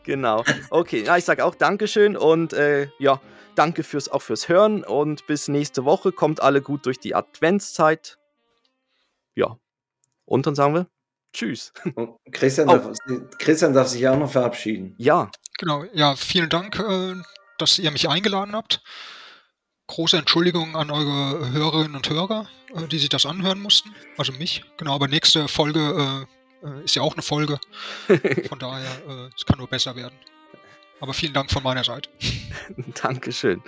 genau. 0.04 0.44
Okay, 0.70 1.04
ja, 1.06 1.18
ich 1.18 1.26
sag 1.26 1.42
auch 1.42 1.56
Dankeschön 1.56 2.18
und 2.18 2.54
äh, 2.54 2.88
ja, 3.00 3.20
Danke 3.56 3.84
fürs, 3.84 4.10
auch 4.10 4.22
fürs 4.22 4.50
Hören 4.50 4.84
und 4.84 5.28
bis 5.28 5.48
nächste 5.48 5.86
Woche. 5.86 6.12
Kommt 6.12 6.42
alle 6.42 6.62
gut 6.62 6.86
durch 6.86 7.00
die 7.00 7.16
Adventszeit. 7.16 8.18
Ja. 9.36 9.58
Und 10.26 10.48
dann 10.48 10.56
sagen 10.56 10.74
wir 10.74 10.88
Tschüss. 11.34 11.74
Christian, 12.32 12.70
oh. 12.70 12.78
darf, 12.78 12.98
Christian 13.40 13.74
darf 13.74 13.88
sich 13.88 14.08
auch 14.08 14.18
noch 14.18 14.32
verabschieden. 14.32 14.96
Ja. 14.98 15.32
Genau. 15.58 15.84
Ja, 15.94 16.16
vielen 16.16 16.50
Dank, 16.50 16.80
äh, 16.80 17.16
dass 17.58 17.80
ihr 17.80 17.92
mich 17.92 18.08
eingeladen 18.08 18.56
habt. 18.56 18.82
große 19.88 20.18
Entschuldigung 20.18 20.76
an 20.76 20.92
eure 20.92 21.52
Hörerinnen 21.52 21.96
und 21.96 22.10
Hörer, 22.10 22.48
äh, 22.76 22.88
die 22.88 23.00
sich 23.00 23.10
das 23.10 23.26
anhören 23.26 23.60
mussten. 23.60 23.94
Also 24.18 24.32
mich. 24.34 24.64
Genau, 24.78 24.96
aber 24.96 25.08
nächste 25.08 25.48
Folge 25.48 26.28
äh, 26.64 26.84
ist 26.84 26.96
ja 26.96 27.02
auch 27.02 27.14
eine 27.14 27.24
Folge. 27.24 27.60
Von 28.48 28.60
daher, 28.60 29.30
es 29.36 29.46
kann 29.46 29.58
nur 29.58 29.68
besser 29.68 29.96
werden. 29.96 30.18
Aber 31.04 31.14
vielen 31.14 31.34
Dank 31.34 31.52
von 31.52 31.62
meiner 31.64 31.84
Seite. 31.84 32.10
Dankeschön. 33.04 33.62